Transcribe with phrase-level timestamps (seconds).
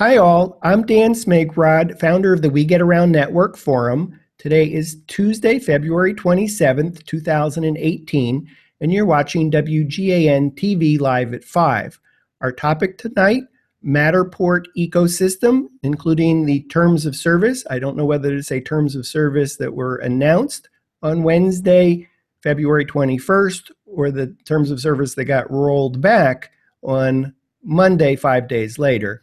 [0.00, 0.58] Hi, all.
[0.62, 4.18] I'm Dan Smigrod, founder of the We Get Around Network Forum.
[4.38, 8.48] Today is Tuesday, February 27th, 2018,
[8.80, 12.00] and you're watching WGAN TV live at 5.
[12.40, 13.42] Our topic tonight
[13.86, 17.66] Matterport ecosystem, including the terms of service.
[17.68, 20.70] I don't know whether to say terms of service that were announced
[21.02, 22.08] on Wednesday,
[22.42, 28.78] February 21st, or the terms of service that got rolled back on Monday, five days
[28.78, 29.20] later.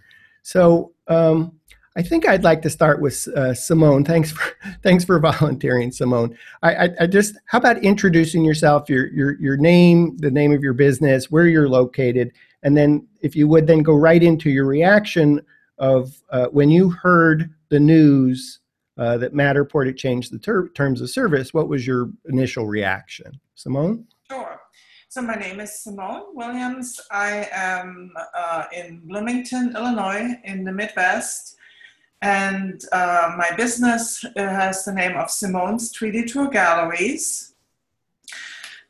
[0.48, 1.60] So um,
[1.98, 4.06] I think I'd like to start with uh, Simone.
[4.06, 6.38] Thanks for thanks for volunteering, Simone.
[6.64, 10.64] I, I, I, just how about introducing yourself, your your your name, the name of
[10.64, 12.32] your business, where you're located,
[12.64, 15.42] and then if you would then go right into your reaction
[15.80, 18.62] of uh, when you heard the news
[18.98, 21.54] uh, that Matterport had changed the ter- terms of service.
[21.54, 24.08] What was your initial reaction, Simone?
[25.18, 27.02] So my name is Simone Williams.
[27.10, 31.56] I am uh, in Bloomington, Illinois, in the Midwest.
[32.22, 37.56] And uh, my business has the name of Simone's 3D Tour Galleries.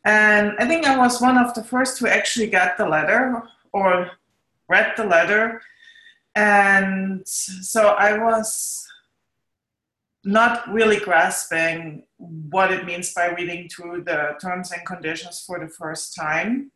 [0.04, 4.12] And I think I was one of the first who actually got the letter or
[4.68, 5.62] read the letter.
[6.36, 8.86] And so I was
[10.28, 15.70] not really grasping what it means by reading through the terms and conditions for the
[15.70, 16.70] first time.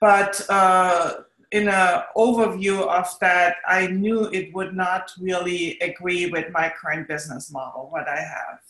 [0.00, 1.14] But uh,
[1.50, 7.08] in an overview of that, I knew it would not really agree with my current
[7.08, 8.60] business model, what I have.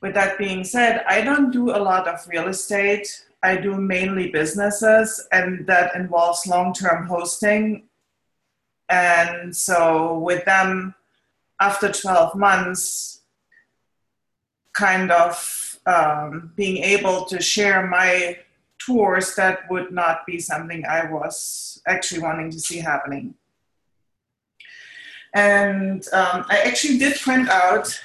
[0.00, 3.24] With that being said, I don't do a lot of real estate.
[3.44, 7.84] I do mainly businesses, and that involves long term hosting.
[8.88, 10.94] And so, with them,
[11.60, 13.22] after 12 months,
[14.72, 18.38] kind of um, being able to share my
[18.78, 23.34] tours, that would not be something I was actually wanting to see happening.
[25.34, 28.00] And um, I actually did print out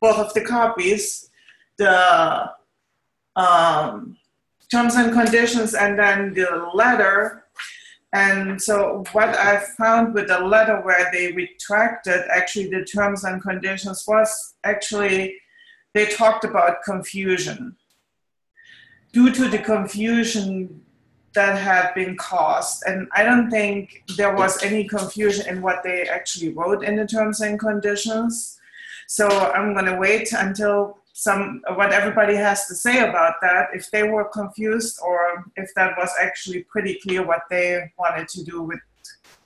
[0.00, 1.30] both of the copies,
[1.76, 2.50] the
[3.36, 4.16] um,
[4.70, 7.45] terms and conditions, and then the letter
[8.16, 13.42] and so what I found with the letter where they retracted actually the terms and
[13.42, 15.36] conditions was actually
[15.92, 17.76] they talked about confusion.
[19.12, 20.80] Due to the confusion
[21.34, 26.08] that had been caused, and I don't think there was any confusion in what they
[26.08, 28.58] actually wrote in the terms and conditions.
[29.08, 33.90] So I'm going to wait until some what everybody has to say about that if
[33.90, 38.62] they were confused or if that was actually pretty clear what they wanted to do
[38.62, 38.78] with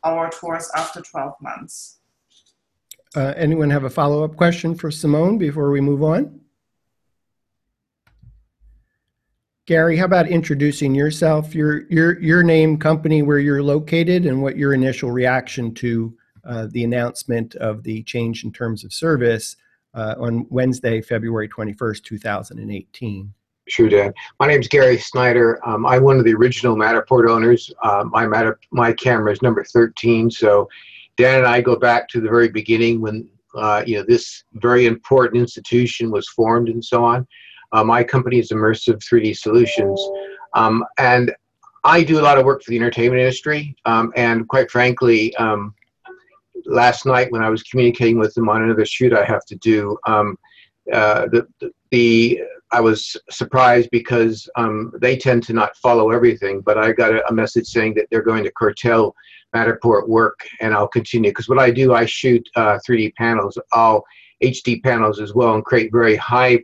[0.02, 1.98] our tours after 12 months.
[3.14, 6.40] Uh, anyone have a follow-up question for simone before we move on?
[9.66, 14.56] Gary how about introducing yourself your your your name company where you're located and what
[14.56, 16.12] your initial reaction to
[16.44, 19.54] uh, the announcement of the change in terms of service
[19.94, 23.32] uh, on Wednesday, February 21st, 2018.
[23.68, 24.12] Sure, Dan.
[24.40, 25.60] My name is Gary Snyder.
[25.66, 27.70] Um, I'm one of the original Matterport owners.
[27.82, 30.30] Uh, my Matter, my camera is number 13.
[30.30, 30.68] So
[31.16, 34.86] Dan and I go back to the very beginning when uh, you know this very
[34.86, 37.26] important institution was formed and so on.
[37.72, 40.00] Uh, my company is Immersive 3D Solutions,
[40.54, 41.32] um, and
[41.84, 43.76] I do a lot of work for the entertainment industry.
[43.84, 45.74] Um, and quite frankly, um,
[46.66, 49.96] last night when I was communicating with them on another shoot I have to do,
[50.06, 50.36] um,
[50.92, 52.40] uh, the, the, the,
[52.72, 57.26] I was surprised because um, they tend to not follow everything, but I got a,
[57.28, 59.14] a, message saying that they're going to curtail
[59.54, 61.30] Matterport work, and I'll continue.
[61.30, 64.04] Because what I do, I shoot uh, 3D panels, all
[64.42, 66.60] HD panels as well, and create very high,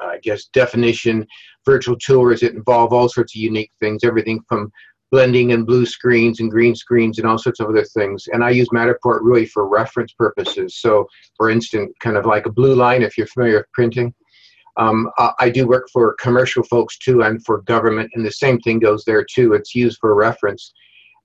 [0.00, 1.26] I guess, definition
[1.64, 4.70] virtual tours that involve all sorts of unique things, everything from
[5.14, 8.26] blending and blue screens and green screens and all sorts of other things.
[8.32, 10.80] And I use Matterport really for reference purposes.
[10.80, 14.12] So, for instance, kind of like a blue line, if you're familiar with printing.
[14.76, 15.08] Um,
[15.38, 19.04] I do work for commercial folks too and for government, and the same thing goes
[19.04, 19.52] there too.
[19.52, 20.72] It's used for reference.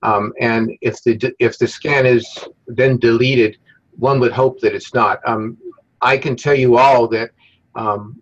[0.04, 2.28] Um, and if the, if the scan is
[2.68, 3.58] then deleted,
[3.98, 5.18] one would hope that it's not.
[5.25, 5.58] Um,
[6.02, 7.31] I can tell you all that
[7.74, 8.22] um,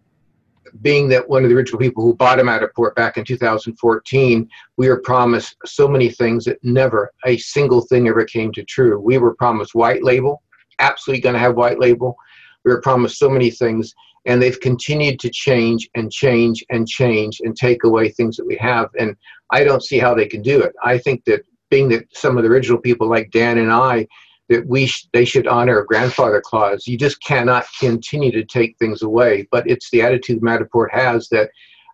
[0.81, 3.25] being that one of the original people who bought him out of port back in
[3.25, 8.63] 2014, we were promised so many things that never a single thing ever came to
[8.63, 8.99] true.
[8.99, 10.41] We were promised white label,
[10.79, 12.15] absolutely going to have white label.
[12.63, 13.93] We were promised so many things,
[14.25, 18.57] and they've continued to change and change and change and take away things that we
[18.57, 18.89] have.
[18.99, 19.15] And
[19.51, 20.73] I don't see how they can do it.
[20.83, 24.07] I think that being that some of the original people like Dan and I
[24.49, 26.87] that we sh- they should honor a grandfather clause.
[26.87, 29.47] You just cannot continue to take things away.
[29.51, 31.49] But it's the attitude Matterport has that,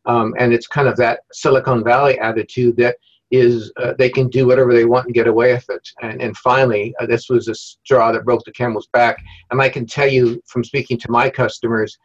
[0.06, 2.98] um, and it's kind of that Silicon Valley attitude that
[3.32, 5.90] is uh, they can do whatever they want and get away with it.
[6.04, 9.18] And, and finally, uh, this was a straw that broke the camel's back.
[9.50, 11.98] And I can tell you from speaking to my customers,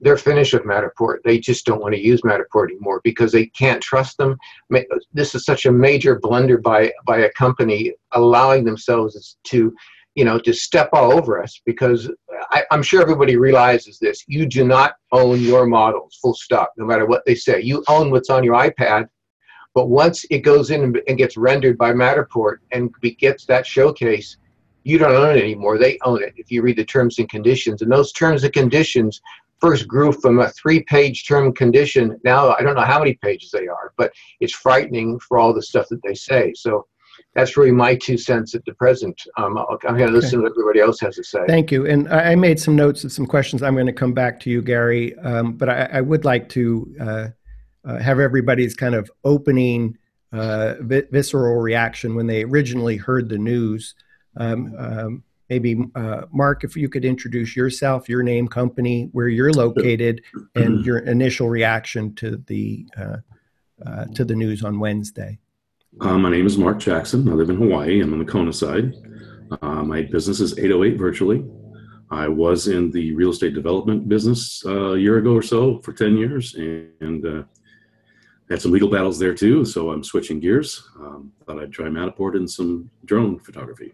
[0.00, 1.18] they're finished with Matterport.
[1.24, 4.36] They just don't want to use Matterport anymore because they can't trust them.
[5.12, 9.74] This is such a major blunder by by a company allowing themselves to,
[10.14, 11.60] you know, to step all over us.
[11.66, 12.10] Because
[12.50, 16.72] I, I'm sure everybody realizes this: you do not own your models, full stop.
[16.76, 19.08] No matter what they say, you own what's on your iPad.
[19.74, 24.36] But once it goes in and gets rendered by Matterport and gets that showcase,
[24.82, 25.78] you don't own it anymore.
[25.78, 27.82] They own it if you read the terms and conditions.
[27.82, 29.20] And those terms and conditions
[29.60, 32.18] first grew from a three page term condition.
[32.24, 35.62] Now I don't know how many pages they are, but it's frightening for all the
[35.62, 36.52] stuff that they say.
[36.54, 36.86] So
[37.34, 39.20] that's really my two cents at the present.
[39.36, 40.36] Um, I'm going to listen okay.
[40.36, 41.40] to what everybody else has to say.
[41.46, 41.86] Thank you.
[41.86, 43.62] And I made some notes of some questions.
[43.62, 45.16] I'm going to come back to you, Gary.
[45.18, 47.28] Um, but I, I, would like to uh,
[47.84, 49.98] uh, have everybody's kind of opening
[50.32, 53.94] uh, vi- visceral reaction when they originally heard the news.
[54.36, 59.52] Um, um maybe uh, Mark, if you could introduce yourself, your name, company, where you're
[59.52, 60.22] located,
[60.54, 63.16] and your initial reaction to the uh,
[63.86, 65.38] uh, to the news on Wednesday.
[66.00, 67.28] Uh, my name is Mark Jackson.
[67.28, 68.00] I live in Hawaii.
[68.00, 68.94] I'm on the Kona side.
[69.62, 71.44] Uh, my business is 808 Virtually.
[72.10, 75.92] I was in the real estate development business uh, a year ago or so for
[75.92, 77.46] 10 years, and, and
[78.48, 79.64] had some legal battles there too.
[79.64, 80.88] So I'm switching gears.
[80.98, 83.92] Um, thought I'd try Matterport and some drone photography.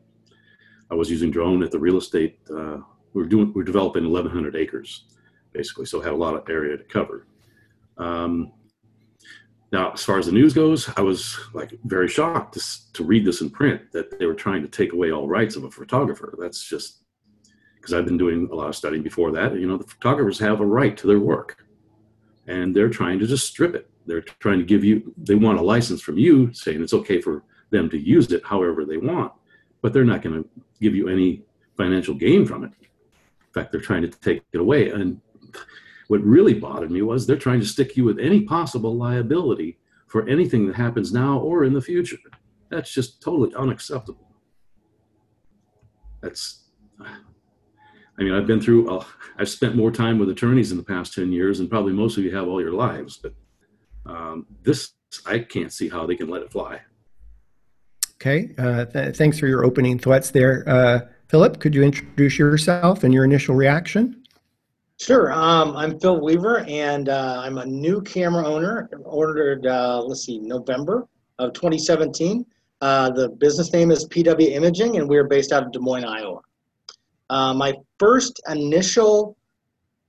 [0.90, 2.38] I was using drone at the real estate.
[2.54, 2.78] Uh,
[3.12, 5.04] we are doing, we are developing 1,100 acres,
[5.52, 7.26] basically, so I had a lot of area to cover.
[7.96, 8.52] Um,
[9.72, 13.24] now, as far as the news goes, I was like very shocked to, to read
[13.24, 16.36] this in print that they were trying to take away all rights of a photographer.
[16.38, 17.02] That's just
[17.76, 19.54] because I've been doing a lot of studying before that.
[19.54, 21.64] You know, the photographers have a right to their work,
[22.46, 23.90] and they're trying to just strip it.
[24.06, 27.44] They're trying to give you, they want a license from you saying it's okay for
[27.70, 29.32] them to use it however they want
[29.84, 30.48] but they're not going to
[30.80, 31.42] give you any
[31.76, 32.72] financial gain from it.
[32.80, 34.88] In fact, they're trying to take it away.
[34.88, 35.20] And
[36.08, 39.76] what really bothered me was they're trying to stick you with any possible liability
[40.06, 42.16] for anything that happens now or in the future.
[42.70, 44.26] That's just totally unacceptable.
[46.22, 46.62] That's,
[46.98, 49.04] I mean, I've been through, uh,
[49.36, 52.24] I've spent more time with attorneys in the past 10 years than probably most of
[52.24, 53.34] you have all your lives, but
[54.06, 54.92] um, this,
[55.26, 56.80] I can't see how they can let it fly.
[58.26, 60.66] Okay, uh, th- thanks for your opening thoughts there.
[60.66, 64.24] Uh, Philip, could you introduce yourself and your initial reaction?
[64.98, 65.30] Sure.
[65.30, 68.88] Um, I'm Phil Weaver, and uh, I'm a new camera owner.
[69.04, 71.06] Ordered, uh, let's see, November
[71.38, 72.46] of 2017.
[72.80, 76.40] Uh, the business name is PW Imaging, and we're based out of Des Moines, Iowa.
[77.28, 79.36] Uh, my first initial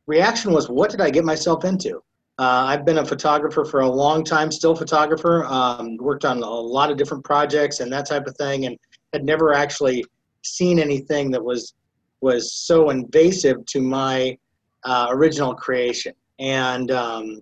[0.08, 2.02] reaction was, "What did I get myself into?"
[2.38, 5.46] Uh, I've been a photographer for a long time, still photographer.
[5.46, 8.78] Um, worked on a lot of different projects and that type of thing, and
[9.14, 10.04] had never actually
[10.44, 11.74] seen anything that was
[12.22, 14.38] was so invasive to my
[14.84, 16.14] uh, original creation.
[16.40, 17.42] And um,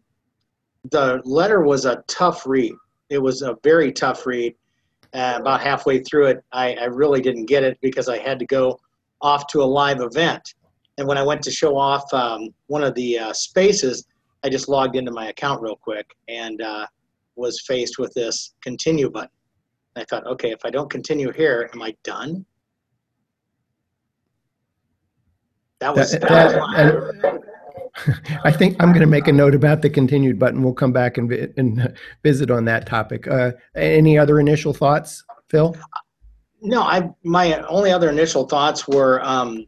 [0.91, 2.73] the letter was a tough read.
[3.09, 4.55] It was a very tough read.
[5.13, 8.45] Uh, about halfway through it, I, I really didn't get it because I had to
[8.45, 8.79] go
[9.21, 10.55] off to a live event.
[10.97, 14.05] And when I went to show off um, one of the uh, spaces,
[14.43, 16.85] I just logged into my account real quick and uh,
[17.35, 19.29] was faced with this continue button.
[19.95, 22.45] I thought, okay, if I don't continue here, am I done?
[25.79, 26.12] That was.
[26.12, 27.41] That, that, that,
[28.43, 30.63] I think I'm going to make a note about the continued button.
[30.63, 33.27] We'll come back and, and visit on that topic.
[33.27, 35.75] Uh, any other initial thoughts, Phil?
[36.62, 39.65] No, I my only other initial thoughts were um,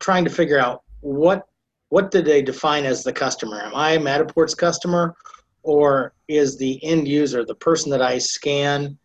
[0.00, 1.46] trying to figure out what
[1.94, 3.62] what do they define as the customer?
[3.62, 5.14] Am I Matterport's customer,
[5.62, 8.98] or is the end user, the person that I scan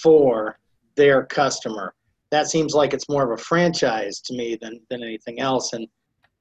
[0.00, 0.56] for,
[0.94, 1.92] their customer?
[2.30, 5.72] That seems like it's more of a franchise to me than, than anything else.
[5.72, 5.88] And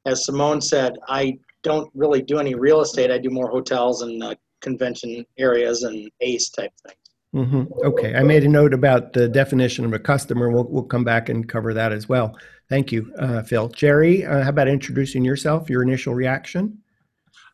[0.06, 3.10] as Simone said, I don't really do any real estate.
[3.10, 7.00] I do more hotels and uh, convention areas and ACE type things.
[7.34, 7.64] Mm-hmm.
[7.84, 10.52] Okay, I made a note about the definition of a customer.
[10.52, 12.38] We'll, we'll come back and cover that as well.
[12.68, 13.70] Thank you, uh, Phil.
[13.70, 16.80] Jerry, uh, how about introducing yourself, your initial reaction?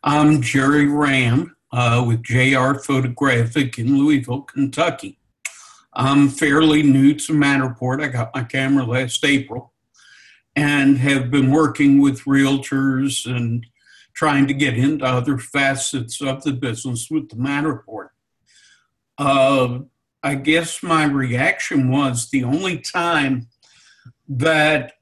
[0.04, 5.20] I'm Jerry Ram uh, with JR Photographic in Louisville, Kentucky.
[5.94, 8.02] I'm fairly new to Matterport.
[8.02, 9.74] I got my camera last April
[10.56, 13.66] and have been working with realtors and
[14.14, 18.10] trying to get into other facets of the business with the Matterport.
[19.18, 19.80] Uh,
[20.24, 23.48] I guess my reaction was the only time
[24.28, 24.94] that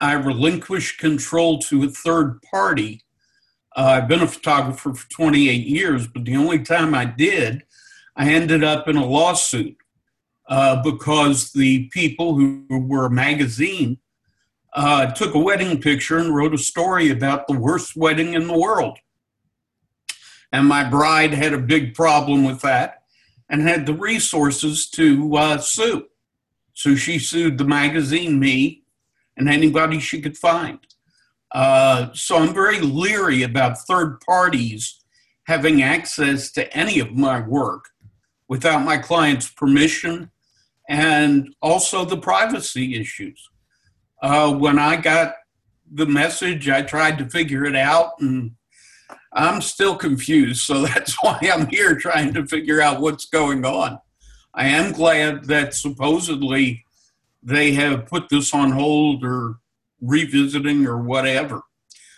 [0.00, 3.02] I relinquished control to a third party.
[3.76, 7.64] Uh, I've been a photographer for 28 years, but the only time I did,
[8.16, 9.76] I ended up in a lawsuit
[10.48, 13.98] uh, because the people who were a magazine
[14.74, 18.58] uh, took a wedding picture and wrote a story about the worst wedding in the
[18.58, 18.98] world.
[20.52, 23.02] And my bride had a big problem with that
[23.48, 26.06] and had the resources to uh, sue.
[26.74, 28.83] So she sued the magazine, me,
[29.36, 30.78] and anybody she could find.
[31.52, 35.00] Uh, so I'm very leery about third parties
[35.46, 37.90] having access to any of my work
[38.48, 40.30] without my client's permission
[40.88, 43.48] and also the privacy issues.
[44.22, 45.34] Uh, when I got
[45.90, 48.52] the message, I tried to figure it out and
[49.32, 50.62] I'm still confused.
[50.62, 53.98] So that's why I'm here trying to figure out what's going on.
[54.54, 56.83] I am glad that supposedly
[57.44, 59.56] they have put this on hold or
[60.00, 61.62] revisiting or whatever.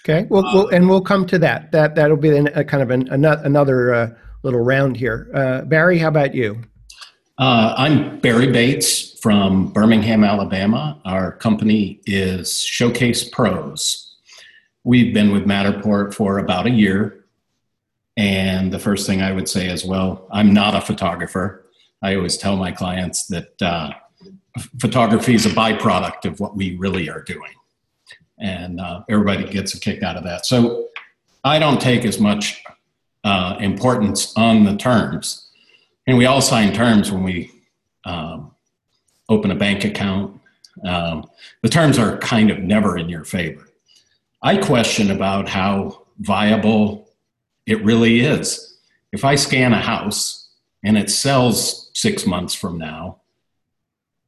[0.04, 1.72] Okay, well, uh, we'll and we'll come to that.
[1.72, 4.10] That that'll be a kind of an, another uh,
[4.44, 5.30] little round here.
[5.34, 6.62] Uh, Barry, how about you?
[7.38, 11.00] Uh, I'm Barry Bates from Birmingham, Alabama.
[11.04, 14.16] Our company is Showcase Pros.
[14.84, 17.24] We've been with Matterport for about a year.
[18.16, 21.68] And the first thing I would say as well, I'm not a photographer.
[22.02, 23.90] I always tell my clients that uh,
[24.80, 27.52] photography is a byproduct of what we really are doing.
[28.38, 30.46] And uh, everybody gets a kick out of that.
[30.46, 30.88] So
[31.44, 32.62] I don't take as much
[33.24, 35.48] uh, importance on the terms.
[36.06, 37.50] And we all sign terms when we
[38.04, 38.54] um,
[39.28, 40.40] open a bank account.
[40.84, 41.28] Um,
[41.62, 43.68] the terms are kind of never in your favor.
[44.42, 47.10] I question about how viable
[47.66, 48.78] it really is.
[49.12, 50.48] If I scan a house
[50.84, 53.20] and it sells six months from now,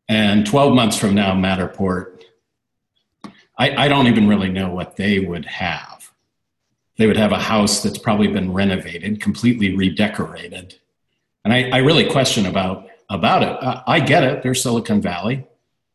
[0.09, 2.23] and 12 months from now, Matterport,
[3.59, 6.13] I, I don't even really know what they would have.
[6.97, 10.77] They would have a house that's probably been renovated, completely redecorated.
[11.45, 13.57] And I, I really question about, about it.
[13.63, 14.43] I, I get it.
[14.43, 15.47] They're Silicon Valley.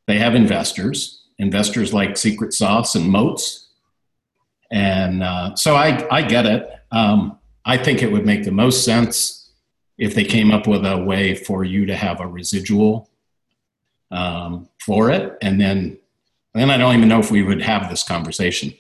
[0.08, 3.64] They have investors, investors like Secret Sauce and Moats
[4.74, 6.68] and uh, so I, I get it.
[6.92, 9.52] Um, I think it would make the most sense
[10.00, 13.08] if they came up with a way for you to have a residual
[14.14, 15.38] um, for it.
[15.42, 15.98] And then,
[16.54, 18.74] then I don't even know if we would have this conversation.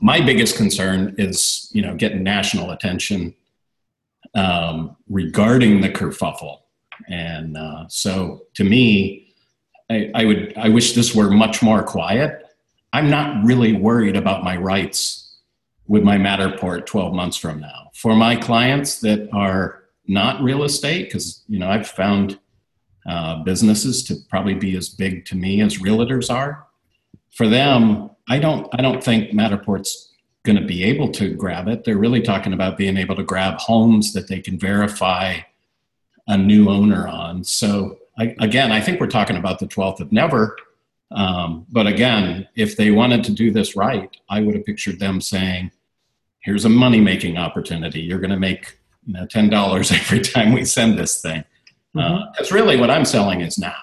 [0.00, 3.34] My biggest concern is, you know, getting national attention
[4.34, 6.60] um, regarding the kerfuffle.
[7.08, 9.34] And uh, so to me,
[9.90, 12.44] I, I would, I wish this were much more quiet.
[12.92, 15.38] I'm not really worried about my rights
[15.86, 17.90] with my Matterport 12 months from now.
[17.94, 22.38] For my clients that are not real estate, because you know I've found
[23.06, 26.66] uh, businesses to probably be as big to me as realtors are.
[27.30, 30.12] For them, I don't I don't think Matterport's
[30.44, 31.84] going to be able to grab it.
[31.84, 35.40] They're really talking about being able to grab homes that they can verify
[36.28, 37.44] a new owner on.
[37.44, 40.56] So I, again, I think we're talking about the 12th of never.
[41.10, 45.20] Um, but again, if they wanted to do this right, I would have pictured them
[45.20, 45.72] saying,
[46.40, 48.00] here's a money making opportunity.
[48.00, 51.44] You're going to make you know, $10 every time we send this thing.
[51.96, 52.14] Uh, mm-hmm.
[52.14, 53.74] Uh, that's really what I'm selling is now.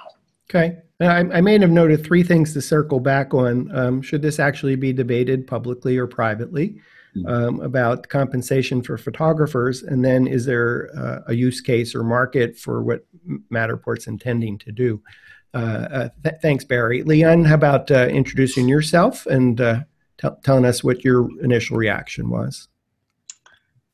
[0.50, 0.78] Okay.
[1.00, 3.76] I, I may have noted three things to circle back on.
[3.76, 6.80] Um, should this actually be debated publicly or privately
[7.16, 7.28] mm-hmm.
[7.28, 9.84] um, about compensation for photographers?
[9.84, 13.06] And then is there uh, a use case or market for what
[13.52, 15.02] Matterport's intending to do?
[15.54, 17.04] Uh, uh, th- thanks, Barry.
[17.04, 19.60] Leon, how about uh, introducing yourself and
[20.24, 22.68] t- telling us what your initial reaction was.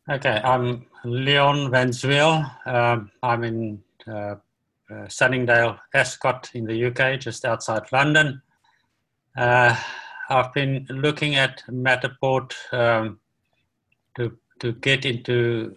[0.10, 2.50] Okay, I'm Leon Van Zweel.
[2.66, 4.36] Um, I'm in uh,
[4.92, 8.42] uh, Sunningdale, Ascot in the UK, just outside London.
[9.38, 9.76] Uh,
[10.30, 13.20] I've been looking at Matterport um,
[14.16, 15.76] to to get into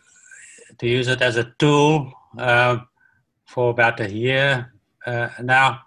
[0.78, 2.88] to use it as a tool um,
[3.46, 4.72] for about a year
[5.06, 5.80] uh, now.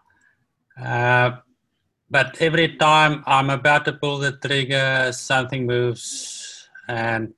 [0.79, 1.37] Uh,
[2.09, 7.33] but every time I'm about to pull the trigger, something moves, and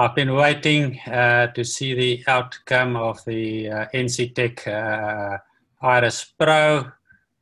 [0.00, 5.36] I've been waiting uh, to see the outcome of the uh, NC Tech uh,
[5.82, 6.90] Iris Pro,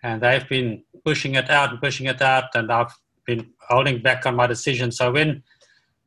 [0.03, 2.93] and they've been pushing it out and pushing it out, and I've
[3.25, 4.91] been holding back on my decision.
[4.91, 5.45] So when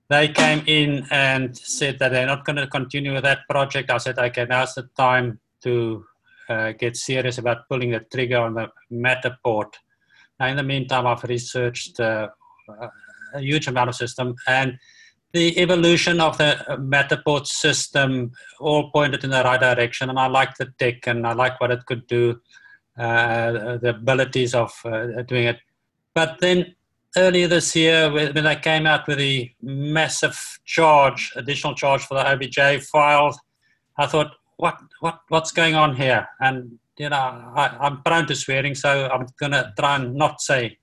[0.10, 3.98] they came in and said that they're not going to continue with that project, I
[3.98, 6.03] said, okay, now's the time to
[6.50, 9.72] uh, get serious about pulling the trigger on the Matterport
[10.38, 12.27] Now, in the meantime, I've researched uh,
[13.34, 14.77] a huge amount of system and
[15.33, 20.09] the evolution of the Matterport system all pointed in the right direction.
[20.09, 22.39] And I like the tech and I like what it could do,
[22.97, 25.59] uh, the abilities of uh, doing it.
[26.13, 26.75] But then
[27.17, 32.29] earlier this year, when they came out with the massive charge, additional charge for the
[32.29, 33.39] OBJ file,
[33.97, 36.27] I thought, what what what's going on here?
[36.39, 37.17] And you know,
[37.55, 40.77] I, I'm prone to swearing, so I'm gonna try and not say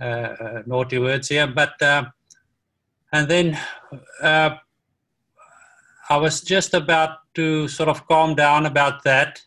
[0.00, 1.46] uh, uh, naughty words here.
[1.46, 2.04] But uh,
[3.12, 3.58] and then
[4.22, 4.56] uh,
[6.08, 9.42] I was just about to sort of calm down about that,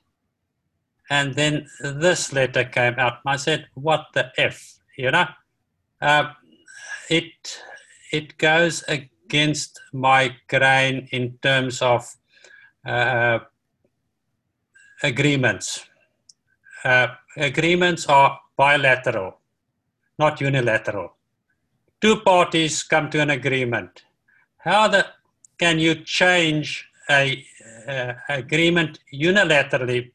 [1.09, 3.19] and then this letter came out.
[3.25, 5.25] And I said, "What the f?" You know,
[6.01, 6.33] uh,
[7.09, 7.59] it
[8.11, 12.15] it goes against my grain in terms of
[12.85, 13.39] uh,
[15.01, 15.85] agreements.
[16.83, 19.39] Uh, agreements are bilateral,
[20.19, 21.15] not unilateral.
[22.03, 24.03] Two parties come to an agreement.
[24.57, 25.05] How the,
[25.57, 27.45] can you change a
[27.87, 30.11] uh, agreement unilaterally,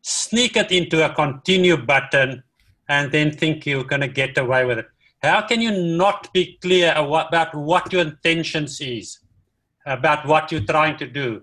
[0.00, 2.42] sneak it into a continue button,
[2.88, 4.86] and then think you're going to get away with it?
[5.22, 9.18] How can you not be clear about what your intentions is,
[9.84, 11.42] about what you're trying to do?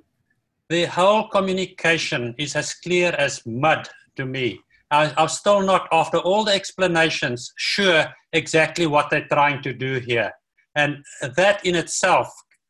[0.69, 4.59] The whole communication is as clear as mud to me.
[4.93, 10.00] I, I'm still not, after all the explanations, sure exactly what they're trying to do
[10.00, 10.31] here.
[10.75, 11.03] And
[11.38, 12.27] that in itself,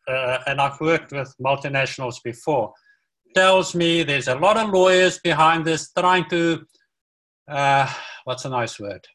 [0.08, 2.74] uh, and I've worked with multinationals before,
[3.36, 6.66] tells me there's a lot of lawyers behind this trying to,
[7.50, 7.92] uh,
[8.26, 9.06] what's a nice word?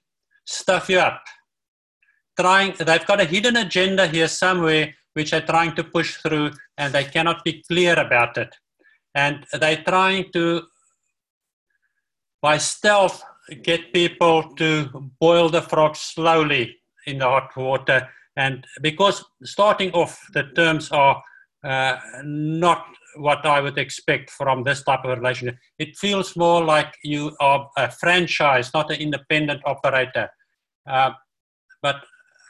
[0.47, 1.23] Stuff you up.
[2.39, 6.93] Trying, they've got a hidden agenda here somewhere which they're trying to push through and
[6.93, 8.55] they cannot be clear about it.
[9.15, 10.63] And they're trying to
[12.43, 13.23] by stealth
[13.63, 16.77] get people to boil the frog slowly
[17.07, 18.09] in the hot water.
[18.37, 21.23] And because starting off, the terms are
[21.65, 25.57] uh, not what I would expect from this type of relationship.
[25.79, 30.29] It feels more like you are a franchise, not an independent operator.
[30.87, 31.13] Uh,
[31.83, 31.97] but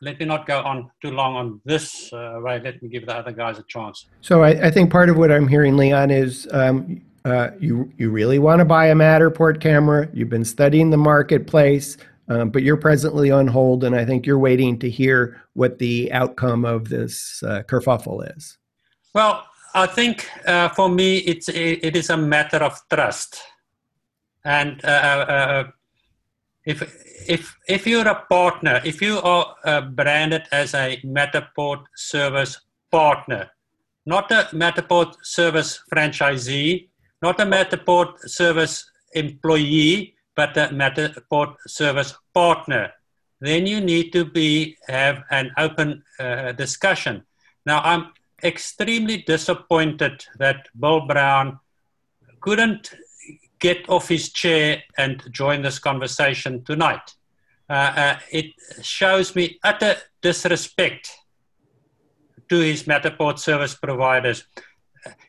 [0.02, 2.60] let me not go on too long on this uh, way.
[2.62, 4.06] Let me give the other guys a chance.
[4.20, 8.10] So I, I think part of what I'm hearing, Leon, is um, uh, you you
[8.10, 10.08] really want to buy a Matterport camera.
[10.12, 11.96] You've been studying the marketplace,
[12.28, 16.12] um, but you're presently on hold, and I think you're waiting to hear what the
[16.12, 18.58] outcome of this uh, kerfuffle is.
[19.14, 23.42] Well, I think uh, for me, it's it is a matter of trust,
[24.44, 25.64] and uh, uh,
[26.64, 26.82] if
[27.26, 33.50] if if you're a partner, if you are uh, branded as a Matterport service partner,
[34.06, 36.87] not a Matterport service franchisee,
[37.22, 42.92] not a Matterport service employee, but a Matterport service partner.
[43.40, 47.24] Then you need to be have an open uh, discussion.
[47.66, 51.58] Now, I'm extremely disappointed that Bill Brown
[52.40, 52.94] couldn't
[53.58, 57.14] get off his chair and join this conversation tonight.
[57.68, 58.52] Uh, uh, it
[58.82, 61.10] shows me utter disrespect
[62.48, 64.44] to his Matterport service providers.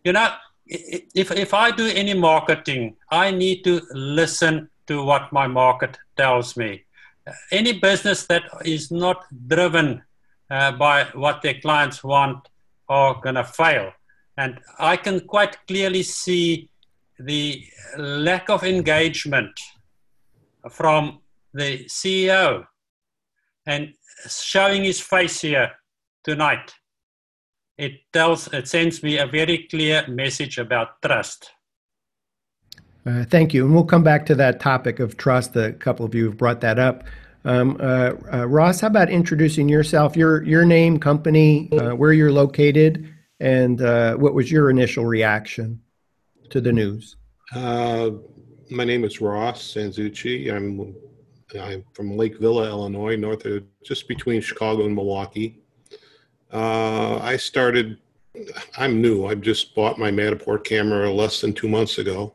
[0.04, 0.32] You know,
[0.70, 6.56] if, if I do any marketing, I need to listen to what my market tells
[6.56, 6.84] me.
[7.52, 10.04] Any business that is not driven
[10.50, 12.48] uh, by what their clients want
[12.88, 13.92] are going to fail.
[14.38, 16.70] And I can quite clearly see
[17.20, 17.64] the
[17.98, 19.60] lack of engagement
[20.70, 21.20] from
[21.54, 22.66] the CEO
[23.66, 23.94] and
[24.28, 25.72] showing his face here
[26.24, 26.74] tonight
[27.80, 31.52] it tells it sends me a very clear message about trust.
[33.06, 33.66] Uh, thank you.
[33.66, 35.56] And we'll come back to that topic of trust.
[35.56, 37.06] A couple of you have brought that up.
[37.46, 42.34] Um, uh, uh, ross how about introducing yourself your your name company uh, where you're
[42.34, 43.08] located
[43.40, 45.82] and uh, what was your initial reaction
[46.50, 47.16] to the news?
[47.56, 48.12] Uh,
[48.70, 50.52] my name is ross sanzucci.
[50.54, 50.94] I'm
[51.60, 55.59] i'm from lake villa illinois north of just between chicago and milwaukee
[56.52, 57.98] uh, I started,
[58.78, 59.26] I'm new.
[59.26, 62.34] I just bought my Matterport camera less than two months ago.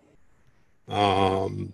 [0.88, 1.72] Um,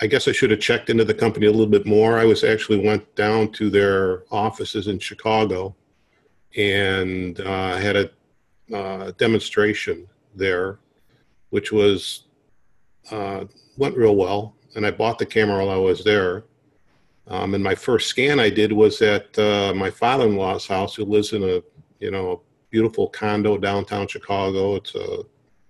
[0.00, 2.18] I guess I should have checked into the company a little bit more.
[2.18, 5.76] I was actually went down to their offices in Chicago
[6.56, 8.10] and uh, had a
[8.74, 10.78] uh, demonstration there,
[11.50, 12.24] which was
[13.10, 13.44] uh,
[13.76, 14.56] went real well.
[14.74, 16.44] And I bought the camera while I was there.
[17.28, 21.32] Um, and my first scan I did was at uh, my father-in-law's house, who lives
[21.32, 21.62] in a
[22.00, 24.76] you know beautiful condo downtown Chicago.
[24.76, 25.22] It's uh,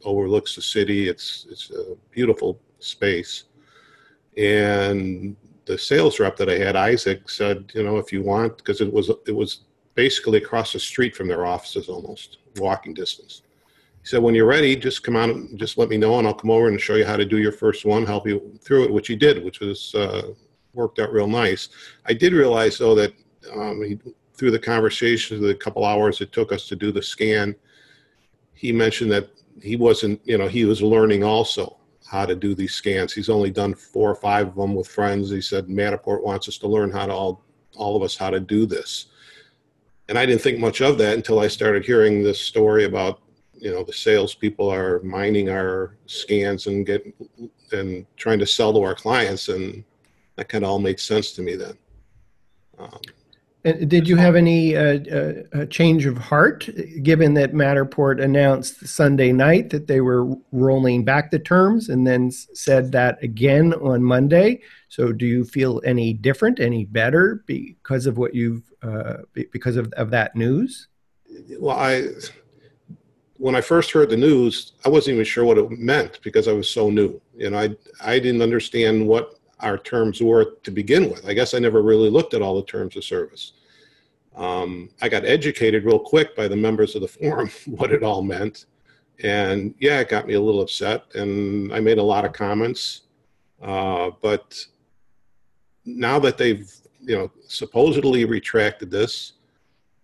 [0.05, 1.09] overlooks the city.
[1.09, 3.45] It's it's a beautiful space.
[4.37, 5.37] And
[5.67, 8.93] the sales rep that I had, Isaac, said, you know, if you want, because it
[8.93, 9.61] was it was
[9.95, 13.43] basically across the street from their offices, almost walking distance.
[14.01, 16.35] He said, when you're ready, just come out and just let me know, and I'll
[16.35, 18.93] come over and show you how to do your first one, help you through it,
[18.93, 20.33] which he did, which was uh,
[20.75, 21.69] worked out real nice.
[22.07, 23.13] I did realize though that
[23.53, 23.99] um, he,
[24.35, 27.55] through the conversations, the couple hours it took us to do the scan,
[28.55, 29.31] he mentioned that
[29.61, 33.13] he wasn't, you know, he was learning also how to do these scans.
[33.13, 35.31] He's only done four or five of them with friends.
[35.31, 37.45] He said Matterport wants us to learn how to all,
[37.77, 39.07] all of us how to do this.
[40.09, 43.21] And I didn't think much of that until I started hearing this story about,
[43.55, 47.07] you know, the salespeople are mining our scans and get
[47.71, 49.85] and trying to sell to our clients, and
[50.37, 51.77] that kind of all made sense to me then.
[52.79, 53.01] Um,
[53.65, 54.99] And did you have any uh,
[55.55, 56.69] uh, change of heart,
[57.03, 62.31] given that Matterport announced Sunday night that they were rolling back the terms and then
[62.31, 64.61] said that again on Monday?
[64.89, 69.19] So, do you feel any different, any better because of what you've uh,
[69.53, 70.89] because of, of that news?
[71.59, 72.09] well, I
[73.39, 76.53] when I first heard the news, I wasn't even sure what it meant because I
[76.53, 77.21] was so new.
[77.37, 81.27] You know, I I didn't understand what our terms were to begin with.
[81.27, 83.53] I guess I never really looked at all the terms of service.
[84.37, 88.23] Um, I got educated real quick by the members of the forum what it all
[88.23, 88.67] meant,
[89.23, 93.03] and yeah, it got me a little upset, and I made a lot of comments.
[93.63, 94.67] Uh, but
[95.85, 96.71] now that they've
[97.01, 99.35] you know supposedly retracted this,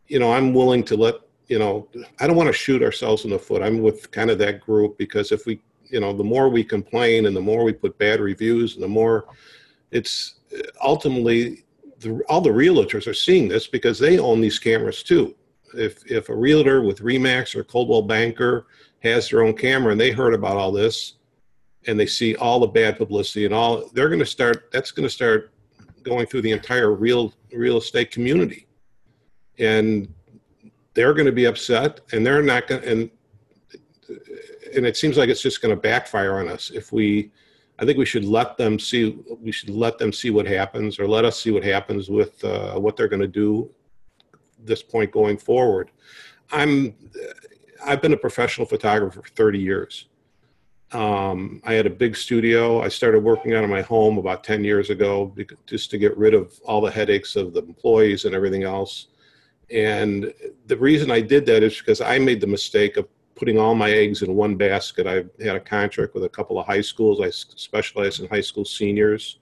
[0.06, 1.14] you know, I'm willing to let
[1.48, 1.88] you know,
[2.20, 3.62] I don't want to shoot ourselves in the foot.
[3.62, 7.26] I'm with kind of that group because if we, you know, the more we complain
[7.26, 9.26] and the more we put bad reviews and the more
[9.90, 10.36] it's
[10.82, 11.64] ultimately
[12.00, 15.34] the, all the realtors are seeing this because they own these cameras too.
[15.74, 18.66] If, if a realtor with Remax or Coldwell Banker
[19.00, 21.14] has their own camera and they heard about all this
[21.86, 25.06] and they see all the bad publicity and all, they're going to start, that's going
[25.06, 25.52] to start
[26.02, 28.66] going through the entire real real estate community.
[29.58, 30.12] And
[30.94, 33.10] they're going to be upset and they're not going and,
[34.74, 37.30] and it seems like it's just going to backfire on us if we,
[37.78, 41.06] I think we should let them see, we should let them see what happens or
[41.06, 43.70] let us see what happens with uh, what they're going to do
[44.58, 45.90] this point going forward.
[46.50, 46.94] I'm,
[47.84, 50.06] I've been a professional photographer for 30 years.
[50.92, 52.80] Um, I had a big studio.
[52.80, 55.34] I started working out of my home about 10 years ago
[55.66, 59.08] just to get rid of all the headaches of the employees and everything else.
[59.70, 60.32] And
[60.66, 63.06] the reason I did that is because I made the mistake of
[63.38, 65.06] putting all my eggs in one basket.
[65.06, 67.20] I had a contract with a couple of high schools.
[67.20, 69.38] I specialized in high school seniors.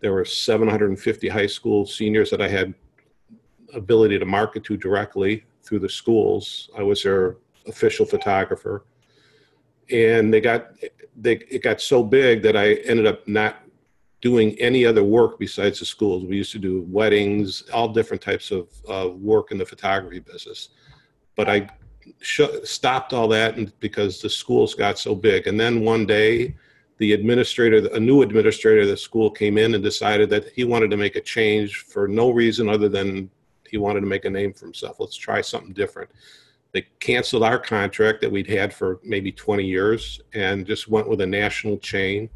[0.00, 2.74] There were 750 high school seniors that I had
[3.74, 6.70] ability to market to directly through the schools.
[6.78, 8.84] I was their official photographer.
[9.90, 10.70] And they got
[11.16, 13.56] they it got so big that I ended up not
[14.20, 16.24] doing any other work besides the schools.
[16.24, 20.70] We used to do weddings, all different types of uh, work in the photography business.
[21.36, 21.68] But I
[22.22, 25.46] stopped all that because the schools got so big.
[25.46, 26.54] And then one day,
[26.98, 30.90] the administrator, a new administrator of the school came in and decided that he wanted
[30.90, 33.30] to make a change for no reason other than
[33.68, 35.00] he wanted to make a name for himself.
[35.00, 36.10] Let's try something different.
[36.72, 41.20] They canceled our contract that we'd had for maybe 20 years and just went with
[41.20, 42.28] a national chain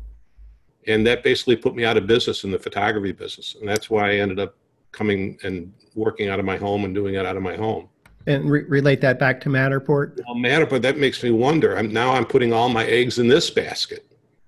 [0.89, 4.11] and that basically put me out of business in the photography business and that's why
[4.11, 4.57] i ended up
[4.91, 7.89] coming and working out of my home and doing it out of my home
[8.29, 10.21] And re- relate that back to Matterport.
[10.27, 13.27] well matter but that makes me wonder i'm now i'm putting all my eggs in
[13.27, 14.05] this basket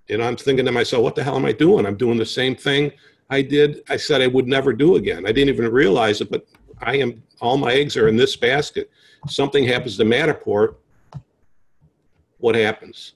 [0.07, 2.27] you know i'm thinking to myself what the hell am i doing i'm doing the
[2.27, 2.93] same thing
[3.31, 6.47] i did i said i would never do again i didn't even realize it but
[6.83, 8.91] i am all my eggs are in this basket
[9.29, 10.75] something happens to matterport
[12.39, 13.15] what happens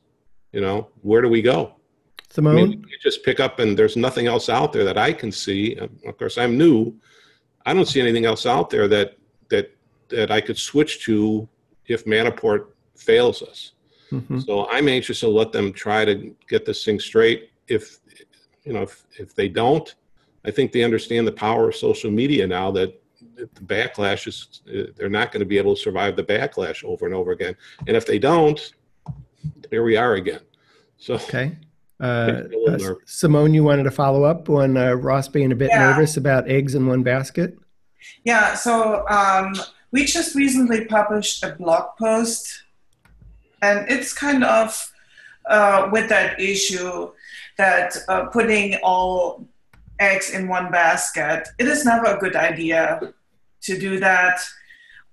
[0.52, 2.56] you know where do we go I Simone?
[2.56, 5.76] mean, you just pick up and there's nothing else out there that I can see.
[6.04, 6.92] Of course, I'm new.
[7.64, 9.16] I don't see anything else out there that
[10.08, 11.48] that that I could switch to
[11.86, 13.72] if Matterport fails us.
[14.10, 14.44] Mhm.
[14.44, 17.50] So I'm anxious to let them try to get this thing straight.
[17.68, 17.98] If
[18.64, 19.94] you know, if if they don't,
[20.44, 22.70] I think they understand the power of social media now.
[22.70, 23.00] That
[23.36, 24.62] the backlash is
[24.96, 27.56] they're not going to be able to survive the backlash over and over again.
[27.86, 28.72] And if they don't,
[29.70, 30.40] here we are again.
[30.98, 31.56] So Okay.
[32.00, 32.98] Uh, Makes me a little uh.
[33.06, 35.90] Simone, you wanted to follow up on uh, Ross being a bit Yeah.
[35.90, 37.56] nervous about eggs in one basket?
[38.24, 39.54] Yeah, so um,
[39.94, 42.64] we just recently published a blog post,
[43.62, 44.92] and it's kind of
[45.48, 47.12] uh, with that issue
[47.58, 49.46] that uh, putting all
[50.00, 53.14] eggs in one basket, it is never a good idea
[53.62, 54.40] to do that.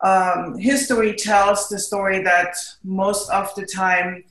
[0.02, 4.24] Um, history tells the story that most of the time,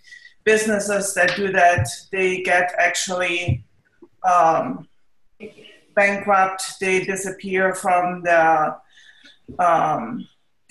[0.42, 3.62] businesses that do that, they get actually
[4.28, 4.88] um,
[5.94, 8.76] bankrupt, they disappear from the
[9.60, 10.26] um,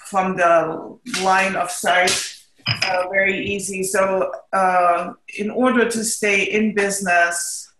[0.09, 2.39] from the line of sight
[2.85, 3.83] uh, very easy.
[3.83, 7.71] So, uh, in order to stay in business,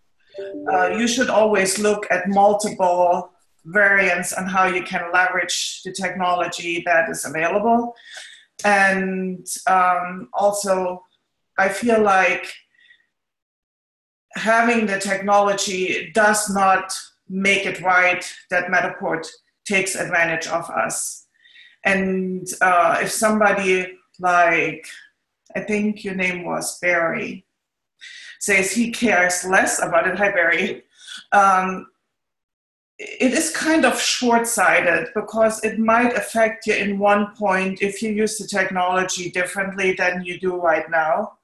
[0.72, 3.32] uh, you should always look at multiple
[3.66, 7.94] variants on how you can leverage the technology that is available,
[8.64, 11.04] and um, also
[11.58, 12.52] I feel like
[14.36, 16.94] having the technology does not
[17.28, 19.28] make it right that Matterport
[19.66, 21.19] takes advantage of us.
[21.86, 24.88] And uh, if somebody like,
[25.56, 27.46] I think your name was Barry,
[28.40, 30.84] says he cares less about it, hi Barry,
[31.32, 31.88] um,
[33.00, 38.02] it is kind of short sighted because it might affect you in one point if
[38.02, 41.38] you use the technology differently than you do right now.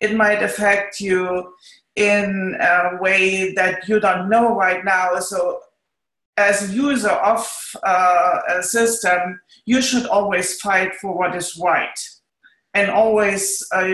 [0.00, 1.52] It might affect you
[1.96, 5.18] in a way that you don't know right now.
[5.18, 5.60] So,
[6.38, 7.46] as a user of
[7.82, 11.98] uh, a system, you should always fight for what is right.
[12.74, 13.84] And always, uh,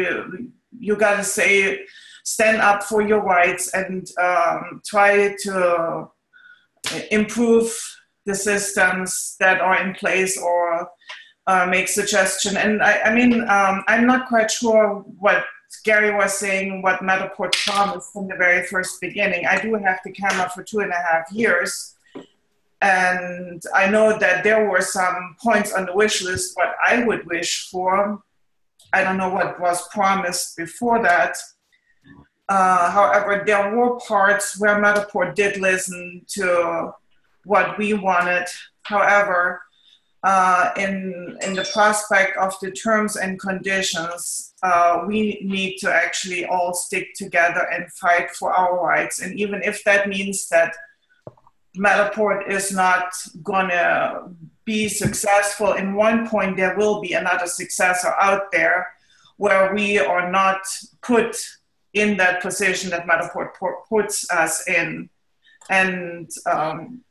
[0.79, 1.87] you got to say,
[2.25, 6.11] stand up for your rights and um, try to
[7.11, 7.73] improve
[8.27, 10.89] the systems that are in place or
[11.47, 12.57] uh, make suggestion.
[12.57, 15.45] And I, I mean, um, I'm not quite sure what
[15.85, 19.47] Gary was saying, what Matterport promised from the very first beginning.
[19.47, 21.95] I do have the camera for two and a half years.
[22.85, 27.27] And I know that there were some points on the wish list what I would
[27.27, 28.23] wish for.
[28.93, 31.35] I don't know what was promised before that.
[32.47, 36.93] Uh, however, there were parts where Matterport did listen to
[37.45, 38.45] what we wanted.
[38.83, 39.63] However,
[40.23, 46.45] uh, in, in the prospect of the terms and conditions, uh, we need to actually
[46.45, 49.23] all stick together and fight for our rights.
[49.23, 50.75] And even if that means that
[51.77, 54.31] Matterport is not going to
[54.65, 58.93] be successful, in one point there will be another successor out there
[59.37, 60.61] where we are not
[61.03, 61.37] put
[61.93, 63.51] in that position that Matterport
[63.89, 65.09] puts us in.
[65.71, 67.03] And um,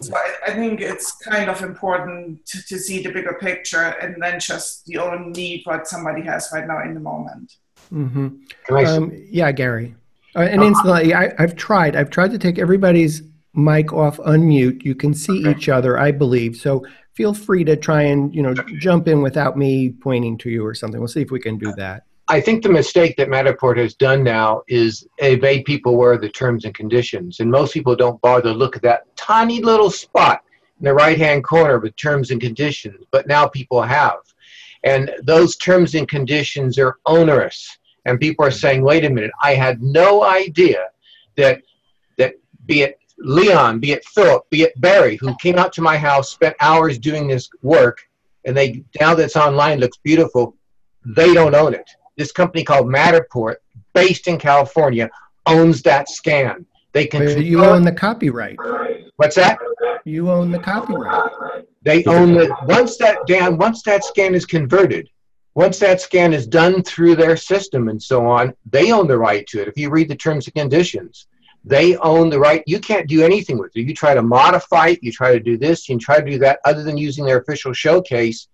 [0.00, 4.22] so I, I, think it's kind of important to, to, see the bigger picture and
[4.22, 7.56] then just the own need what somebody has right now in the moment.
[7.92, 8.74] Mm-hmm.
[8.74, 9.94] Um, yeah, Gary.
[10.36, 11.96] Uh, and instantly, I, have tried.
[11.96, 13.22] I've tried to take everybody's
[13.58, 14.84] mic off unmute.
[14.84, 15.50] You can see okay.
[15.50, 16.56] each other, I believe.
[16.56, 20.64] So feel free to try and you know jump in without me pointing to you
[20.64, 21.00] or something.
[21.00, 22.04] We'll see if we can do uh, that.
[22.28, 26.64] I think the mistake that Matterport has done now is they've people where the terms
[26.64, 30.42] and conditions, and most people don't bother to look at that tiny little spot
[30.78, 33.04] in the right-hand corner with terms and conditions.
[33.10, 34.18] But now people have,
[34.84, 38.58] and those terms and conditions are onerous, and people are mm-hmm.
[38.58, 40.90] saying, "Wait a minute, I had no idea
[41.36, 41.62] that
[42.18, 42.34] that
[42.66, 46.30] be it Leon, be it Philip, be it Barry, who came out to my house,
[46.30, 47.98] spent hours doing this work,
[48.44, 50.56] and they now that's online looks beautiful.
[51.04, 53.56] They don't own it." this company called Matterport,
[53.94, 55.08] based in California,
[55.46, 56.66] owns that scan.
[56.92, 57.40] They can.
[57.40, 58.58] you own the copyright.
[59.16, 59.58] What's that?
[60.04, 61.64] You own the copyright.
[61.82, 65.08] They own the once that Dan once that scan is converted,
[65.54, 69.46] once that scan is done through their system and so on, they own the right
[69.48, 69.68] to it.
[69.68, 71.28] If you read the terms and conditions,
[71.64, 72.62] they own the right.
[72.66, 73.82] You can't do anything with it.
[73.82, 76.60] You try to modify it, you try to do this, you try to do that,
[76.64, 78.48] other than using their official showcase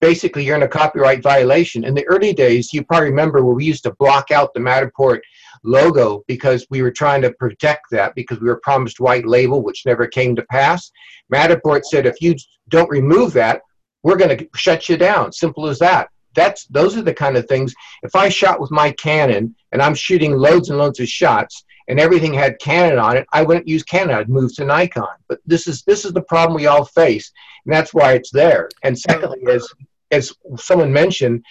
[0.00, 1.84] basically you're in a copyright violation.
[1.84, 5.20] In the early days, you probably remember where we used to block out the Matterport
[5.62, 9.86] logo because we were trying to protect that because we were promised white label, which
[9.86, 10.90] never came to pass.
[11.32, 12.34] Matterport said, if you
[12.68, 13.60] don't remove that,
[14.02, 15.32] we're going to shut you down.
[15.32, 16.08] Simple as that.
[16.34, 17.74] That's those are the kind of things.
[18.02, 21.98] If I shot with my Canon and I'm shooting loads and loads of shots and
[21.98, 24.14] everything had Canon on it, I wouldn't use Canon.
[24.14, 25.16] I'd move to Nikon.
[25.28, 27.32] But this is this is the problem we all face,
[27.66, 28.68] and that's why it's there.
[28.84, 29.68] And secondly, is
[30.12, 31.44] as someone mentioned,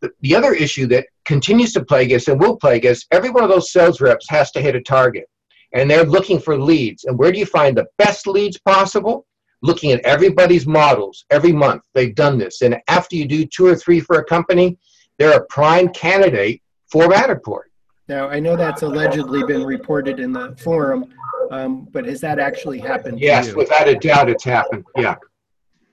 [0.00, 3.44] the, the other issue that continues to plague us and will plague us, every one
[3.44, 5.28] of those sales reps has to hit a target.
[5.74, 7.04] And they're looking for leads.
[7.04, 9.26] And where do you find the best leads possible?
[9.62, 11.84] Looking at everybody's models every month.
[11.94, 12.62] They've done this.
[12.62, 14.76] And after you do two or three for a company,
[15.18, 17.71] they're a prime candidate for Matterport.
[18.12, 21.06] Now, I know that's allegedly been reported in the forum,
[21.50, 23.20] um, but has that actually happened?
[23.20, 24.84] Yes, without a doubt, it's happened.
[24.96, 25.16] Yeah.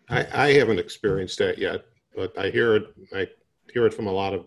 [0.10, 1.86] I, I haven't experienced that yet
[2.20, 2.94] but I hear it.
[3.14, 3.28] I
[3.72, 4.46] hear it from a lot of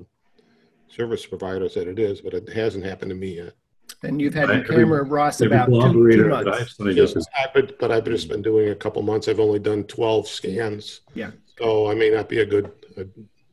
[0.89, 3.55] service providers that it is, but it hasn't happened to me yet.
[4.03, 6.75] And you've had your camera, Ross, about two, two months.
[6.79, 7.15] Yes,
[7.55, 9.29] but, but I've just been doing a couple months.
[9.29, 11.01] I've only done 12 scans.
[11.15, 11.31] Yeah.
[11.59, 13.07] So I may not be a good, a,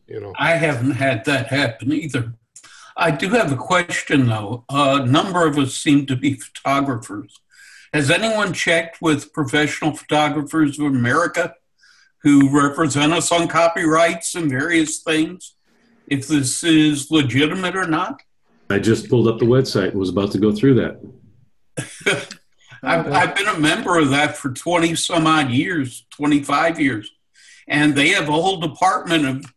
[0.08, 0.34] you know.
[0.38, 2.34] I haven't had that happen either.
[3.00, 4.66] I do have a question though.
[4.70, 7.40] A number of us seem to be photographers.
[7.94, 11.56] Has anyone checked with Professional Photographers of America
[12.24, 15.56] who represent us on copyrights and various things,
[16.08, 18.22] if this is legitimate or not?
[18.70, 21.00] I just pulled up the website and was about to go through that.
[22.84, 27.10] I've, I've, been a member of that for 20 some odd years, 25 years.
[27.68, 29.54] And they have a whole department of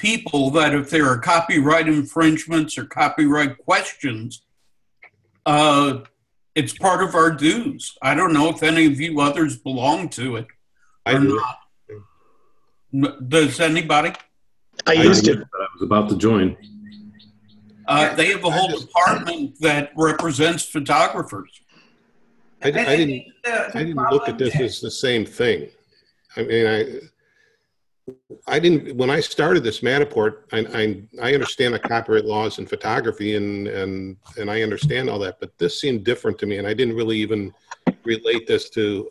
[0.00, 4.42] people that if there are copyright infringements or copyright questions,
[5.44, 5.98] uh,
[6.54, 7.96] it's part of our dues.
[8.00, 10.46] I don't know if any of you others belong to it
[11.04, 11.40] I or do.
[12.92, 13.28] not.
[13.28, 14.12] Does anybody?
[14.86, 15.36] I used to.
[15.36, 16.56] But I was about to join.
[17.86, 21.50] Uh, they have a whole department that represents photographers.
[22.62, 22.86] I, I didn't.
[22.96, 25.68] think the- the I didn't look at this as the same thing.
[26.36, 26.78] I mean, I,
[28.46, 32.66] I didn't, when I started this Matterport, I, I, I understand the copyright laws in
[32.66, 36.66] photography and, and, and I understand all that, but this seemed different to me and
[36.66, 37.52] I didn't really even
[38.04, 39.10] relate this to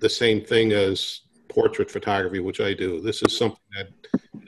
[0.00, 3.00] the same thing as portrait photography, which I do.
[3.00, 3.88] This is something that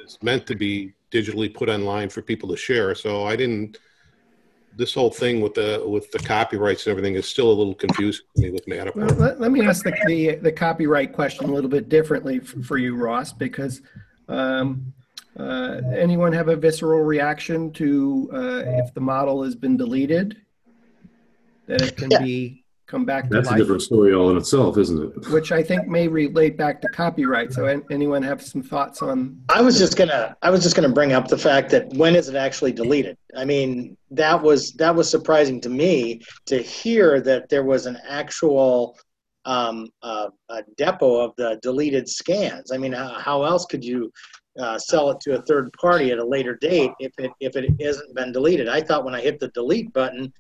[0.05, 2.95] is meant to be digitally put online for people to share.
[2.95, 3.79] So I didn't,
[4.77, 8.25] this whole thing with the, with the copyrights and everything is still a little confusing
[8.37, 9.19] to me with Well, Matterport.
[9.19, 12.79] let, let me ask the, the, the copyright question a little bit differently f- for
[12.79, 13.83] you, Ross, because
[14.29, 14.93] um,
[15.39, 20.37] uh, anyone have a visceral reaction to uh, if the model has been deleted?
[21.67, 22.19] That it can Yeah.
[22.19, 22.62] be,
[22.93, 25.29] come back to That's a different story all in itself, isn't it?
[25.31, 27.53] Which I think may relate back to copyright.
[27.53, 29.41] So anyone have some thoughts on?
[29.49, 32.29] I was just gonna, I was just gonna bring up the fact that when is
[32.29, 33.17] it actually deleted?
[33.35, 37.99] I mean, that was, that was surprising to me to hear that there was an
[38.07, 38.99] actual
[39.45, 42.71] um, uh, a depot of the deleted scans.
[42.71, 44.13] I mean, how, how else could you
[44.57, 47.69] uh, sell it to a third party at a later date if it, if it
[47.83, 48.69] hasn't been deleted?
[48.69, 50.33] I thought when I hit the delete button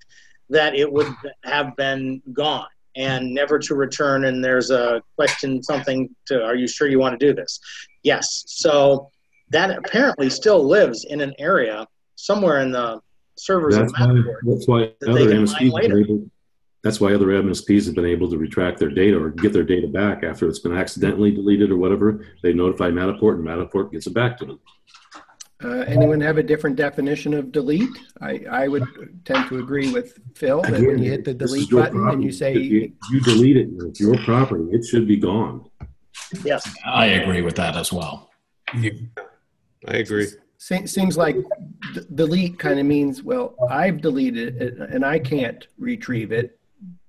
[0.52, 1.08] that it would
[1.44, 4.26] have been gone and never to return.
[4.26, 7.58] And there's a question, something to, are you sure you want to do this?
[8.02, 8.44] Yes.
[8.46, 9.10] So
[9.50, 11.86] that apparently still lives in an area
[12.16, 13.00] somewhere in the
[13.36, 14.36] servers That's of why, Matterport.
[14.44, 16.30] that's why that other MSPs have able,
[16.82, 19.86] that's why other MSPs have been able to retract their data or get their data
[19.86, 22.26] back after it's been accidentally deleted or whatever.
[22.42, 24.60] They notify Matterport and Matterport gets it back to them.
[25.64, 27.88] Uh, anyone have a different definition of delete?
[28.20, 28.84] I, I would
[29.24, 32.32] tend to agree with Phil that when you hit the delete your button and you
[32.32, 34.64] say, you, you delete it, it's your property.
[34.72, 35.64] It should be gone.
[36.44, 36.68] Yes.
[36.84, 38.30] I agree with that as well.
[38.74, 38.90] I
[39.86, 40.28] agree.
[40.58, 41.36] Se- Seems like
[41.94, 46.58] d- delete kind of means, well, I've deleted it and I can't retrieve it.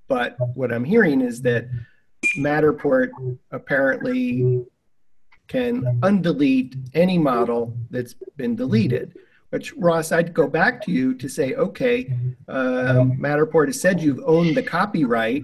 [0.07, 1.67] But what I'm hearing is that
[2.37, 3.09] Matterport
[3.51, 4.63] apparently
[5.53, 9.15] can undelete any model that's been deleted.
[9.51, 12.11] Which Ross, I'd go back to you to say, okay,
[12.47, 15.43] um, Matterport has said you've owned the copyright,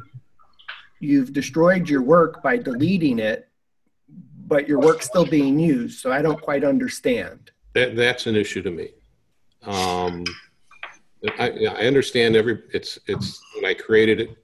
[0.99, 3.49] you've destroyed your work by deleting it,
[4.47, 5.99] but your work's still being used.
[5.99, 7.51] So I don't quite understand.
[7.75, 8.89] That, that's an issue to me.
[9.61, 10.23] Um,
[11.37, 14.38] I, I understand every, it's, it's, when I created it,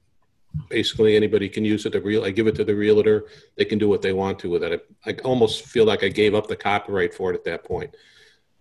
[0.69, 3.79] basically anybody can use it, the real, I give it to the realtor, they can
[3.79, 4.87] do what they want to with it.
[5.05, 7.95] I almost feel like I gave up the copyright for it at that point.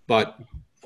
[0.07, 0.39] But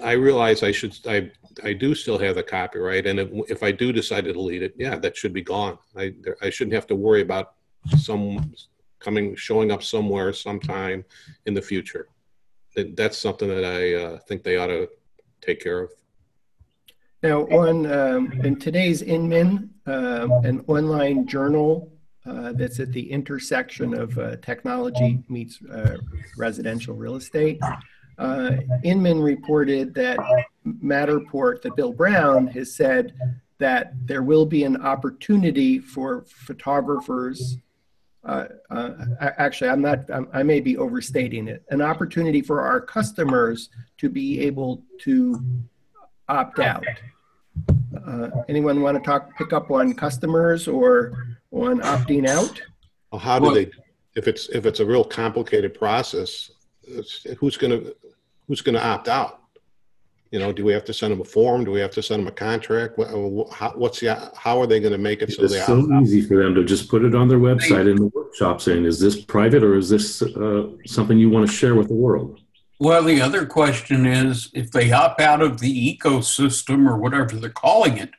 [0.03, 1.31] I realize I should, I,
[1.65, 4.75] I do still have the copyright, and if, if I do decide to delete it,
[4.77, 5.79] yeah, that should be gone.
[5.97, 7.55] I, I shouldn't have to worry about
[7.97, 8.55] some
[9.01, 11.05] coming, showing up somewhere sometime
[11.47, 12.09] in the future
[12.95, 14.89] that's something that I uh, think they ought to
[15.41, 15.91] take care of.
[17.23, 21.93] Now, on um, in today's Inman, um, an online journal
[22.25, 25.97] uh, that's at the intersection of uh, technology meets uh,
[26.37, 27.61] residential real estate,
[28.19, 28.53] uh,
[28.85, 30.19] Inman reported that
[30.65, 33.15] Matterport, that Bill Brown has said
[33.59, 37.57] that there will be an opportunity for photographers.
[38.23, 38.47] Uh,
[39.21, 40.09] actually, I'm not.
[40.11, 41.65] I'm, I may be overstating it.
[41.71, 45.43] An opportunity for our customers to be able to
[46.29, 46.85] opt out.
[48.07, 52.61] Uh, anyone want to talk, pick up on customers or on opting out?
[53.11, 53.71] Well, how do Well- they,
[54.15, 56.51] if it's, if it's a real complicated process,
[56.87, 57.95] it's- who's going to,
[58.47, 59.41] who's going to opt out?
[60.31, 61.65] You know, do we have to send them a form?
[61.65, 62.99] Do we have to send them a contract?
[62.99, 63.09] What-
[63.53, 65.93] how- What's the, how are they going to make it so they It's so opt
[65.93, 66.03] out?
[66.03, 69.01] easy for them to just put it on their website in the workshop saying, is
[69.01, 72.41] this private or is this uh, something you want to share with the world?
[72.81, 77.51] Well, the other question is if they opt out of the ecosystem or whatever they're
[77.51, 78.11] calling it,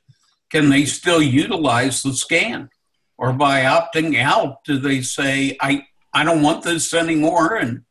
[0.50, 2.70] can they still utilize the scan?
[3.18, 7.84] Or by opting out, do they say, I, I don't want this anymore and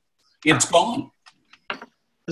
[0.44, 1.10] it's gone?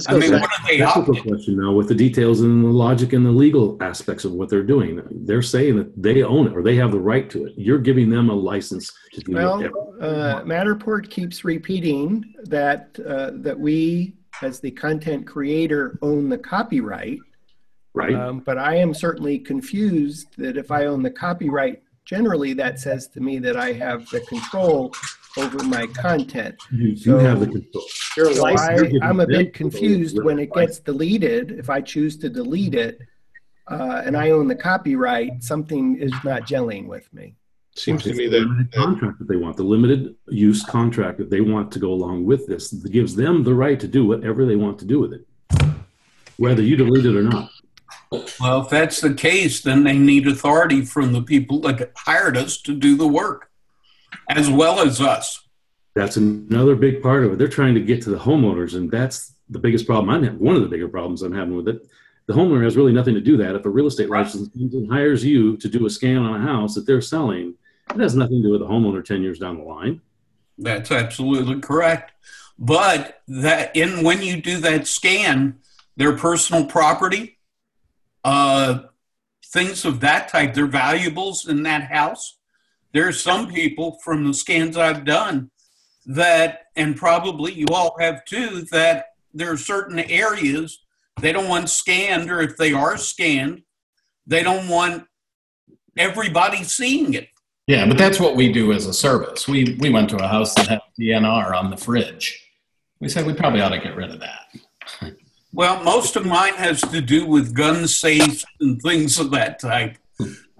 [0.08, 1.06] I mean, back- what are they That's a opting?
[1.06, 4.50] good question now with the details and the logic and the legal aspects of what
[4.50, 5.00] they're doing.
[5.10, 7.54] They're saying that they own it or they have the right to it.
[7.56, 9.78] You're giving them a license to do Well, whatever.
[10.02, 17.18] uh, Matterport keeps repeating that, uh, that we, as the content creator, own the copyright.
[17.94, 18.14] right?
[18.14, 23.08] Um, but I am certainly confused that if I own the copyright, generally that says
[23.08, 24.94] to me that I have the control
[25.36, 26.56] over my content.
[26.70, 27.84] You do have the control.
[28.34, 32.74] So I, I'm a bit confused when it gets deleted, if I choose to delete
[32.74, 32.98] it,
[33.68, 37.34] uh, and I own the copyright, something is not gelling with me.
[37.76, 41.18] Seems to me the that, limited that contract that they want, the limited use contract
[41.18, 44.06] that they want to go along with this, that gives them the right to do
[44.06, 45.26] whatever they want to do with it,
[46.38, 47.50] whether you delete it or not.
[48.40, 52.60] Well, if that's the case, then they need authority from the people that hired us
[52.62, 53.50] to do the work,
[54.30, 55.46] as well as us.
[55.94, 57.38] That's another big part of it.
[57.38, 60.38] They're trying to get to the homeowners, and that's the biggest problem I'm having.
[60.38, 61.86] One of the bigger problems I'm having with it.
[62.26, 63.54] The homeowner has really nothing to do that.
[63.54, 66.74] If a real estate license and hires you to do a scan on a house
[66.74, 67.54] that they're selling,
[67.94, 70.00] it has nothing to do with the homeowner 10 years down the line.
[70.58, 72.12] That's absolutely correct.
[72.58, 75.58] But that in when you do that scan,
[75.96, 77.38] their personal property,
[78.24, 78.80] uh,
[79.46, 82.38] things of that type, their valuables in that house.
[82.92, 85.50] There are some people from the scans I've done
[86.06, 90.80] that, and probably you all have too, that there are certain areas
[91.20, 93.62] they don't want scanned, or if they are scanned,
[94.26, 95.04] they don't want
[95.96, 97.28] everybody seeing it.
[97.66, 99.48] Yeah, but that's what we do as a service.
[99.48, 102.42] We we went to a house that had DNR on the fridge.
[103.00, 105.14] We said we probably ought to get rid of that.
[105.52, 109.96] Well, most of mine has to do with gun safes and things of that type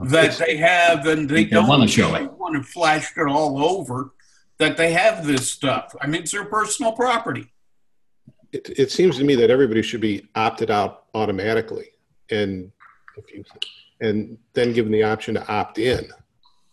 [0.00, 2.32] that they have, and they They don't wanna show they it.
[2.32, 4.12] want to flash it all over
[4.58, 5.94] that they have this stuff.
[6.00, 7.52] I mean, it's their personal property.
[8.52, 11.88] it, it seems to me that everybody should be opted out automatically
[12.30, 12.72] and
[13.32, 13.44] you,
[14.00, 16.08] and then given the option to opt in,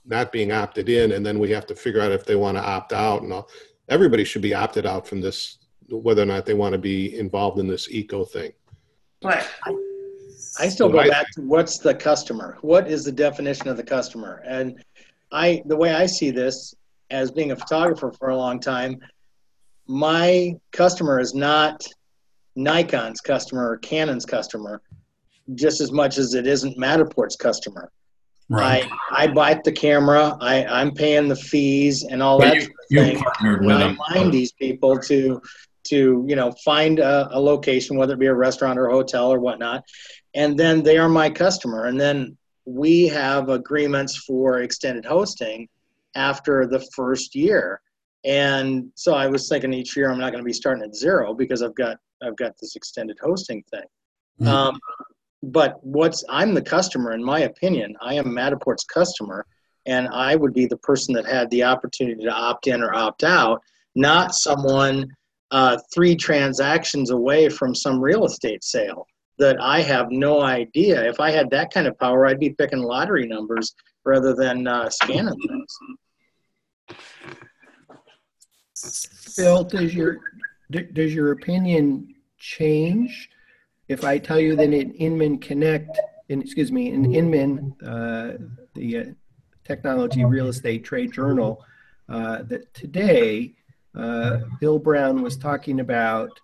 [0.06, 2.64] not being opted in, and then we have to figure out if they want to
[2.64, 3.50] opt out and all.
[3.90, 7.60] Everybody should be opted out from this, whether or not they want to be involved
[7.60, 8.54] in this eco thing.
[9.24, 9.46] Right.
[10.60, 12.58] I still go back to what's the customer?
[12.62, 14.44] What is the definition of the customer?
[14.46, 14.84] And
[15.32, 16.76] I, the way I see this,
[17.10, 19.00] as being a photographer for a long time,
[19.88, 21.86] my customer is not
[22.56, 24.82] Nikon's customer or Canon's customer,
[25.56, 27.92] just as much as it isn't Matterport's customer.
[28.52, 32.62] I, I buy the camera, I, I'm paying the fees and all But that you,
[32.62, 33.18] sort of you thing.
[33.20, 33.98] partnered And with I them.
[34.10, 35.42] mind these people to,
[35.86, 39.32] to, you know, find a, a location, whether it be a restaurant or a hotel
[39.32, 39.84] or whatnot.
[40.34, 41.86] And then they are my customer.
[41.86, 45.68] And then we have agreements for extended hosting
[46.16, 47.82] after the first year.
[48.26, 51.34] And so I was thinking each year I'm not going to be starting at zero
[51.34, 53.84] because I've got, I've got this extended hosting thing.
[54.42, 54.48] Mhm.
[54.48, 54.80] Um,
[55.44, 59.46] but what's, I'm the customer, in my opinion, I am Matterport's customer
[59.86, 63.26] and I would be the person that had the opportunity to opt in or opt
[63.26, 63.62] out,
[63.94, 65.14] not someone
[65.52, 69.06] uh, three transactions away from some real estate sale
[69.38, 71.04] that I have no idea.
[71.04, 73.76] If I had that kind of power, I'd be picking lottery numbers
[74.06, 75.78] rather than uh, scanning things.
[79.36, 80.20] Phil, does your,
[80.72, 83.30] does your opinion change
[83.88, 88.34] if I tell you that in Inman Connect, in, excuse me, in Inman, uh,
[88.76, 89.04] the uh,
[89.64, 91.64] Technology Real Estate Trade Journal,
[92.10, 93.54] uh, that today,
[93.96, 96.40] uh, Bill Brown was talking about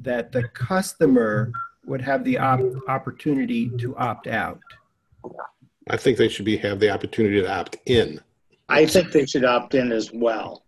[0.00, 1.52] that the customer
[1.86, 4.60] would have the op- opportunity to opt out.
[5.88, 8.20] I think they should be, have the opportunity to opt in.
[8.68, 10.61] I think they should opt in as well.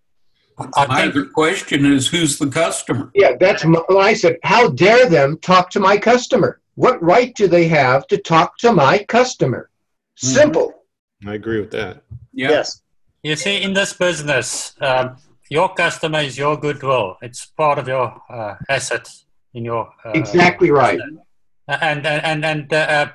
[0.58, 3.10] I My think other question is who's the customer?
[3.14, 6.60] Yeah, that's my, when I said, how dare them talk to my customer?
[6.76, 9.70] What right do they have to talk to my customer?
[10.16, 10.72] Simple.
[11.26, 12.02] I agree with that.
[12.32, 12.50] Yeah.
[12.50, 12.82] Yes.
[13.22, 15.16] you see in this business, um,
[15.50, 17.16] your customer is your goodwill.
[17.22, 19.08] It's part of your uh, asset
[19.54, 19.88] in your.
[20.04, 20.98] Uh, Exactly right.
[21.00, 21.18] And
[21.68, 23.08] and and, and uh,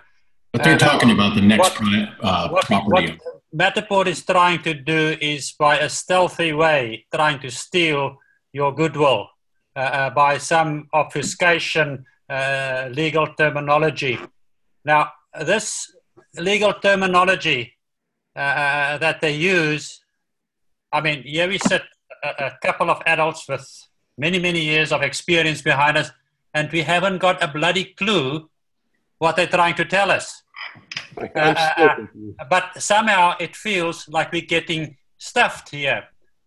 [0.54, 3.18] But they're Uh, talking about the next what- pri- uh, what, property.
[3.18, 8.18] what Matterport is trying to do is by a stealthy way trying to steal
[8.54, 9.30] your goodwill
[9.76, 14.20] uh, uh, by some obfuscation uh, legal terminology.
[14.86, 15.12] Now,
[15.46, 15.92] this
[16.36, 17.74] legal terminology
[18.36, 20.00] uh, uh, that they use,
[20.94, 21.82] I mean, here we sit
[22.24, 23.68] a, a couple of adults with
[24.18, 26.12] many, many years of experience behind us,
[26.54, 28.48] and we haven't got a bloody clue
[29.18, 30.44] what they're trying to tell us
[31.18, 32.38] Uh, uh, confused.
[32.50, 36.04] but somehow it feels like we're getting stuffed here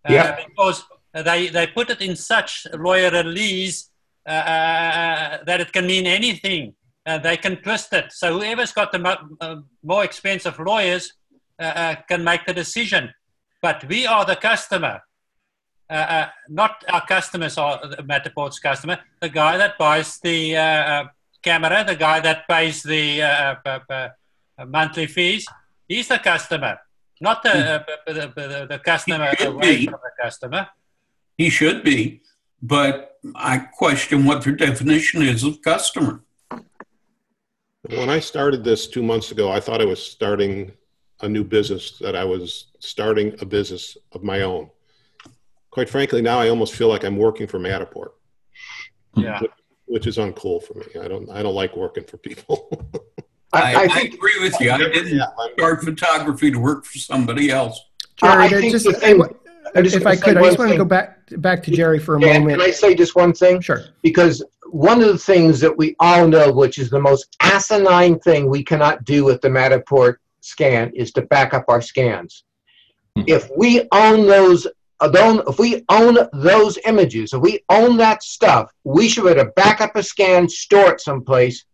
[0.09, 0.37] uh, Yeah.
[0.47, 3.89] because they, they put it in such lawyerese
[4.27, 6.75] uh, uh, that it can mean anything.
[7.05, 8.13] Uh, they can twist it.
[8.13, 11.13] So whoever's got the mo- uh, more expensive lawyers
[11.61, 13.13] uh, uh, can make the decision.
[13.61, 15.01] But we are the customer.
[15.91, 18.99] Uh, uh, not our customers are the Matterport's customer.
[19.21, 21.05] The guy that buys the uh, uh,
[21.43, 24.09] camera, the guy that pays the uh, uh, uh, uh,
[24.67, 25.47] monthly fees,
[25.89, 26.79] he's the customer.
[27.21, 29.85] Not the, uh, the, the, the, the customer, away be.
[29.87, 30.69] from the customer.
[31.39, 32.23] He should be,
[32.61, 36.23] but I question what their definition is of customer.
[37.89, 40.73] When I started this two months ago, I thought I was starting
[41.21, 44.71] a new business, that I was starting a business of my own.
[45.71, 48.11] Quite frankly, now I almost feel like I'm working for Matterport,
[49.17, 49.41] Yeah.
[49.87, 50.87] which is uncool for me.
[51.01, 52.57] I don't, I don't like working for people.
[53.53, 54.71] I, I, I I agree with you.
[54.71, 57.81] I didn't Yeah, start photography to work for somebody else.
[58.23, 59.23] I- I Jerry, think just, the thing-
[59.75, 62.17] I'm just if I could, I just want to go back back to Jerry for
[62.17, 62.61] a Dan, moment.
[62.61, 63.61] can I say just one thing?
[63.61, 63.85] Sure.
[64.03, 68.49] because one of the things that we all know, which is the most asinine thing
[68.49, 72.45] we cannot do with the Matterport scan, is to back up our scans.
[73.17, 73.23] Hmm.
[73.27, 74.67] If we own those,
[75.01, 75.11] uh,
[75.49, 79.51] if we own those images, if we own that stuff, we should be able to
[79.53, 81.65] back up a scan, store it someplace.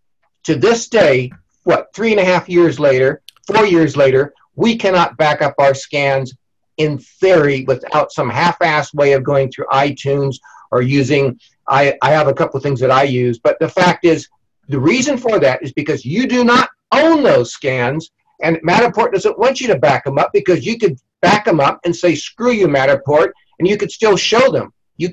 [0.45, 1.31] To this day,
[1.65, 5.75] what, three and a half years later, four years later, we cannot back up our
[5.75, 6.35] scans
[6.79, 10.37] in theory without some half-assed way of going through iTunes
[10.71, 11.39] or using
[11.71, 14.27] I, I have a couple of things that I use, but the fact is,
[14.69, 18.11] the reason for that is because you do not own those scans,
[18.43, 21.81] and Matterport doesn't want you to back them up because you could back them up
[21.85, 24.73] and say, "Screw you, Matterport," and you could still show them.
[24.97, 25.11] You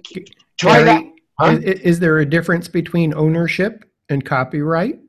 [0.57, 1.03] try that.
[1.39, 1.45] Huh?
[1.47, 4.99] i- i- is there a difference between ownership and copyright?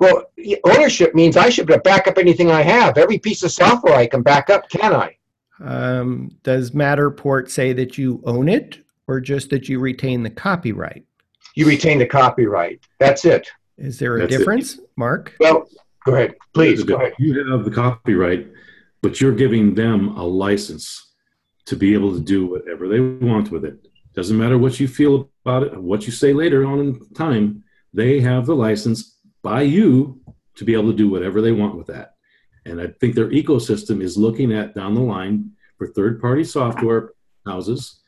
[0.00, 0.24] Well,
[0.64, 2.98] ownership means I should be able to back up anything I have.
[2.98, 5.16] Every piece of software I can back up, can I?
[5.60, 11.04] Um, does Matterport say that you own it or just that you retain the copyright?
[11.54, 12.80] You retain the copyright.
[12.98, 13.48] That's it.
[13.78, 14.38] Is there a That's it.
[14.38, 15.34] difference, Mark?
[15.38, 15.68] Well,
[16.04, 16.82] go ahead, please.
[16.82, 17.14] Go ahead.
[17.18, 18.48] You have the copyright,
[19.02, 21.12] but you're giving them a license
[21.66, 23.86] to be able to do whatever they want with it.
[24.14, 28.20] Doesn't matter what you feel about it, what you say later on in time, they
[28.20, 29.13] have the license
[29.44, 30.18] by you
[30.56, 32.14] to be able to do whatever they want with that.
[32.66, 37.10] And I think their ecosystem is looking at down the line for third party software
[37.46, 38.00] houses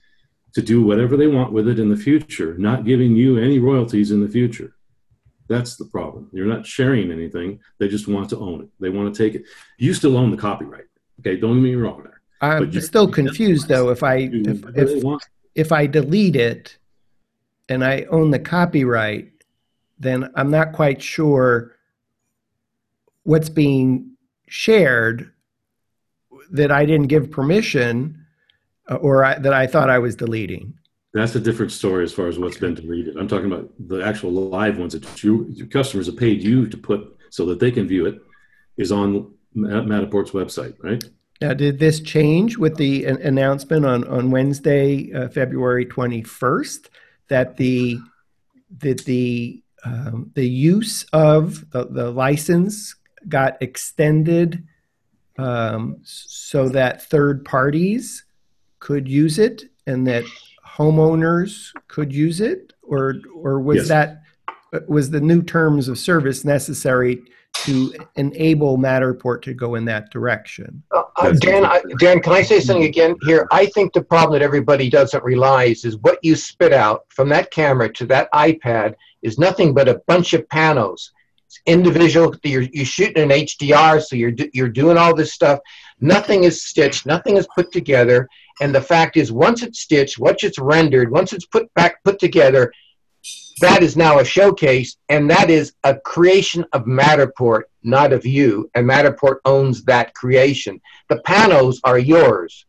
[0.55, 4.11] to do whatever they want with it in the future, not giving you any royalties
[4.11, 4.74] in the future.
[5.49, 6.30] That's the problem.
[6.32, 7.61] You're not sharing anything.
[7.78, 8.68] They just want to own it.
[8.80, 9.45] They want to take it.
[9.78, 10.87] You still own the copyright.
[11.20, 12.20] Okay, don't get me wrong there.
[12.41, 13.91] I'm But you're- still confused though.
[13.91, 15.22] If I if, if
[15.55, 16.78] if I delete it
[17.68, 19.32] and I own the copyright,
[19.99, 21.77] then I'm not quite sure
[23.23, 24.17] what's being
[24.49, 25.33] shared
[26.51, 28.25] that I didn't give permission
[28.89, 30.75] uh, or I, that I thought I was deleting.
[31.13, 33.17] That's a different story as far as what's been deleted.
[33.17, 36.77] I'm talking about the actual live ones that you, your customers have paid you to
[36.77, 38.21] put so that they can view it
[38.77, 41.03] is on Ma- Matterport's website, right?
[41.41, 46.89] Now, did this change with the an- announcement on, on Wednesday, uh, February 21st,
[47.29, 47.99] that the
[48.79, 52.95] that the um, the use of the, the license
[53.28, 54.64] got extended
[55.39, 58.24] um, so that third parties
[58.80, 60.24] could use it and that
[60.66, 63.89] homeowners could use it, or or was Yes.
[63.89, 64.22] that
[64.89, 67.22] was the new terms of service necessary
[67.59, 70.83] to enable Matterport to go in that direction?
[70.91, 71.83] Uh, uh, Dan, I.
[71.99, 73.47] Dan, can I say something again here?
[73.51, 77.51] I think the problem that everybody doesn't realize is what you spit out from that
[77.51, 81.11] camera to that iPad is nothing but a bunch of panos.
[81.47, 82.35] It's individual.
[82.45, 85.61] You're, you're shooting in HDR, so you're do- you're doing all this stuff.
[86.01, 87.07] Nothing is stitched.
[87.07, 88.29] Nothing is put together.
[88.61, 92.19] And the fact is, once it's stitched, once it's rendered, once it's put back put
[92.19, 92.73] together,
[93.61, 98.70] that is now a showcase, and that is a creation of Matterport, not of you.
[98.74, 100.81] And Matterport owns that creation.
[101.09, 102.66] The panos are yours.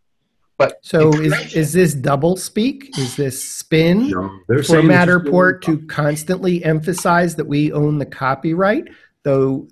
[0.57, 2.97] But So is, is this double speak?
[2.97, 7.99] Is this spin No, for saying that you're Matterport to constantly emphasize that we own
[7.99, 8.87] the copyright,
[9.23, 9.67] though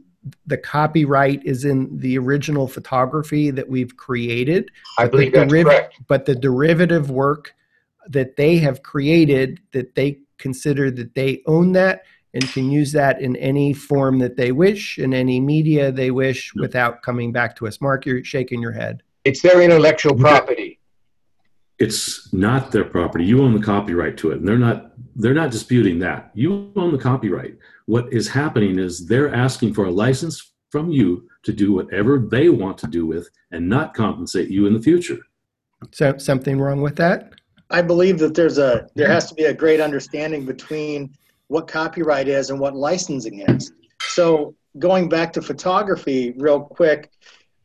[0.45, 5.63] the copyright is in the original photography that we've created, I believe the that's deriv-
[5.65, 6.01] correct.
[6.07, 7.53] but the derivative work
[8.09, 13.21] that they have created that they consider that they own that and can use that
[13.21, 16.61] in any form that they wish in any media they wish Yep.
[16.61, 17.79] without coming back to us.
[17.81, 19.03] Mark, you're shaking your head.
[19.23, 20.79] It's their intellectual property.
[21.79, 25.51] it's not their property you own the copyright to it and they're not they're not
[25.51, 30.53] disputing that you own the copyright what is happening is they're asking for a license
[30.71, 34.73] from you to do whatever they want to do with and not compensate you in
[34.73, 35.19] the future
[35.91, 37.33] So something wrong with that?
[37.69, 41.15] I believe that there's a there has to be a great understanding between
[41.47, 43.71] what copyright is and what licensing is.
[44.09, 47.11] So going back to photography real quick,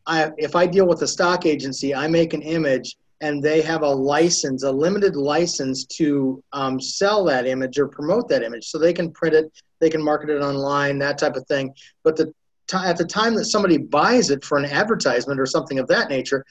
[0.07, 3.82] I, if I deal with a stock agency, I make an image and they have
[3.82, 8.66] a license, a limited license to um, sell that image or promote that image.
[8.68, 11.74] So they can print it, they can market it online, that type of thing.
[12.03, 12.32] But the
[12.66, 16.09] ti at the time that somebody buys it for an advertisement or something of that
[16.09, 16.44] nature,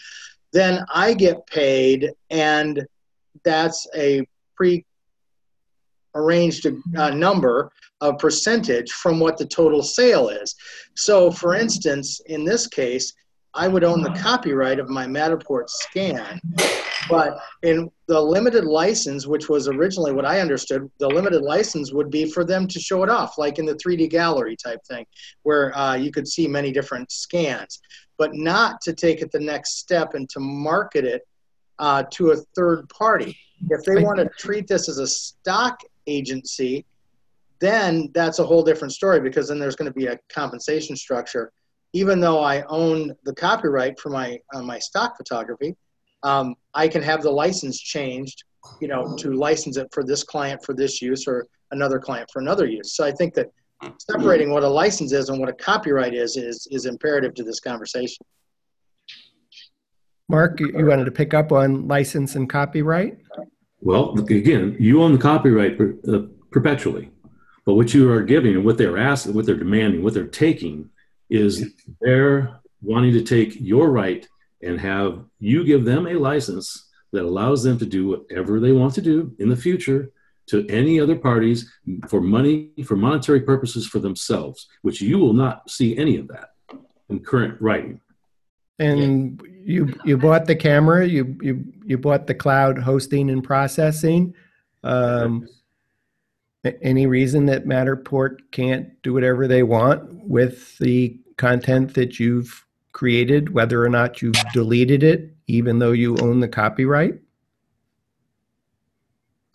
[0.51, 2.85] then I get paid, and
[3.43, 4.25] that's a
[4.55, 4.85] pre
[6.15, 6.65] arranged
[6.97, 7.71] uh, number
[8.01, 10.55] of percentage from what the total sale is.
[10.95, 13.13] So, for instance, in this case,
[13.53, 16.39] I would own the copyright of my Matterport scan,
[17.09, 22.11] but in the limited license, which was originally what I understood, the limited license would
[22.11, 25.05] be for them to show it off, like in the 3D gallery type thing,
[25.43, 27.81] where uh, you could see many different scans,
[28.19, 31.23] but not to take it the next step and to market it
[31.79, 33.37] uh, to a third party.
[33.69, 36.85] If they want to treat this as a stock agency,
[37.59, 41.51] then that's a whole different story because then there's going to be a compensation structure.
[41.93, 45.75] Even though I own the copyright for my uh, my stock photography,
[46.23, 48.43] um, I can have the license changed,
[48.79, 52.41] you know, to license it for this client for this use or another client for
[52.41, 52.95] another use.
[52.95, 53.47] So I think that
[53.97, 57.59] separating what a license is and what a copyright is is is imperative to this
[57.59, 58.25] conversation.
[60.29, 63.17] Mark, you wanted to pick up on license and copyright?
[63.81, 66.21] Well, again, you own the copyright per, uh,
[66.51, 67.09] perpetually,
[67.65, 70.91] but what you are giving and what they're asking, what they're demanding, what they're taking
[71.31, 74.27] is they're wanting to take your right
[74.61, 78.93] and have you give them a license that allows them to do whatever they want
[78.93, 80.11] to do in the future
[80.47, 81.71] to any other parties
[82.07, 86.49] for money, for monetary purposes for themselves, which you will not see any of that
[87.09, 87.99] in current writing.
[88.79, 94.33] And you you bought the camera, you you you bought the cloud hosting and processing.
[94.83, 95.47] Um,
[96.81, 103.53] any reason that Matterport can't do whatever they want with the content that you've created,
[103.53, 107.13] whether or not you've deleted it, even though you own the copyright?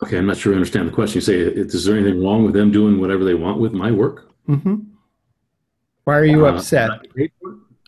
[0.01, 1.17] Okay, I'm not sure I understand the question.
[1.17, 4.31] You say, is there anything wrong with them doing whatever they want with my work?
[4.47, 4.75] Mm-hmm.
[6.05, 6.89] Why are you Uh, upset?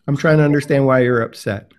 [0.08, 1.72] I'm trying to understand why you're upset.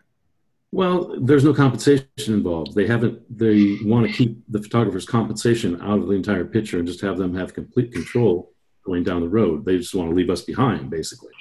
[0.71, 2.75] Well, there's no compensation involved.
[2.75, 3.21] They haven't.
[3.37, 7.16] They want to keep the photographer's compensation out of the entire picture and just have
[7.16, 8.53] them have complete control
[8.85, 9.64] going down the road.
[9.64, 11.33] They just want to leave us behind, basically.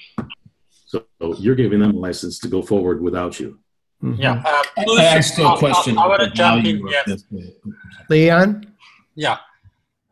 [0.85, 1.03] So
[1.39, 3.59] you're giving them a license to go forward without you.
[4.01, 4.17] Mhm.
[4.19, 4.43] Yeah.
[4.45, 6.97] Uh, I Lucy, I still I- I- question I, want to the jump in value
[6.99, 7.23] of this.
[8.09, 8.73] Leon?
[9.15, 9.37] Yeah.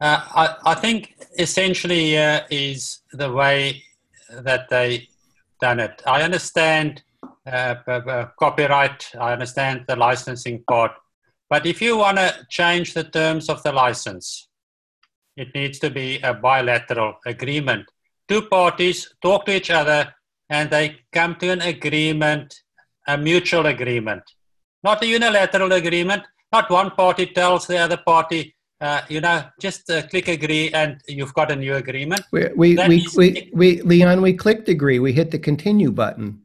[0.02, 3.84] Uh, I, I think essentially uh, is the way
[4.30, 5.08] that they
[5.62, 6.02] done it.
[6.06, 7.04] I understand
[7.46, 9.12] uh, copyright.
[9.20, 10.92] I understand the licensing part.
[11.50, 14.48] But if you want to change the terms of the license,
[15.38, 17.86] it needs to be a bilateral agreement.
[18.28, 20.14] Two parties talk to each other
[20.50, 22.56] and they come to an agreement,
[23.08, 24.24] a mutual agreement,
[24.84, 26.24] not a unilateral agreement.
[26.52, 31.02] Not one party tells the other party, uh, you know, just uh, click agree and
[31.08, 32.22] you've got a new agreement.
[32.32, 35.00] We, we, we, we, we, Leon, we clicked agree.
[35.00, 36.45] We hit the continue button.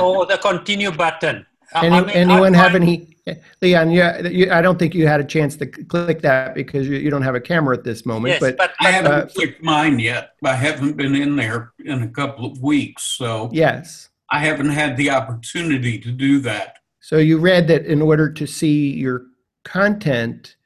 [0.00, 1.46] Or the continue button.
[1.74, 3.14] Any, I mean, anyone I have find- any?
[3.60, 6.96] Leon, yeah, you, I don't think you had a chance to click that because you,
[6.96, 8.32] you don't have a camera at this moment.
[8.32, 10.32] Yes, but but, I haven't Uh, clicked mine yet.
[10.42, 14.08] I haven't been in there in a couple of weeks, so yes.
[14.30, 16.78] I haven't had the opportunity to do that.
[17.00, 19.26] So you read that in order to see your
[19.62, 20.56] content,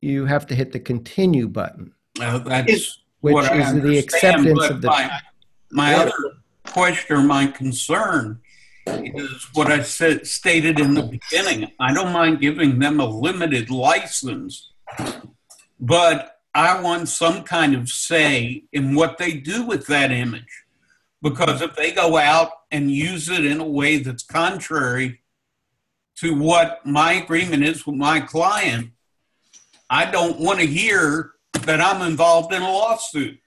[0.00, 4.62] you have to hit the continue button, Uh, that's which what I is the acceptance
[4.70, 4.86] of the.
[4.86, 5.20] My,
[5.72, 6.12] my other
[6.64, 8.40] question or my concern
[8.88, 11.70] is what I said stated in the beginning.
[11.78, 14.72] I don't mind giving them a limited license,
[15.80, 20.64] but I want some kind of say in what they do with that image.
[21.20, 25.20] Because if they go out and use it in a way that's contrary
[26.16, 28.90] to what my agreement is with my client,
[29.90, 33.40] I don't want to hear that I'm involved in a lawsuit.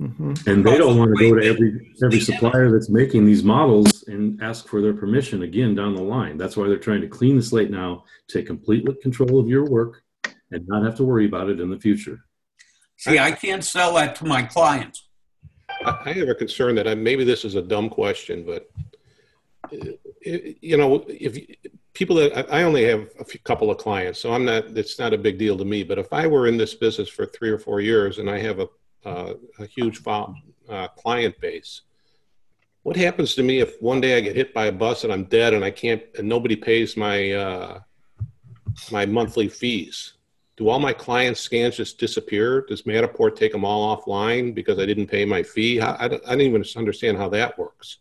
[0.00, 0.46] Mhm.
[0.46, 4.40] And they don't want to go to every every supplier that's making these models and
[4.42, 6.36] ask for their permission again down the line.
[6.36, 10.02] That's why they're trying to clean the slate now, take complete control of your work,
[10.50, 12.20] and not have to worry about it in the future.
[12.98, 15.08] See, I can't sell that to my clients.
[15.84, 18.70] I I have a concern that I, maybe this is a dumb question, but
[19.72, 19.94] uh,
[20.60, 21.38] you know, if
[21.94, 24.76] people that I I only have a few, couple of clients, so I'm not.
[24.76, 25.84] It's not a big deal to me.
[25.84, 28.60] But if I were in this business for three or four years and I have
[28.60, 28.68] a
[29.06, 31.82] uh, a huge uh, client base,
[32.82, 35.24] what happens to me if one day I get hit by a bus and I'm
[35.24, 37.80] dead and I can't and nobody pays my uh,
[38.90, 40.14] my monthly fees?
[40.56, 42.64] Do all my client scans just disappear?
[42.66, 45.80] Does Matterport take them all offline because I didn't pay my fee?
[45.80, 47.98] I, I, don't, I don't even understand how that works.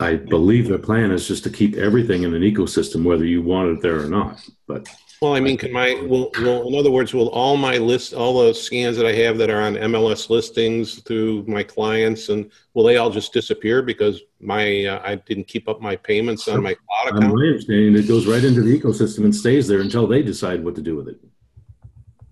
[0.00, 3.76] I believe the plan is just to keep everything in an ecosystem, whether you want
[3.76, 4.40] it there or not.
[4.66, 4.88] But
[5.22, 8.42] Well, I mean, can my, will, will, in other words, will all my list, all
[8.42, 12.84] the scans that I have that are on MLS listings through my clients and will
[12.84, 16.72] they all just disappear because my, uh, I didn't keep up my payments on my
[16.72, 17.34] cloud On account?
[17.34, 20.74] my understanding, it goes right into the ecosystem and stays there until they decide what
[20.76, 21.18] to do with it.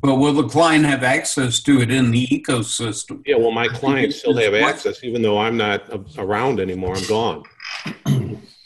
[0.01, 3.21] But will the client have access to it in the ecosystem?
[3.27, 5.83] Yeah, well, my clients still have access even though I'm not
[6.17, 6.97] around anymore.
[6.97, 7.43] I'm gone.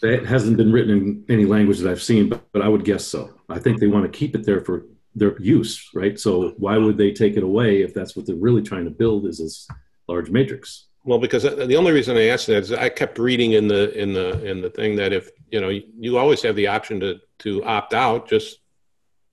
[0.02, 3.04] That hasn't been written in any language that I've seen, but, but I would guess
[3.04, 3.30] so.
[3.52, 6.18] I think they want to keep it there for their use, right?
[6.18, 9.26] So why would they take it away if that's what they're really trying to build
[9.26, 9.68] is this
[10.08, 10.86] large matrix?
[11.04, 13.92] Well, because uh, the only reason I asked that is I kept reading in the
[14.00, 17.18] in the in the thing that if you know you always have the option to
[17.40, 18.60] to opt out, just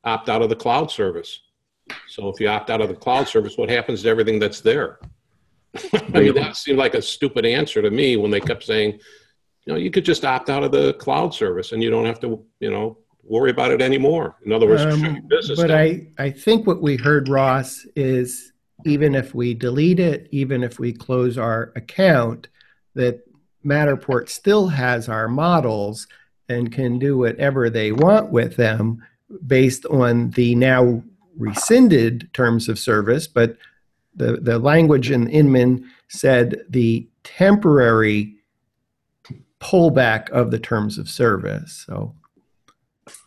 [0.04, 1.42] opt out of the cloud service.
[2.08, 5.00] So if you opt out of the cloud service, what happens to everything that's there?
[5.94, 9.00] I mean, that seemed like a stupid answer to me when they kept saying,
[9.66, 12.20] you know, you could just opt out of the cloud service and you don't have
[12.22, 14.36] to, you know, worry about it anymore.
[14.46, 15.78] In other words, Um, business But down.
[15.78, 18.54] I, I think what we heard, Ross, is
[18.86, 22.48] even if we delete it, even if we close our account,
[22.96, 23.22] that
[23.66, 26.08] Matterport still has our models
[26.48, 29.04] and can do whatever they want with them
[29.46, 31.04] based on the now
[31.38, 33.28] rescinded terms of service.
[33.28, 33.58] But
[34.16, 38.36] the, the language in Inman said the temporary
[39.60, 41.84] pullback of the terms of service.
[41.86, 42.16] So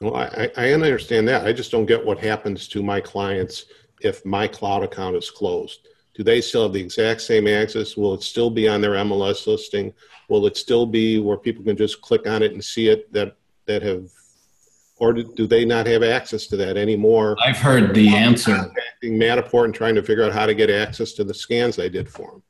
[0.00, 1.46] Well, I, I understand that.
[1.46, 3.66] I just don't get what happens to my clients
[4.00, 5.88] if my cloud account is closed.
[6.14, 7.96] Do they still have the exact same access?
[7.96, 9.94] Will it still be on their MLS listing?
[10.28, 13.36] Will it still be where people can just click on it and see it that,
[13.66, 14.10] that have,
[14.96, 17.36] or do, do they not have access to that anymore?
[17.42, 18.54] I've heard the answer.
[18.54, 21.88] Contacting Matterport and trying to figure out how to get access to the scans I
[21.88, 22.42] did for them.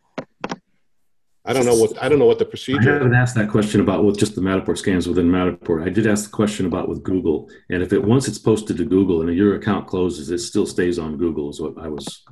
[1.44, 2.76] I don't know what, I don't know what the procedure.
[2.76, 5.84] I procedure haven't asked that question about with just the Matterport scans within Matterport.
[5.84, 8.84] I did ask the question about with Google, and if it once it's posted to
[8.84, 11.50] Google and your account closes, it still stays on Google.
[11.50, 12.24] Is what I was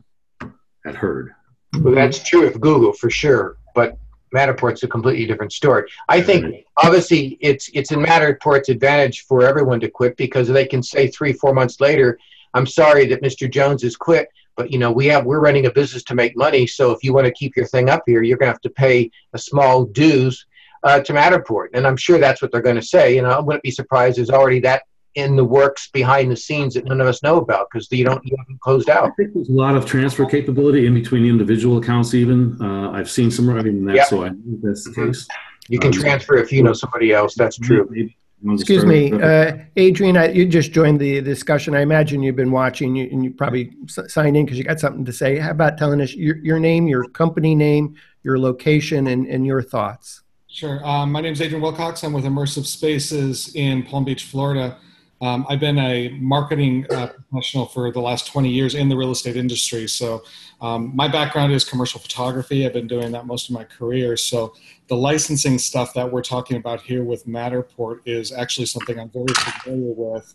[0.84, 1.34] had heard.
[1.80, 3.98] Well, that's true of Google for sure, but
[4.34, 5.90] Matterport's a completely different story.
[6.08, 10.84] I think obviously it's it's in Matterport's advantage for everyone to quit because they can
[10.84, 12.16] say three four months later,
[12.54, 13.50] I'm sorry that Mr.
[13.50, 16.66] Jones has quit, but you know we have we're running a business to make money,
[16.66, 18.70] so if you want to keep your thing up here, you're going to have to
[18.70, 20.46] pay a small dues
[20.82, 23.14] uh, to Matterport, and I'm sure that's what they're going to say.
[23.14, 24.18] You know, I wouldn't be surprised.
[24.18, 24.82] There's already that
[25.16, 28.24] in the works behind the scenes that none of us know about because you don't
[28.24, 29.10] you haven't closed I out.
[29.16, 32.14] think there's a lot of transfer capability in between individual accounts.
[32.14, 34.04] Even uh, I've seen some writing in that, Yeah.
[34.04, 35.26] so I think that's the case.
[35.68, 37.34] You can Um, transfer if you know somebody else.
[37.34, 37.86] That's true.
[37.90, 41.74] Maybe one of the Excuse me, uh, Adrian, I- you just joined the discussion.
[41.74, 44.80] I imagine you've been watching you- and you probably s- signed in because you got
[44.80, 45.36] something to say.
[45.38, 49.62] How about telling us your, your name, your company name, your location, and, and your
[49.62, 50.22] thoughts?
[50.48, 50.84] Sure.
[50.86, 52.02] Um, my name is Adrian Wilcox.
[52.02, 54.78] I'm with Immersive Spaces in Palm Beach, Florida.
[55.22, 59.10] Um, I've been a marketing uh, professional for the last 20 years in the real
[59.10, 59.86] estate industry.
[59.86, 60.22] So,
[60.62, 62.64] um, my background is commercial photography.
[62.64, 64.16] I've been doing that most of my career.
[64.16, 64.54] So,
[64.90, 69.32] the licensing stuff that we're talking about here with Matterport is actually something I'm very
[69.32, 70.34] familiar with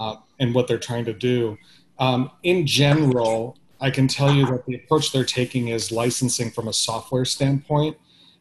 [0.00, 1.58] uh, and what they're trying to do.
[1.98, 6.68] Um, in general, I can tell you that the approach they're taking is licensing from
[6.68, 7.98] a software standpoint.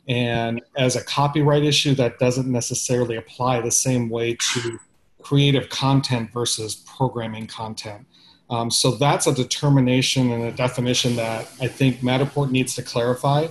[0.07, 4.79] And as a copyright issue, that doesn't necessarily apply the same way to
[5.21, 8.07] creative content versus programming content.
[8.49, 13.47] Um, so that's a determination and a definition that I think Matterport needs to clarify.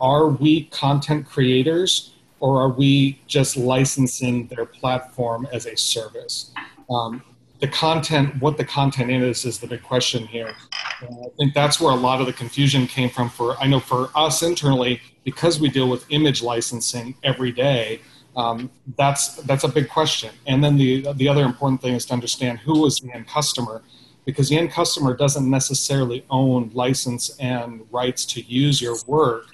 [0.00, 6.52] Are we content creators or are we just licensing their platform as a service?
[6.88, 7.22] Um,
[7.60, 10.54] the content, what the content is, is the big question here.
[11.00, 13.28] And I think that's where a lot of the confusion came from.
[13.28, 18.00] For I know for us internally, because we deal with image licensing every day,
[18.36, 20.30] um, that's that's a big question.
[20.46, 23.82] And then the the other important thing is to understand who is the end customer,
[24.24, 29.46] because the end customer doesn't necessarily own license and rights to use your work.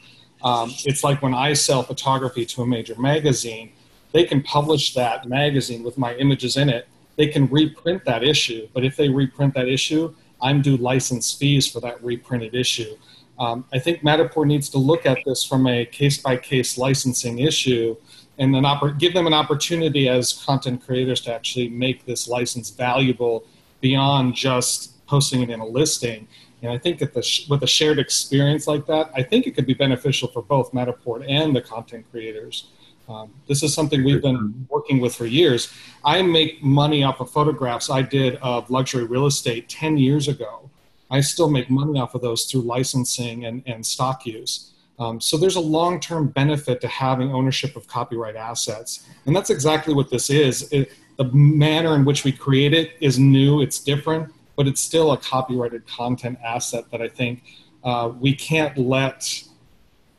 [0.44, 3.72] Um, it's like when I sell photography to a major magazine,
[4.12, 6.86] they can publish that magazine with my images in it.
[7.16, 11.66] They can reprint that issue, but if they reprint that issue, I'm due license fees
[11.70, 12.96] for that reprinted issue.
[13.38, 17.40] Um, I think Matterport needs to look at this from a case by case licensing
[17.40, 17.96] issue
[18.38, 22.70] and then oppor- give them an opportunity as content creators to actually make this license
[22.70, 23.44] valuable
[23.80, 26.26] beyond just posting it in a listing.
[26.64, 29.66] And I think that the with a shared experience like that, I think it could
[29.66, 32.68] be beneficial for both Matterport and the content creators.
[33.06, 35.70] Um, this is something we've been working with for years.
[36.04, 40.70] I make money off of photographs I did of luxury real estate 10 years ago.
[41.10, 44.72] I still make money off of those through licensing and, and stock use.
[44.98, 49.92] Um, so there's a long-term benefit to having ownership of copyright assets, and that's exactly
[49.92, 50.72] what this is.
[50.72, 55.12] It, the manner in which we create it is new, it's different, but it's still
[55.12, 57.42] a copyrighted content asset that I think
[57.82, 59.42] uh, we can't let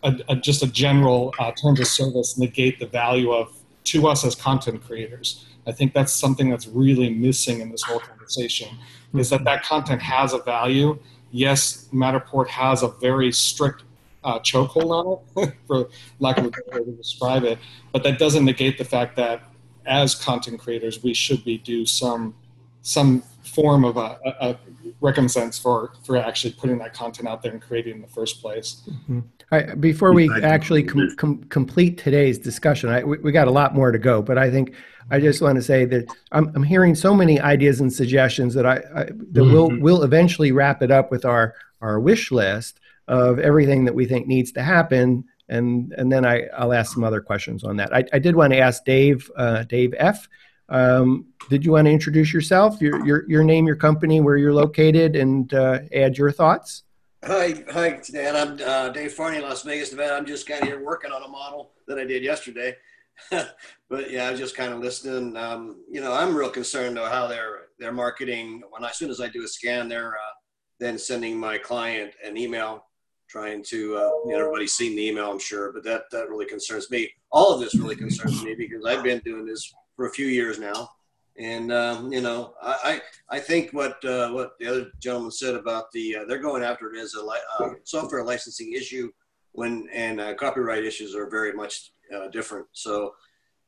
[0.04, 3.56] a, a, just a general uh, terms of service negate the value of
[3.86, 5.46] to us as content creators.
[5.68, 8.70] I think that's something that's really missing in this whole conversation
[9.14, 11.00] is that that content has a value.
[11.32, 13.84] Yes, Matterport has a very strict
[14.24, 14.92] uh, chokehold
[15.36, 17.60] on it, for lack of a better way to describe it,
[17.94, 19.44] but that doesn't negate the fact that
[19.86, 22.34] as content creators, we should be due some
[22.82, 23.24] some
[23.56, 24.58] form of a, a, a
[25.02, 28.82] recompense for for actually putting that content out there and creating in the first place.
[28.88, 29.20] Mm-hmm.
[29.52, 33.76] Right, before we actually com- com- complete today's discussion, I, we, we, got a lot
[33.76, 34.74] more to go, but I think
[35.12, 38.66] I just want to say that I'm, I'm hearing so many ideas and suggestions that
[38.66, 39.54] I, I that mm-hmm.
[39.54, 44.08] we'll we'll eventually wrap it up with our our wish list of everything that we
[44.08, 47.96] think needs to happen, and and then I I'll ask some other questions on that.
[47.96, 50.28] I, I did want to ask Dave uh, Dave F.
[50.70, 54.54] Um, did you want to introduce yourself, your your your name, your company, where you're
[54.54, 56.84] located, and uh, add your thoughts?
[57.24, 58.36] Hi, hi, Dan.
[58.36, 60.16] I'm uh, Dave Farney, Las Vegas, Nevada.
[60.16, 62.76] I'm just kind of here working on a model that I did yesterday.
[63.32, 65.38] but yeah, I was just kind of listening.
[65.38, 68.62] Um, you know, I'm real concerned though how they're they're marketing.
[68.70, 70.36] When I, as soon as I do a scan, they're uh,
[70.80, 72.86] then sending my client an email
[73.30, 73.96] trying to.
[73.96, 77.10] Uh, you know, everybody's seen the email, I'm sure, but that that really concerns me.
[77.32, 80.60] All of this really concerns me because I've been doing this for a few years
[80.60, 80.90] now,
[81.38, 85.56] and um, you know, I, I, I think what uh, what the other gentleman said
[85.56, 89.12] about the uh, they're going after it as a li- uh, software licensing issue
[89.52, 92.68] when and uh, copyright issues are very much uh, different.
[92.74, 93.16] So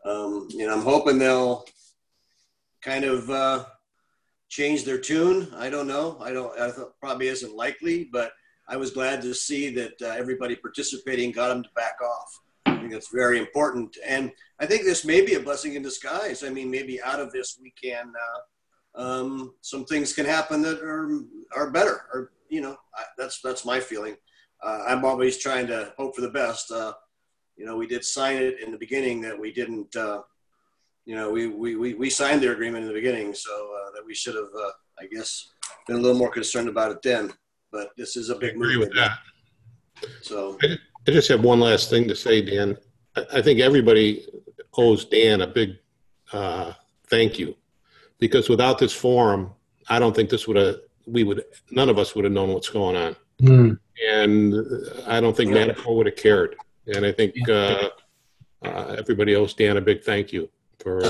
[0.06, 1.66] um, you know, I'm hoping they'll
[2.82, 3.66] kind of uh,
[4.50, 5.48] change their tune.
[5.56, 6.18] I don't know.
[6.22, 6.58] I don't.
[6.60, 8.32] I thought probably isn't likely, but
[8.70, 12.40] I was glad to see that everybody participating got them to back off.
[12.78, 13.98] I think that's very important.
[14.06, 16.44] And I think this may be a blessing in disguise.
[16.44, 18.14] I mean, maybe out of this we can,
[18.96, 21.22] uh, um, some things can happen that are,
[21.56, 24.16] are better or, you know, I, that's, that's my feeling.
[24.64, 26.72] Uh, I'm always trying to hope for the best.
[26.72, 26.94] Uh,
[27.58, 30.22] you know, we did sign it in the beginning that we didn't, uh,
[31.06, 34.06] you know, we, we, we, we signed their agreement in the beginning, so uh, that
[34.06, 35.52] we should have, uh, I guess,
[35.88, 37.34] been a little more concerned about it then.
[37.72, 39.18] But this is a big I agree with that.
[40.22, 42.78] So I, I just have one last thing to say, Dan.
[43.34, 44.28] I think everybody
[44.78, 45.78] owes Dan a big
[46.34, 46.74] uh,
[47.08, 47.56] thank you
[48.20, 49.52] because without this forum,
[49.90, 52.70] I don't think this would have, we would, none of us would have known what's
[52.70, 53.16] going on.
[53.42, 53.80] Mm.
[54.12, 54.54] And
[55.08, 56.56] I don't think Matterport would have cared.
[56.94, 57.90] And I think uh,
[58.64, 60.50] uh, everybody owes Dan a big thank you
[60.80, 61.02] for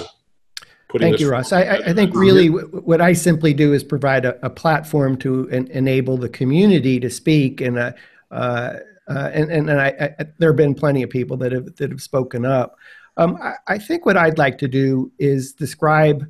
[0.90, 1.52] putting Thank you, Ross.
[1.52, 5.68] I, I, think really what I simply do is provide a, a platform to en-
[5.68, 7.92] enable the community to speak and uh,
[8.32, 8.74] uh
[9.08, 11.92] uh, and and, and I, I, there have been plenty of people that have that
[11.92, 12.76] have spoken up.
[13.18, 16.30] Um, I, I, think what I'd like to do is describe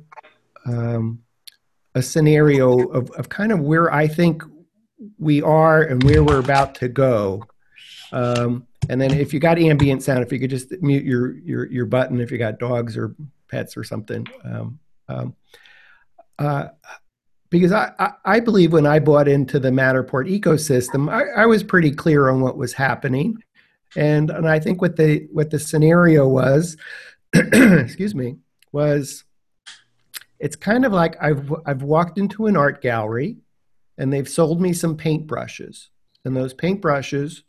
[0.64, 1.22] um,
[1.94, 4.42] a scenario of, of kind of where I think
[5.18, 7.44] we are and where we're about to go.
[8.10, 11.66] Um, and then if you got ambient sound, if you could just mute your your
[11.66, 13.14] your button if you got dogs or
[13.48, 14.26] pets or something.
[14.44, 15.34] Um, um,
[16.38, 16.68] uh,
[17.50, 21.62] because I, I, I, believe when I bought into the Matterport ecosystem, I, I, was
[21.62, 23.42] pretty clear on what was happening.
[23.96, 26.76] And, and I think what the, what the scenario was,
[27.34, 28.36] excuse me,
[28.72, 29.24] was
[30.38, 33.38] it's kind of like I've, I've walked into an art gallery
[33.96, 35.88] and they've sold me some paintbrushes.
[36.24, 37.42] And those paintbrushes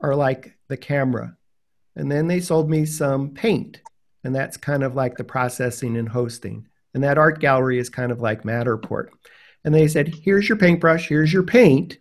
[0.00, 1.36] are like the camera.
[1.94, 3.80] And then they sold me some paint.
[4.24, 6.68] And that's kind of like the processing and hosting.
[6.94, 9.08] And that art gallery is kind of like Matterport
[9.64, 11.08] and they said, "Here's your paintbrush.
[11.08, 11.98] Here's your paint.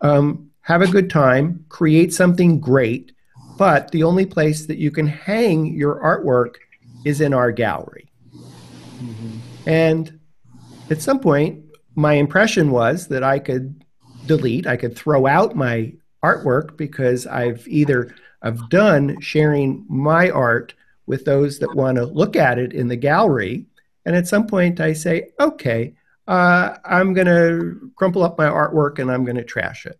[0.00, 1.64] Um, have a good time.
[1.68, 3.12] Create something great."
[3.58, 6.54] But the only place that you can hang your artwork
[7.04, 8.10] is in our gallery.
[8.32, 9.38] Mm-hmm.
[9.66, 10.20] And
[10.88, 13.84] at some point, my impression was that I could
[14.26, 15.92] delete, I could throw out my
[16.24, 20.74] artwork because I've either I've done sharing my art
[21.06, 23.66] with those that want to look at it in the gallery.
[24.06, 25.94] And at some point, I say, okay,
[26.30, 29.98] uh, I'm going to crumple up my artwork and I'm going to trash it.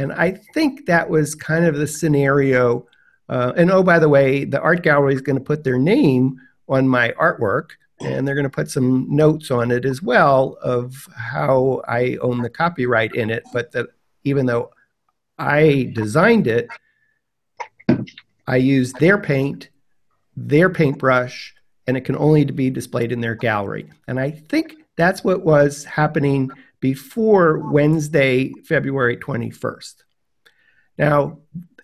[0.00, 2.88] And I think that was kind of the scenario.
[3.28, 6.40] Uh, and oh, by the way, the art gallery is going to put their name
[6.68, 11.06] on my artwork and they're going to put some notes on it as well of
[11.14, 13.44] how I own the copyright in it.
[13.52, 13.86] But that
[14.24, 14.72] even though
[15.38, 16.68] I designed it,
[18.48, 19.68] I used their paint,
[20.36, 21.54] their paintbrush,
[21.86, 23.88] and it can only be displayed in their gallery.
[24.08, 29.94] And I think that's what was happening before Wednesday, February 21st.
[30.98, 31.38] Now,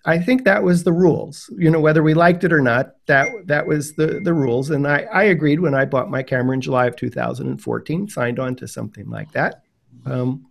[0.05, 1.49] I think that was the rules.
[1.57, 4.69] You know, whether we liked it or not, that that was the the rules.
[4.69, 8.55] And I, I agreed when I bought my camera in July of 2014, signed on
[8.55, 9.63] to something like that.
[10.05, 10.45] Um,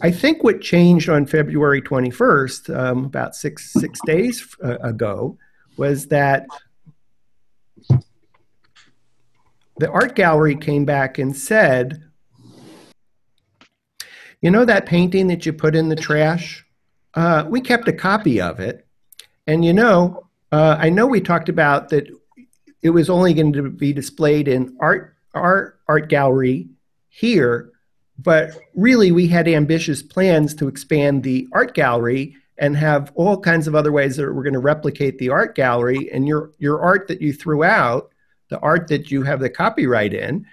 [0.00, 5.36] I think what changed on February 21st, um, about six six days uh, ago,
[5.76, 6.46] was that
[9.78, 12.02] the art gallery came back and said,
[14.40, 16.64] "You know that painting that you put in the trash?
[17.14, 18.86] Uh, we kept a copy of it,
[19.46, 22.08] and you know, uh, I know we talked about that
[22.82, 26.68] it was only going to be displayed in art our art gallery
[27.08, 27.70] here."
[28.18, 33.68] But really, we had ambitious plans to expand the art gallery and have all kinds
[33.68, 36.10] of other ways that we're going to replicate the art gallery.
[36.10, 38.10] And your your art that you threw out,
[38.48, 40.46] the art that you have the copyright in,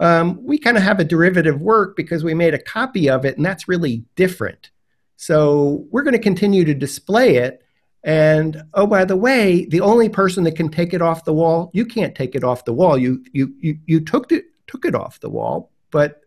[0.00, 3.36] um, we kind of have a derivative work because we made a copy of it,
[3.36, 4.70] and that's really different.
[5.16, 7.62] So we're going to continue to display it.
[8.02, 11.70] And oh, by the way, the only person that can take it off the wall,
[11.74, 12.96] you can't take it off the wall.
[12.96, 16.22] You you you, you took it took it off the wall, but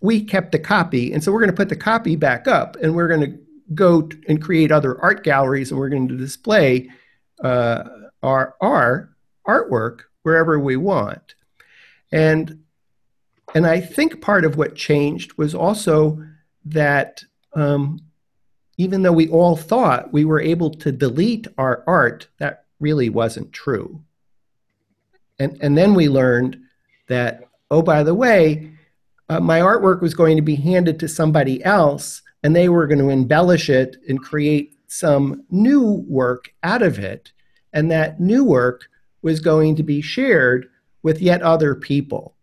[0.00, 1.12] we kept the copy.
[1.12, 3.38] And so we're going to put the copy back up and we're going to
[3.74, 6.88] go and create other art galleries and we're going to display
[7.42, 7.82] uh,
[8.22, 9.10] our, our
[9.46, 11.34] artwork wherever we want.
[12.12, 12.62] And,
[13.54, 16.22] and I think part of what changed was also
[16.64, 18.00] that um,
[18.76, 23.52] even though we all thought we were able to delete our art, that really wasn't
[23.52, 24.02] true.
[25.38, 26.58] And, and then we learned
[27.08, 28.72] that, oh, by the way,
[29.28, 32.98] uh, my artwork was going to be handed to somebody else and they were going
[32.98, 37.32] to embellish it and create some new work out of it.
[37.72, 38.88] And that new work
[39.22, 40.68] was going to be shared
[41.02, 42.34] with yet other people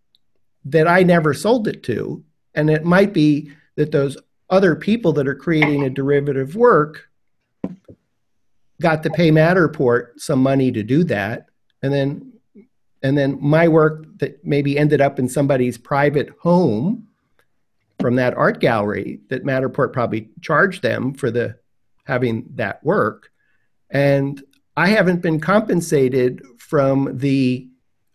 [0.66, 2.24] that I never sold it to.
[2.56, 4.18] And it might be that those
[4.50, 7.10] other people that are creating a derivative work
[8.82, 11.48] got to pay Matterport some money to do that.
[11.82, 12.34] And then
[13.02, 17.08] and then my work that maybe ended up in somebody's private home
[18.00, 21.58] from that art gallery that Matterport probably charged them for the
[22.06, 23.30] having that work.
[23.90, 24.42] And
[24.76, 27.68] I haven't been compensated from the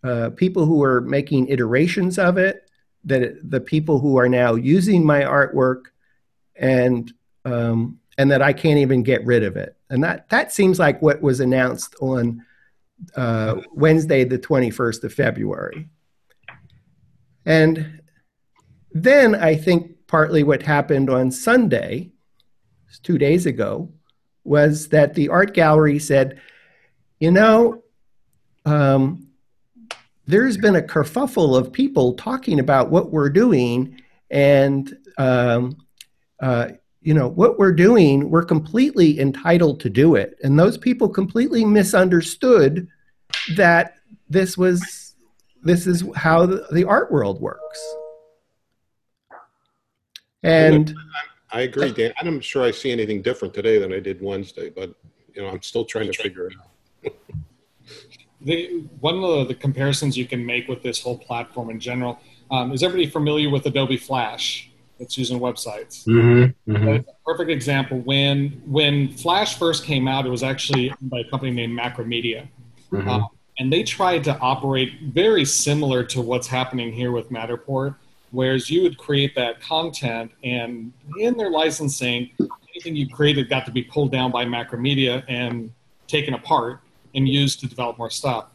[0.03, 2.69] uh, people who are making iterations of it,
[3.05, 5.85] that the people who are now using my artwork,
[6.55, 7.11] and
[7.45, 9.77] um, and that I can't even get rid of it.
[9.89, 12.43] And that that seems like what was announced on
[13.15, 15.87] uh, Wednesday, the 21st of February.
[17.45, 18.01] And
[18.91, 22.11] then I think partly what happened on Sunday,
[23.03, 23.91] two days ago,
[24.49, 26.41] was that the art gallery said,
[27.19, 27.83] you know,
[28.65, 29.27] um,
[30.25, 35.77] there's been a kerfuffle of people talking about what we're doing, and um,
[36.39, 36.69] uh,
[37.01, 40.37] you know what we're doing we're completely entitled to do it.
[40.43, 42.87] And those people completely misunderstood
[43.55, 43.95] that
[44.29, 45.15] this was
[45.63, 47.95] this is how the, the art world works.
[50.41, 50.93] And
[51.51, 52.13] I agree, Dan.
[52.19, 54.93] I'm sure I see anything different today than I did Wednesday, but
[55.33, 57.13] you know, I'm still trying to figure it out.
[58.41, 62.19] the one of the comparisons you can make with this whole platform in general
[62.51, 64.69] um, is everybody familiar with Adobe Flash?
[64.99, 66.05] that's using websites.
[66.05, 66.87] Mm-hmm, mm-hmm.
[66.87, 67.99] a perfect example.
[67.99, 72.47] When when Flash first came out, it was actually by a company named Macromedia,
[72.91, 73.07] mm-hmm.
[73.07, 77.95] um, and they tried to operate very similar to what's happening here with Matterport.
[78.31, 82.29] Whereas you would create that content, and in their licensing,
[82.73, 85.71] anything you created got to be pulled down by Macromedia and
[86.07, 86.81] taken apart
[87.15, 88.45] and used to develop more stuff.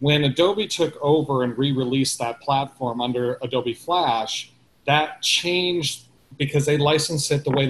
[0.00, 4.52] When Adobe took over and re-released that platform under Adobe Flash,
[4.86, 6.06] that changed
[6.38, 7.68] because they license it the way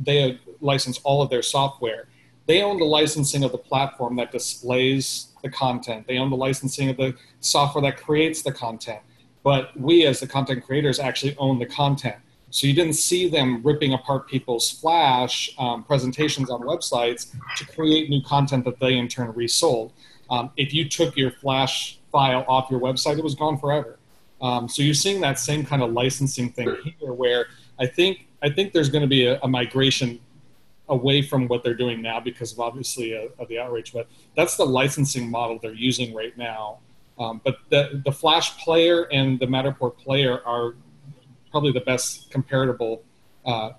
[0.00, 2.08] they license all of their software.
[2.46, 6.06] They own the licensing of the platform that displays the content.
[6.06, 9.00] They own the licensing of the software that creates the content.
[9.48, 12.16] But we, as the content creators, actually own the content.
[12.50, 18.10] So you didn't see them ripping apart people's Flash um, presentations on websites to create
[18.10, 19.94] new content that they in turn resold.
[20.28, 23.98] Um, if you took your Flash file off your website, it was gone forever.
[24.42, 27.46] Um, so you're seeing that same kind of licensing thing here, where
[27.80, 30.20] I think I think there's going to be a, a, migration
[30.90, 33.94] away from what they're doing now because of obviously uh, of the outrage.
[33.94, 36.80] But that's the licensing model they're using right now.
[37.18, 40.74] Um, but the the Flash player and the Matterport player are
[41.50, 43.02] probably the best comparable
[43.44, 43.70] uh,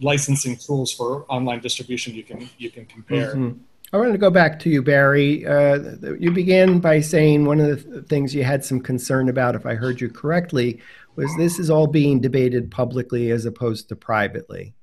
[0.00, 3.34] licensing tools for online distribution you can you can compare.
[3.34, 3.58] Mm-hmm.
[3.92, 5.46] I wanted to go back to you, Barry.
[5.46, 5.78] Uh,
[6.18, 9.74] you began by saying one of the things you had some concern about, if I
[9.74, 10.80] heard you correctly,
[11.14, 14.74] was this is all being debated publicly as opposed to privately.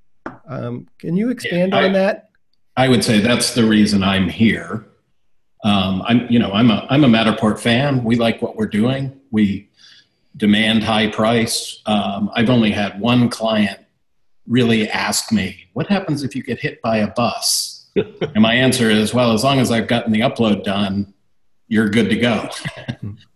[0.48, 2.30] Um, can you expand Yeah, I- on that?
[2.78, 4.86] I would say that's the reason I'm here.
[5.64, 8.04] Um, I'm, you know, I'm a I'm a Matterport fan.
[8.04, 9.20] We like what we're doing.
[9.32, 9.70] We
[10.36, 11.82] demand high price.
[11.86, 13.80] Um, I've only had one client
[14.48, 18.90] really ask me, "What happens if you get hit by a bus?" and my answer
[18.90, 21.14] is, "Well, as long as I've gotten the upload done,
[21.68, 22.50] you're good to go."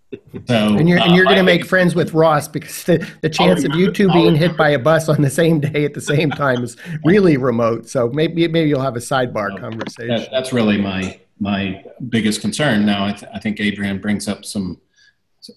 [0.47, 3.29] so, And you're, and uh, you're going to make friends with Ross because the, the
[3.29, 6.01] chance of you two being hit by a bus on the same day at the
[6.01, 7.89] same time is really remote.
[7.89, 10.15] So maybe maybe you'll have a sidebar No, conversation.
[10.15, 12.85] That, that's really my my biggest concern.
[12.85, 14.79] Now, I, th- I think Adrian brings up some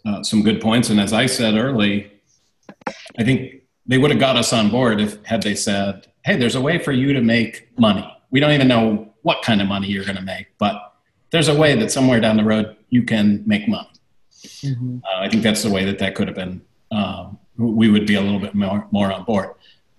[0.04, 2.12] uh, some good points, and as I said early,
[3.18, 6.56] I think they would have got us on board if had they said, "Hey, there's
[6.56, 8.06] a way for you to make money.
[8.30, 10.94] We don't even know what kind of money you're going to make, but
[11.30, 13.88] there's a way that somewhere down the road you can make money."
[14.64, 16.60] Uh, I think that's the way that that could have been.
[16.90, 19.50] Um, we would be a little bit more more on board.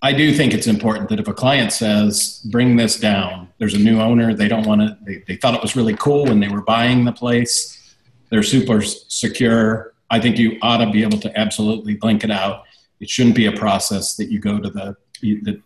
[0.01, 3.77] I do think it's important that if a client says, bring this down, there's a
[3.79, 6.47] new owner, they don't want to, they, they thought it was really cool when they
[6.47, 7.95] were buying the place,
[8.29, 9.93] they're super secure.
[10.09, 12.63] I think you ought to be able to absolutely blink it out.
[13.01, 15.61] It shouldn't be a process that you go to the, you- that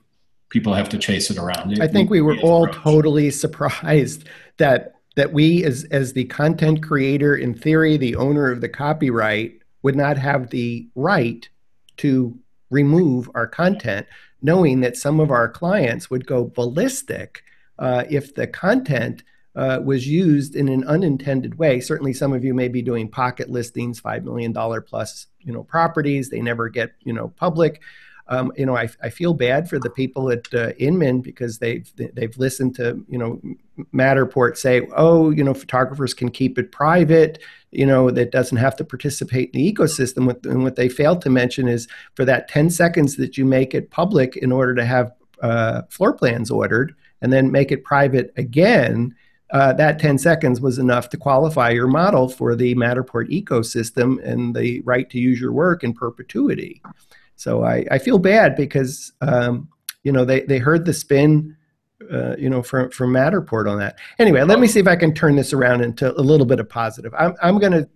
[0.49, 1.73] people have to chase it around.
[1.73, 2.83] It- I think we were all approach.
[2.83, 4.23] totally surprised
[4.57, 9.59] that that we as as the content creator in theory the owner of the copyright
[9.81, 11.49] would not have the right
[11.97, 12.37] to
[12.69, 14.07] remove our content
[14.41, 17.43] knowing that some of our clients would go ballistic
[17.79, 19.23] uh, if the content
[19.55, 21.79] uh, was used in an unintended way.
[21.79, 24.53] Certainly some of you may be doing pocket listings $5 million
[24.83, 26.29] plus you know properties.
[26.29, 27.81] They never get you know public
[28.27, 31.91] um, you know, I, I feel bad for the people at uh, Inman because they've
[31.95, 33.41] they've listened to you know
[33.93, 38.75] Matterport say, oh, you know, photographers can keep it private, you know, that doesn't have
[38.77, 40.45] to participate in the ecosystem.
[40.45, 43.89] And what they failed to mention is for that 10 seconds that you make it
[43.89, 45.11] public in order to have
[45.41, 49.15] uh, floor plans ordered and then make it private again,
[49.51, 54.55] uh, that 10 seconds was enough to qualify your model for the Matterport ecosystem and
[54.55, 56.81] the right to use your work in perpetuity.
[57.35, 59.69] So I, I feel bad because um,
[60.03, 61.55] you know they, they heard the spin
[62.11, 63.97] uh, you know from from Matterport on that.
[64.19, 66.69] Anyway, let me see if I can turn this around into a little bit of
[66.69, 67.13] positive.
[67.17, 67.87] I'm I'm gonna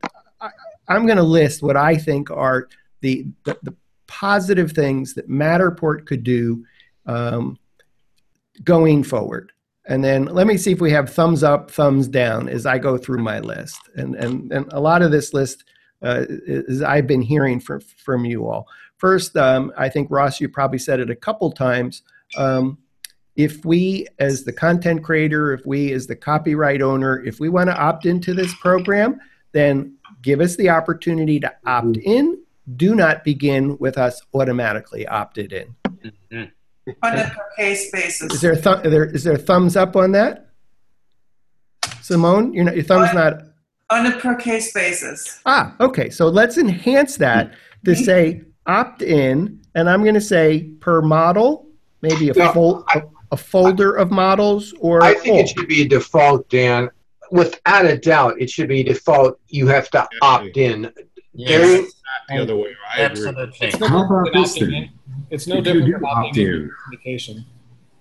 [0.42, 0.50] I,
[0.88, 2.68] I'm gonna list what I think are
[3.02, 3.76] the the, the
[4.08, 6.66] positive things that Matterport could do
[7.06, 7.60] um,
[8.64, 9.52] going forward.
[9.86, 12.98] And then let me see if we have thumbs up, thumbs down as I go
[12.98, 13.80] through my list.
[13.96, 15.64] And and and a lot of this list
[16.02, 18.68] uh, is I've been hearing from from you all.
[18.98, 22.02] First, um, I think Ross, you probably said it a couple times.
[22.36, 22.80] Um,
[23.36, 27.70] if we, as the content creator, if we, as the copyright owner, if we want
[27.70, 29.20] to opt into this program,
[29.52, 32.40] then give us the opportunity to opt in.
[32.76, 35.76] Do not begin with us automatically opted in.
[36.32, 36.52] Mhm.
[37.04, 38.34] On a per case basis.
[38.34, 40.50] Is there, a th- there is there a thumbs up on that?
[42.02, 43.42] Simone, you're not, your thumb's not.
[43.90, 45.40] On a per case basis.
[45.46, 46.10] Ah, okay.
[46.10, 47.54] So let's enhance that
[47.86, 51.68] to say opt in, and I'm going to say per model,
[52.02, 53.02] maybe a, No, fol- a,
[53.32, 55.40] a folder of models or I think all.
[55.40, 56.90] it should be a default, Dan.
[57.32, 59.40] Without a doubt, it should be default.
[59.48, 60.84] You have to opt in.
[60.84, 60.94] There-
[61.40, 61.92] Yes,
[62.30, 63.56] The other way, I absolutely.
[63.62, 64.74] It's no How different about this opting then?
[64.74, 64.90] in.
[65.30, 66.72] It's no If you different do than opt in in.
[66.84, 67.46] communication.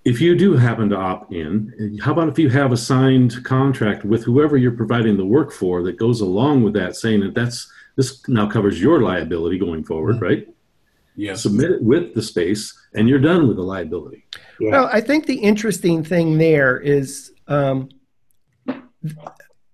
[0.06, 4.06] If you do happen to opt in, how about if you have a signed contract
[4.06, 7.70] with whoever you're providing the work for that goes along with that, saying that that's
[7.96, 10.24] this now covers your liability going forward, mm-hmm.
[10.24, 10.48] right?
[11.16, 11.42] Yes.
[11.42, 14.26] Submit it with the space, and you're done with the liability.
[14.60, 14.70] Yeah.
[14.72, 17.88] Well, I think the interesting thing there is um,
[18.66, 18.78] th-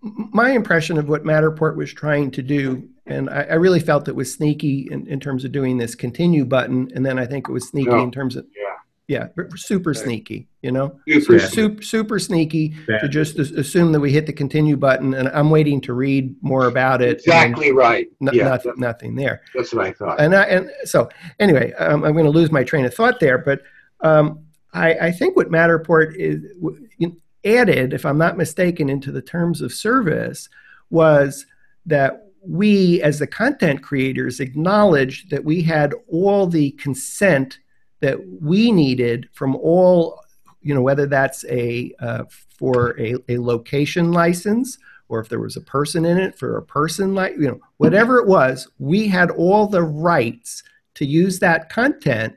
[0.03, 4.17] my impression of what Matterport was trying to do, and I, I really felt it
[4.17, 7.53] was sneaky in, in terms of doing this continue button, and then I think it
[7.53, 8.03] was sneaky No.
[8.03, 8.47] in terms of
[9.13, 9.29] Yeah.
[9.57, 11.47] super sneaky, you know, Super Yeah.
[11.47, 15.81] super super sneaky to just assume that we hit the continue button, and I'm waiting
[15.83, 17.19] to read more about it.
[17.19, 18.09] Exactly right.
[18.21, 19.43] No, Yeah, nothing, nothing there.
[19.55, 20.19] that's what I thought.
[20.21, 23.37] And I, and so anyway, um, I'm going to lose my train of thought there,
[23.39, 23.61] but
[24.01, 24.41] um,
[24.73, 26.87] I, I think what Matterport is w-
[27.45, 30.49] added, if I'm not mistaken, into the terms of service
[30.91, 31.45] was
[31.87, 37.59] that we, as the content creators, acknowledged that we had all the consent
[38.03, 40.23] that we needed from all,
[40.61, 42.25] you know, whether that's a uh,
[42.59, 46.63] for a, a location license or if there was a person in it for a
[46.63, 50.63] person like you know whatever it was we had all the rights
[50.95, 52.35] to use that content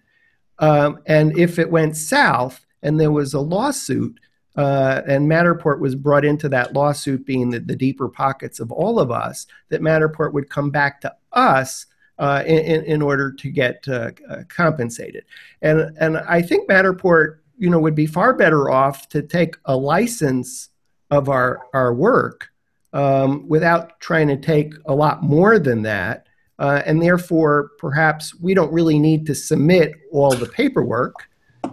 [0.59, 4.19] um, and if it went south and there was a lawsuit
[4.57, 8.99] uh, and matterport was brought into that lawsuit being the, the deeper pockets of all
[8.99, 11.85] of us that matterport would come back to us
[12.17, 15.25] uh, in, in, order to get uh, uh, compensated.
[15.61, 19.75] And and i think matterport you know, would be far better off to take a
[19.75, 20.69] license
[21.11, 22.49] of our our work
[22.93, 26.27] um, without trying to take a lot more than that,
[26.59, 31.29] uh, and therefore perhaps we don't really need to submit all the paperwork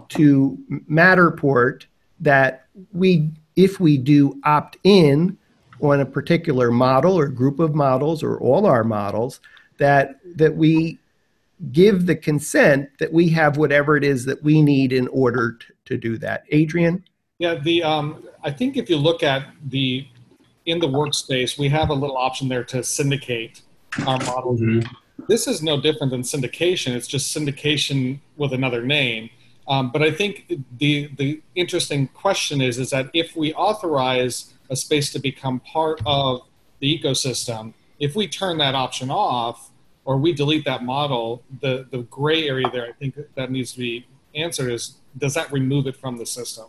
[0.09, 0.57] to
[0.89, 1.85] Matterport
[2.19, 5.37] that we, if we do opt in
[5.81, 9.39] on a particular model or group of models or all our models,
[9.83, 10.97] that that we
[11.71, 15.73] give the consent that we have whatever it is that we need in order to,
[15.85, 16.43] to do that.
[16.51, 17.03] Adrian?
[17.39, 20.07] Yeah, the um, I think if you look at the
[20.65, 23.61] in the workspace, we have a little option there to syndicate
[24.07, 24.61] our models.
[25.27, 26.95] This is no different than syndication.
[26.95, 29.29] It's just syndication with another name.
[29.67, 34.75] Um, but I think the the interesting question is is that if we authorize a
[34.77, 36.41] space to become part of
[36.79, 39.71] the ecosystem, if we turn that option off
[40.05, 43.79] or we delete that model, the the gray area there, I think that needs to
[43.79, 44.05] be
[44.35, 46.65] answered is does that remove it from the system?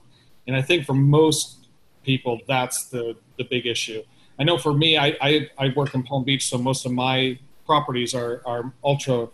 [0.46, 1.68] And I think for most
[2.04, 4.02] people, that's the the big issue.
[4.38, 7.38] I know for me, I I, I work in Palm Beach, so most of my
[7.66, 9.28] properties are are ultra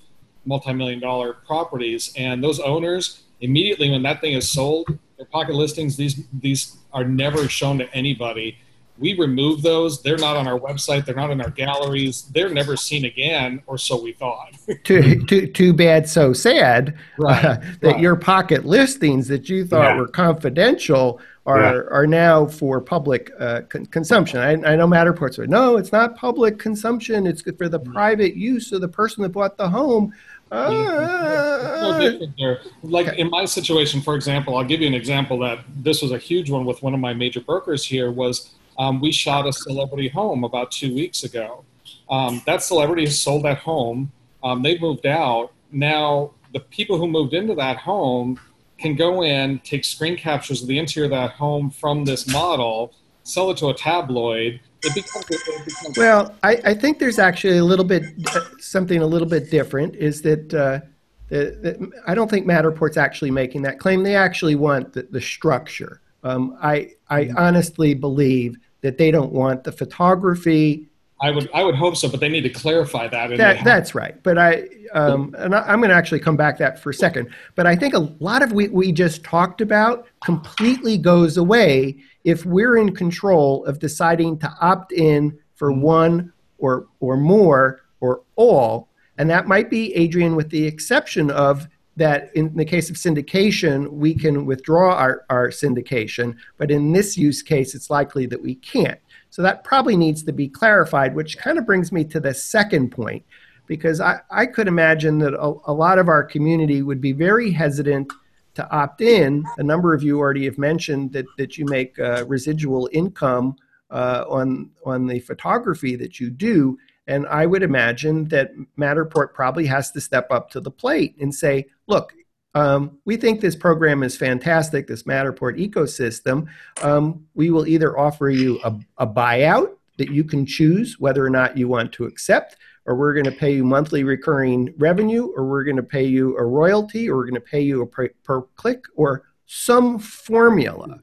[0.47, 5.97] multi-million dollar properties, and those owners immediately when that thing is sold, their pocket listings,
[5.97, 8.59] these these are never shown to anybody.
[9.01, 10.03] We remove those.
[10.03, 11.07] They're not on our website.
[11.07, 12.25] They're not in our galleries.
[12.35, 14.53] They're never seen again, or so we thought.
[14.85, 18.01] too, too, too bad, so sad Right, uh, that right.
[18.01, 19.97] your pocket listings that you thought Yeah.
[19.97, 24.39] were confidential are, are now for public uh, con- consumption.
[24.39, 27.27] I, I know Matterport's like, no, it's not public consumption.
[27.27, 27.93] It's for the Mm.
[27.95, 30.13] private use of the person that bought the home.
[30.53, 32.61] no Uh, different there.
[32.83, 36.19] Like in my situation, for example, I'll give you an example that this was a
[36.19, 38.51] huge one with one of my major brokers here was
[38.81, 41.65] um, we shot a celebrity home about two weeks ago.
[42.09, 44.11] Um, that celebrity has sold that home.
[44.43, 45.53] Um, they moved out.
[45.71, 48.41] Now the people who moved into that home
[48.79, 52.95] can go in, take screen captures of the interior of that home from this model,
[53.23, 54.59] sell it to a tabloid.
[54.83, 58.05] It becomes, it becomes Well, I, I think there's actually a little bit
[58.35, 59.95] uh, something a little bit different.
[59.95, 60.81] Is that uh,
[61.29, 64.03] the, the, I don't think Matterport's actually making that claim.
[64.03, 66.01] They actually want the, the structure.
[66.23, 70.87] Um, I I honestly believe that they don't want the photography.
[71.23, 73.37] I would I would hope so, but they need to clarify that.
[73.37, 74.21] That that's right.
[74.23, 76.95] But I um, and I, I'm going to actually come back to that for a
[76.95, 77.29] second.
[77.55, 82.47] But I think a lot of what we just talked about completely goes away if
[82.47, 88.89] we're in control of deciding to opt in for one or or more or all.
[89.19, 91.69] And that might be Adrian, with the exception of
[92.01, 97.19] that in the case of syndication, we can withdraw our, our syndication, but in this
[97.19, 98.99] use case, it's likely that we can't.
[99.29, 102.91] So that probably needs to be clarified, which kind of brings me to the second
[102.91, 103.23] point,
[103.67, 107.51] because I, I could imagine that a, a lot of our community would be very
[107.51, 108.11] hesitant
[108.55, 109.45] to opt in.
[109.59, 113.57] A number of you already have mentioned that, that you make uh, residual income
[113.91, 116.79] uh, on, on the photography that you do.
[117.11, 121.35] And I would imagine that Matterport probably has to step up to the plate and
[121.35, 122.15] say, look,
[122.55, 126.47] um, we think this program is fantastic, this Matterport ecosystem.
[126.83, 131.31] Um, we will either offer you a, a buyout that you can choose whether or
[131.31, 132.57] not you want to accept,
[132.87, 136.37] or we're going to pay you monthly recurring revenue, or we're going to pay you
[136.39, 141.01] a royalty, or we're going to pay you a per, per click, or some formula.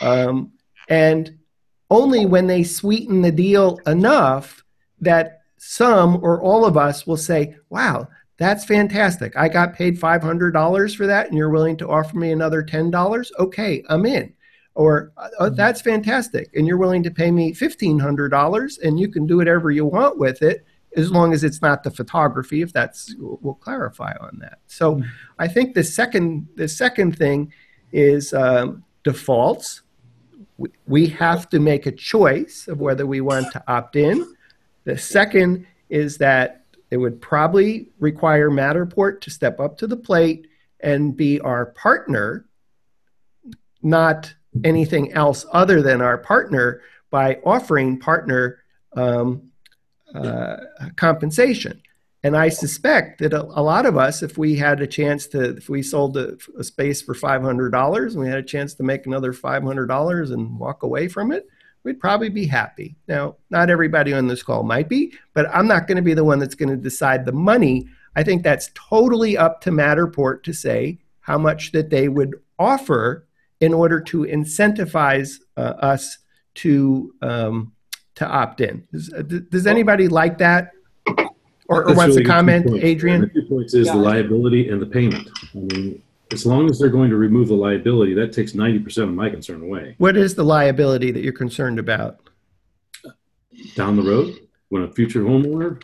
[0.00, 0.54] Um,
[0.88, 1.38] and
[1.88, 4.64] only when they sweeten the deal enough
[5.00, 5.35] that
[5.66, 8.06] some or all of us will say, wow,
[8.38, 9.36] that's fantastic.
[9.36, 13.30] I got paid $500 for that, and you're willing to offer me another $10?
[13.38, 14.32] Okay, I'm in.
[14.74, 15.10] Or
[15.40, 19.70] oh, that's fantastic, and you're willing to pay me $1,500, and you can do whatever
[19.70, 20.64] you want with it
[20.96, 22.62] as long as it's not the photography.
[22.62, 24.58] If that's, we'll clarify on that.
[24.66, 25.02] So
[25.38, 27.52] I think the second the second thing
[27.92, 29.82] is um, defaults.
[30.58, 34.35] We, we have to make a choice of whether we want to opt in.
[34.86, 40.46] The second is that it would probably require Matterport to step up to the plate
[40.78, 42.46] and be our partner,
[43.82, 44.32] not
[44.62, 46.80] anything else other than our partner,
[47.10, 48.60] by offering partner
[48.94, 49.50] um,
[50.14, 50.56] uh,
[50.94, 51.82] compensation.
[52.22, 55.56] And I suspect that a, a, lot of us, if we had a chance to,
[55.56, 59.06] if we sold a, a space for $500 and we had a chance to make
[59.06, 61.48] another $500 and walk away from it,
[61.86, 62.96] we'd probably be happy.
[63.06, 66.24] Now, not everybody on this call might be, but I'm not going to be the
[66.24, 67.86] one that's going to decide the money.
[68.16, 73.28] I think that's totally up to Matterport to say how much that they would offer
[73.60, 76.18] in order to incentivize uh, us
[76.56, 77.72] to um,
[78.16, 78.84] to opt in.
[78.92, 80.72] Does, uh, does anybody like that?
[81.68, 82.66] Or, or wants really to comment.
[82.82, 83.20] Adrian?
[83.20, 83.92] The two points is Yeah.
[83.94, 85.28] the liability and the payment.
[85.54, 89.14] I mean, As long as they're going to remove the liability, that takes 90% of
[89.14, 89.94] my concern away.
[89.98, 92.18] What is the liability that you're concerned about?
[93.74, 94.34] Down the road,
[94.68, 95.82] when a future homeowner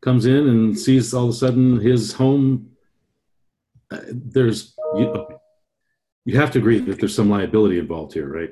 [0.00, 2.70] comes in and sees all of a sudden his home,
[3.90, 5.26] uh, there's, you,
[6.24, 8.50] you have to agree that there's some liability involved here, right?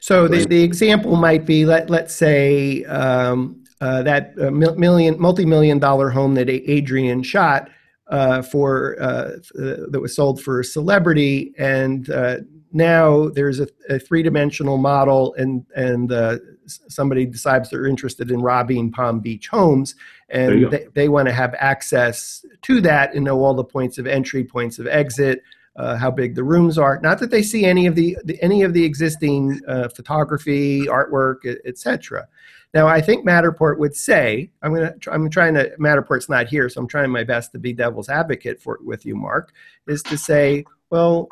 [0.00, 5.78] So the, the example might be let let's say um, uh, that uh, million multi-million
[5.78, 7.70] dollar home that Adrian shot
[8.08, 12.36] uh, for uh, uh, that was sold for a celebrity, and uh,
[12.72, 18.90] now there's a, a three-dimensional model, and and uh, somebody decides they're interested in robbing
[18.90, 19.94] Palm Beach homes,
[20.28, 24.06] and they, they want to have access to that and know all the points of
[24.06, 25.42] entry, points of exit,
[25.76, 26.98] uh, how big the rooms are.
[27.00, 31.36] Not that they see any of the, the any of the existing uh, photography, artwork,
[31.64, 32.26] etc.
[32.74, 35.70] Now, I think Matterport would say, I'm gonna, I'm trying to.
[35.78, 39.16] Matterport's not here, so I'm trying my best to be devil's advocate for with you,
[39.16, 39.52] Mark.
[39.86, 41.28] Is to say, well,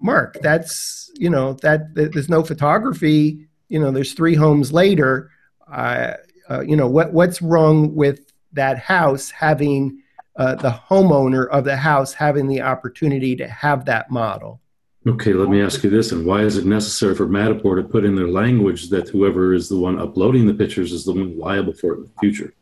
[0.00, 3.46] Mark, that's you know that, that there's no photography.
[3.68, 5.30] You know, there's three homes later.
[5.70, 6.14] Uh,
[6.50, 10.02] uh, you know what what's wrong with that house having
[10.36, 14.60] uh, the homeowner of the house having the opportunity to have that model.
[15.06, 18.04] Okay, let me ask you this, and why is it necessary for Matterport to put
[18.04, 21.72] in their language that whoever is the one uploading the pictures is the one liable
[21.72, 22.52] for it in the future?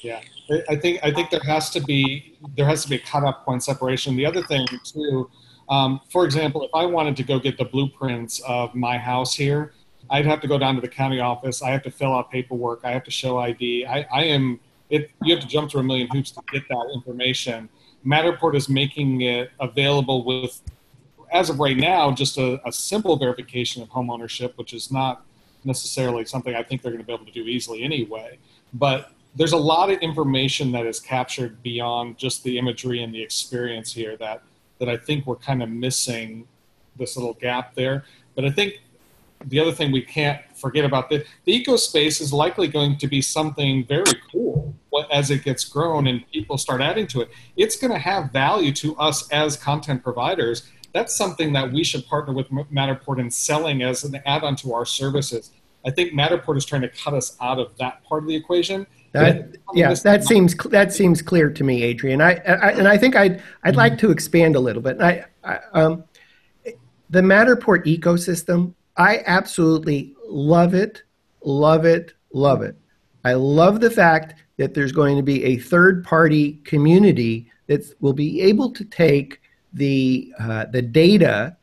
[0.00, 0.20] Yeah,
[0.68, 3.62] I- think I think there has to be there has to be a cutoff point
[3.62, 4.16] separation.
[4.16, 5.30] The other thing too,
[5.68, 9.74] um, for example, if I wanted to go get the blueprints of my house here,
[10.10, 11.62] I'd have to go down to the county office.
[11.62, 12.80] I have to fill out paperwork.
[12.82, 13.86] I have to show ID.
[13.86, 14.58] I, I am
[14.90, 15.10] it.
[15.22, 17.68] You have to jump through a million hoops to get that information.
[18.04, 20.62] Matterport is making it available with,
[21.32, 25.24] as of right now, just a, a simple verification of home ownership, which is not
[25.64, 28.38] necessarily something I think they're going to be able to do easily anyway.
[28.72, 33.22] But there's a lot of information that is captured beyond just the imagery and the
[33.22, 34.42] experience here that
[34.78, 36.46] that I think we're kind of missing
[36.96, 38.04] this little gap there.
[38.34, 38.80] But I think
[39.46, 43.06] the other thing we can't forget about the the eco space is likely going to
[43.06, 44.74] be something very cool
[45.12, 47.30] as it gets grown and people start adding to it.
[47.56, 50.70] It's going to have value to us as content providers.
[50.96, 54.86] That's something that we should partner with Matterport in selling as an add-on to our
[54.86, 55.50] services.
[55.84, 58.86] I think Matterport is trying to cut us out of that part of the equation.
[59.12, 62.22] That, yeah, that seems that seems clear to me, Adrian.
[62.22, 65.00] I, I and I think I'd I'd like to expand a little bit.
[65.02, 66.04] I, I um,
[67.10, 68.72] the Matterport ecosystem.
[68.96, 71.02] I absolutely love it,
[71.42, 72.74] love it, love it.
[73.22, 78.14] I love the fact that there's going to be a third party community that will
[78.14, 79.42] be able to take
[79.76, 81.56] the uh, the data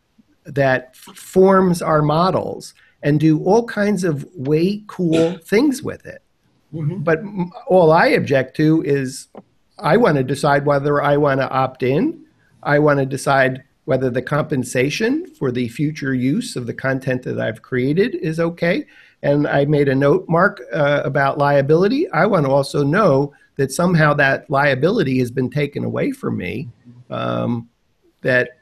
[0.45, 6.21] that f- forms our models and do all kinds of way cool things with it.
[6.71, 9.27] But m- all I object to is
[9.79, 12.25] I want to decide whether I want to opt in.
[12.61, 17.39] I want to decide whether the compensation for the future use of the content that
[17.39, 18.85] I've created is okay.
[19.23, 22.09] And I made a note, Mark, uh, about liability.
[22.11, 26.69] I want to also know that somehow that liability has been taken away from me.
[27.09, 27.69] Um,
[28.23, 28.59] that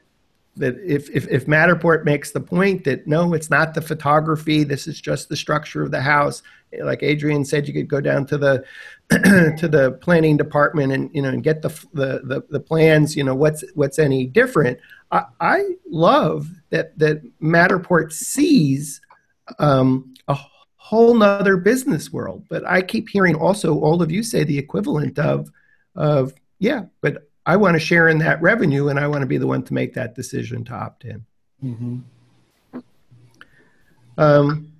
[0.56, 4.86] that if, if, if Matterport makes the point that no, it's not the photography, this
[4.86, 6.42] is just the structure of the house.
[6.78, 8.64] Like Adrian said, you could go down to the
[9.10, 13.16] to the planning department and you know and get the the the, the plans.
[13.16, 14.78] You know what's what's any different.
[15.10, 19.00] I, I love that that Matterport sees
[19.58, 20.38] um, a
[20.76, 22.44] whole nother business world.
[22.48, 25.50] But I keep hearing also all of you say the equivalent of
[25.94, 29.38] of yeah, but I want to share in that revenue and I want to be
[29.38, 31.24] the one to make that decision to opt in.
[31.62, 31.98] Mm-hmm.
[34.18, 34.72] Um,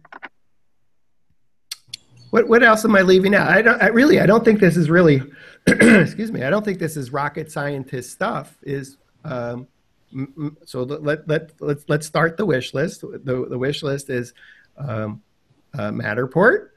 [2.30, 3.48] what what else am I leaving out?
[3.48, 3.82] I don't.
[3.82, 4.20] I really.
[4.20, 5.22] I don't think this is really.
[5.66, 6.42] excuse me.
[6.42, 8.56] I don't think this is rocket scientist stuff.
[8.62, 9.68] Is um,
[10.64, 13.02] so let let let let's let's start the wish list.
[13.02, 14.32] The the wish list is
[14.78, 15.22] um,
[15.74, 16.70] uh, Matterport.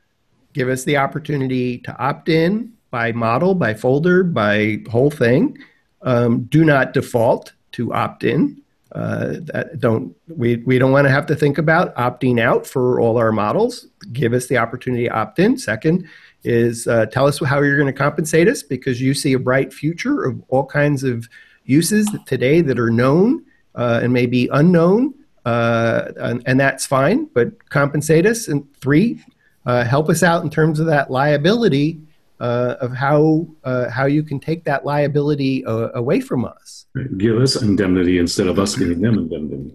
[0.53, 5.57] Give us the opportunity to opt in by model, by folder, by whole thing.
[6.06, 8.61] Um, do not default to opt in.
[8.94, 13.02] Uh, that don't we, we don't want to have to think about opting out for
[13.02, 13.88] all our models.
[14.14, 15.57] Give us the opportunity to opt in.
[15.57, 16.07] Second
[16.45, 19.73] is uh, tell us how you're going to compensate us because you see a bright
[19.73, 21.27] future of all kinds of
[21.65, 25.14] uses today that are known uh, and may be unknown,
[25.45, 27.26] uh, and, and that's fine.
[27.34, 28.48] But compensate us.
[28.48, 29.22] And three,
[29.65, 31.99] uh, help us out in terms of that liability
[32.40, 36.86] uh, of how uh, how you can take that liability uh, away from us.
[37.18, 39.74] Give us indemnity instead of us giving them indemnity.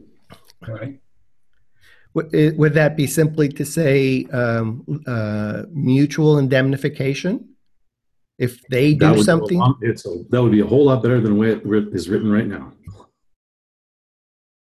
[0.67, 1.01] Right.
[2.15, 7.51] Would, would that be simply to say um, uh, mutual indemnification?
[8.39, 11.35] If they do something, along- It's a, that would be a whole lot better than
[11.35, 12.73] the way it is written right now.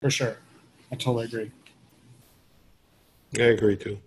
[0.02, 0.38] for sure.
[0.92, 1.52] I totally agree.
[3.40, 3.98] I agree too.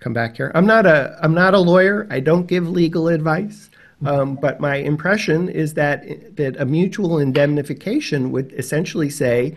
[0.00, 0.52] Come back here.
[0.54, 2.06] I'm not a I'm not a lawyer.
[2.10, 3.70] I don't give legal advice.
[4.06, 9.56] Um, but my impression is that that a mutual indemnification would essentially say,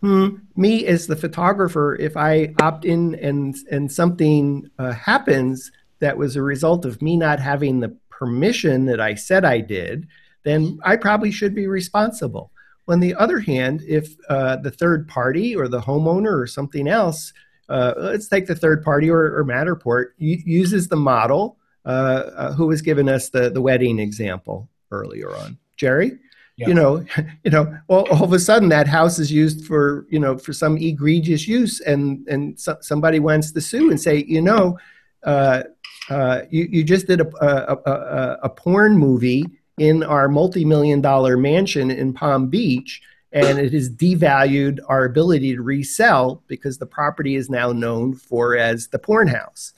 [0.00, 5.70] hmm, me as the photographer, if I opt in and and something uh, happens
[6.00, 10.06] that was a result of me not having the permission that I said I did,
[10.44, 12.50] then I probably should be responsible.
[12.86, 17.32] On the other hand, if uh, the third party or the homeowner or something else
[17.68, 22.66] uh, let's take the third party or, or Matterport, uses the model uh, uh, who
[22.66, 25.58] was giving us the, the wedding example earlier on.
[25.76, 26.18] Jerry?
[26.56, 26.68] Yeah.
[26.68, 27.04] You know,
[27.44, 30.52] you know, all, all, of a sudden that house is used for, you know, for
[30.52, 34.78] some egregious use, and and so, somebody wants to sue and say, you know,
[35.24, 35.64] uh,
[36.10, 39.44] uh, you you just did a, a, a, a porn movie
[39.78, 43.02] in our multi-million dollar mansion in Palm Beach,
[43.34, 48.56] and it has devalued our ability to resell because the property is now known for
[48.56, 49.72] as the porn house.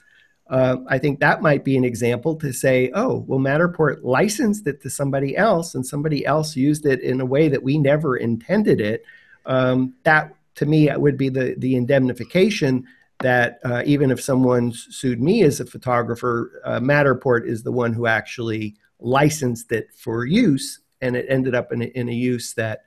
[0.47, 4.81] Uh, I think that might be an example to say, oh, well, Matterport licensed it
[4.83, 8.79] to somebody else, and somebody else used it in a way that we never intended
[8.79, 9.03] it.
[9.45, 12.85] Um, that, to me, would be the the indemnification
[13.19, 17.91] that uh, even if someone sued me as a photographer, uh, Matterport is the one
[17.91, 22.53] who actually licensed it for use, and it ended up in a, in a use
[22.53, 22.83] that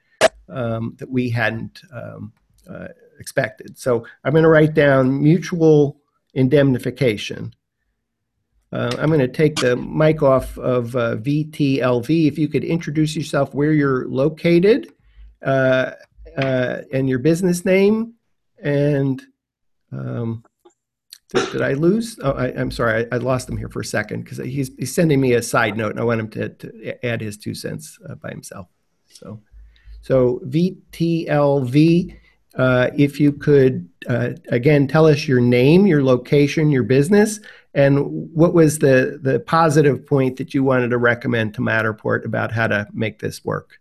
[0.50, 2.32] um, that we hadn't um,
[2.68, 3.78] uh, expected.
[3.78, 6.00] So I'm going to write down mutual
[6.34, 7.54] indemnification.
[8.72, 12.28] Uh, I'm going to take the mic off of uh, VTLV.
[12.28, 14.92] If you could introduce yourself, where you're located,
[15.44, 15.92] uh,
[16.36, 18.14] uh, and your business name,
[18.62, 19.20] and
[19.90, 20.44] um,
[21.34, 22.18] did, did, I lose?
[22.22, 24.94] Oh, I, am sorry, I, I, lost him here for a second because he's, he's
[24.94, 27.98] sending me a side note, and I want him to, to add his two cents
[28.08, 28.68] uh, by himself.
[29.08, 29.40] So.
[30.00, 32.16] So VTLV,
[32.54, 37.40] uh, if you could uh, again tell us your name, your location, your business,
[37.74, 42.50] and what was the the positive point that you wanted to recommend to Matterport about
[42.52, 43.78] how to make this work.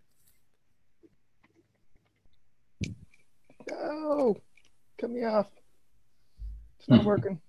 [3.71, 4.35] Oh,
[4.99, 5.47] cut me off.
[6.79, 7.39] It's not working.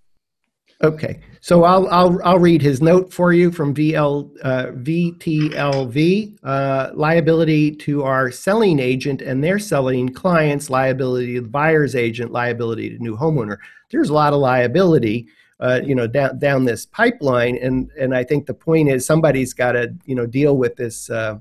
[0.82, 6.90] Okay, so I'll I'll I'll read his note for you from VL uh, VTLV uh,
[6.94, 12.89] liability to our selling agent and their selling clients, liability to the buyer's agent, liability
[12.97, 13.59] to new homeowner.
[13.90, 15.28] There's a lot of liability,
[15.61, 19.52] uh, you know, down down this pipeline, and and I think the point is somebody's
[19.52, 21.40] got to you know deal with this uh,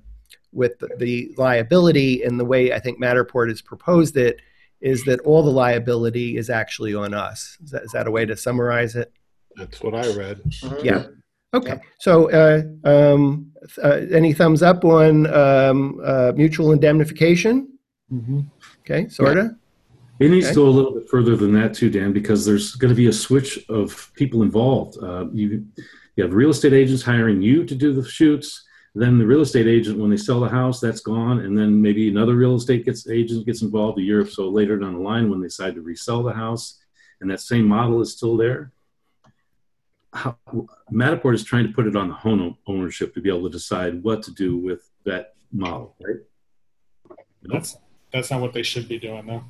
[0.52, 4.42] with the, liability, and the way I think Matterport has proposed it
[4.82, 7.58] is that all the liability is actually on us.
[7.64, 9.14] Is that, is that a way to summarize it?
[9.60, 10.42] That's what I read.
[10.82, 11.08] Yeah.
[11.54, 11.80] Okay.
[12.00, 13.52] So, uh, um,
[13.84, 17.68] uh, any thumbs up on um, uh, mutual indemnification?
[18.12, 18.42] Mm-hmm.
[18.82, 19.58] Okay, sorta.
[20.20, 20.54] It needs okay.
[20.54, 23.08] to go a little bit further than that too, Dan, because there's going to be
[23.08, 24.98] a switch of people involved.
[25.02, 25.66] Uh, you,
[26.16, 28.66] you have real estate agents hiring you to do the shoots.
[28.96, 32.10] Then the real estate agent, when they sell the house, that's gone, and then maybe
[32.10, 35.30] another real estate gets agent gets involved a year or so later down the line
[35.30, 36.80] when they decide to resell the house,
[37.22, 38.72] and that same model is still there
[40.14, 40.38] how,
[40.92, 44.04] Matterport is trying to put it on the home ownership to be able to decide
[44.04, 47.18] what to do with that model, right?
[47.44, 47.78] That's
[48.12, 49.44] that's not what they should be doing, though.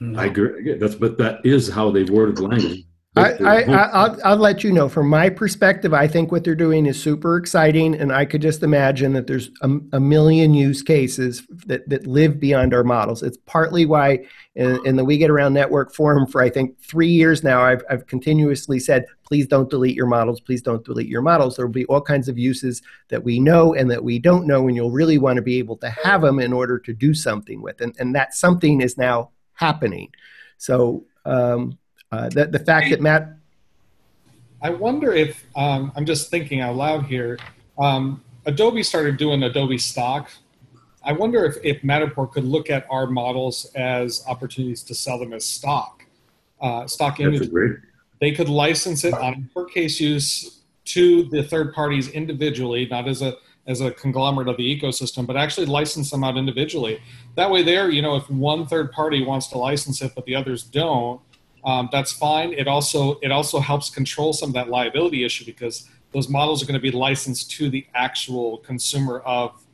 [0.00, 0.20] No.
[0.20, 0.74] I agree.
[0.74, 2.84] That's but that is how they've worded the language.
[3.16, 4.88] I, I, will I'll let you know.
[4.88, 8.64] From my perspective, I think what they're doing is super exciting, and I could just
[8.64, 13.22] imagine that there's a, a million use cases that, that live beyond our models.
[13.22, 14.24] It's partly why
[14.56, 17.82] in, in, the We Get Around Network forum for I think three years now, I've,
[17.88, 20.40] I've continuously said, please don't delete your models.
[20.40, 21.54] Please don't delete your models.
[21.54, 24.66] There will be all kinds of uses that we know and that we don't know,
[24.66, 27.62] and you'll really want to be able to have them in order to do something
[27.62, 27.80] with.
[27.80, 30.10] And, and that something is now happening.
[30.58, 31.04] So.
[31.26, 31.78] Um,
[32.14, 33.34] uh, the, the fact that Matt.
[34.62, 37.38] I wonder if, um, I'm just thinking out loud here,
[37.78, 40.30] um, Adobe started doing Adobe stock.
[41.02, 45.32] I wonder if, if Matterport could look at our models as opportunities to sell them
[45.32, 46.04] as stock,
[46.60, 47.50] uh, stock images.
[48.20, 53.20] They could license it on per case use to the third parties individually, not as
[53.22, 53.34] a
[53.66, 57.00] as a conglomerate of the ecosystem, but actually license them out individually.
[57.34, 60.34] That way, there, you know, if one third party wants to license it but the
[60.34, 61.20] others don't,
[61.64, 62.52] um, that's fine.
[62.52, 66.66] It also it also helps control some of that liability issue because those models are
[66.66, 69.64] going to be licensed to the actual consumer of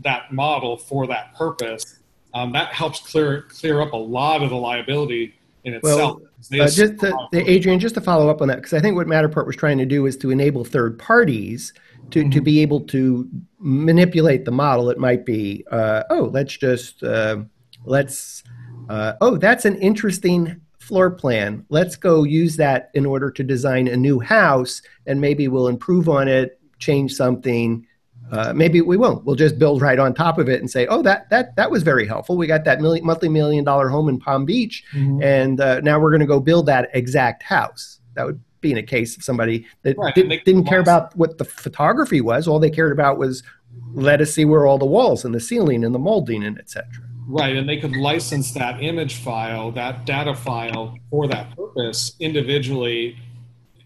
[0.00, 2.00] that model for that purpose.
[2.32, 5.34] Um, that helps clear clear up a lot of the liability
[5.64, 6.20] in itself.
[6.20, 9.06] Well, Uh, just to, Adrian, just to follow up on that, because I think what
[9.06, 11.72] Matterport was trying to do is to enable third parties
[12.10, 13.26] to, to be able to
[13.58, 14.90] manipulate the model.
[14.90, 17.38] It might be, uh, oh, let's just uh,
[17.86, 18.42] let's
[18.90, 21.64] uh, oh, that's an interesting floor plan.
[21.70, 26.08] Let's go use that in order to design a new house, and maybe we'll improve
[26.08, 27.86] on it, change something.
[28.30, 29.24] Uh, maybe we won't.
[29.24, 31.82] We'll just build right on top of it and say, "Oh, that that that was
[31.82, 32.36] very helpful.
[32.36, 35.22] We got that million, monthly million dollar home in Palm Beach, Mhm.
[35.22, 38.78] and uh, now we're going to go build that exact house." That would be in
[38.78, 41.44] a case of somebody that Right, did, and they can didn't care about what the
[41.44, 42.46] photography was.
[42.48, 43.42] All they cared about was
[43.92, 46.84] let us see where all the walls and the ceiling and the molding and etc.
[47.26, 53.16] Right, and they could license that image file, that data file for that purpose individually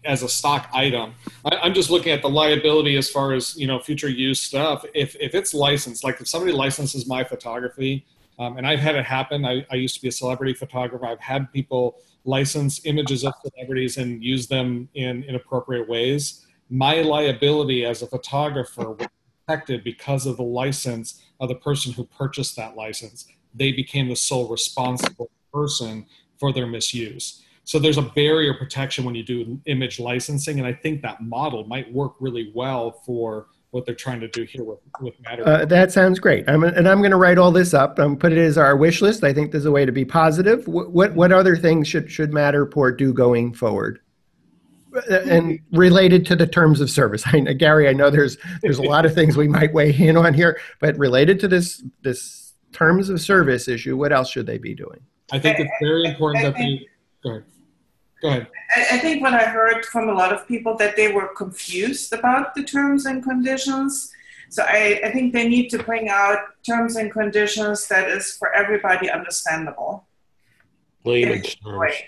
[0.05, 1.13] as a stock item.
[1.45, 4.83] I, I'm just looking at the liability as far as you know future use stuff.
[4.93, 8.05] If if it's licensed, like if somebody licenses my photography,
[8.39, 9.45] um, and I've had it happen.
[9.45, 11.05] I, I used to be a celebrity photographer.
[11.05, 16.45] I've had people license images of celebrities and use them in inappropriate ways.
[16.69, 19.07] My liability as a photographer was
[19.45, 23.25] protected because of the license of the person who purchased that license.
[23.53, 26.05] They became the sole responsible person
[26.39, 27.43] for their misuse.
[27.63, 31.65] So there's a barrier protection when you do image licensing, and I think that model
[31.65, 35.47] might work really well for what they're trying to do here with with Matterport.
[35.47, 36.49] Uh, that sounds great.
[36.49, 37.99] I'm, and I'm going to write all this up.
[37.99, 39.23] and put it as our wish list.
[39.23, 40.67] I think there's a way to be positive.
[40.67, 43.99] What what, what other things should should Matterport do going forward?
[45.09, 48.83] And related to the terms of service, I, know- Gary, I know there's there's a
[48.83, 53.09] lot of things we might weigh in on here, but related to this this terms
[53.09, 54.99] of service issue, what else should they be doing?
[55.31, 56.87] I think it's very important that they
[57.23, 57.45] go ahead.
[58.21, 58.47] Go ahead.
[58.75, 62.11] I, I think what I heard from a lot of people that they were confused
[62.13, 64.11] about the terms and conditions.
[64.49, 68.51] So I, I think they need to bring out terms and conditions that is for
[68.53, 70.07] everybody understandable.
[71.05, 71.79] Layman's in a terms.
[71.79, 72.05] way.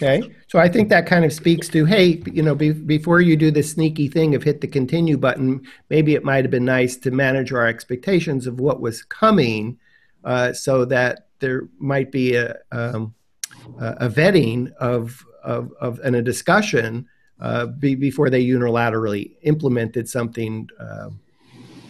[0.00, 3.36] Okay, so I think that kind of speaks to, hey, you know, be, before you
[3.36, 6.96] do this sneaky thing of hit the continue button, maybe it might have been nice
[6.98, 9.76] to manage our expectations of what was coming,
[10.22, 13.12] uh, so that there might be a um,
[13.78, 17.04] a vetting of of, of and a discussion
[17.40, 21.10] uh, be, before they unilaterally implemented something uh,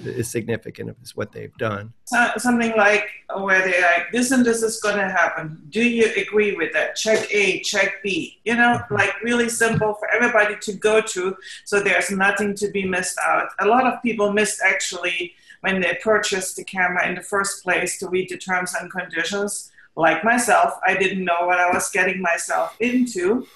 [0.06, 1.92] as significant as what they've done.
[2.04, 5.62] So, something like where they like this and this is going to happen.
[5.70, 6.96] Do you agree with that?
[6.96, 8.40] Check A, check B.
[8.44, 8.94] You know, mm-hmm.
[8.94, 13.48] like really simple for everybody to go to, so there's nothing to be missed out.
[13.60, 17.98] A lot of people missed actually when they purchased the camera in the first place
[17.98, 19.70] to read the terms and conditions.
[19.96, 23.46] Like myself, I didn't know what I was getting myself into.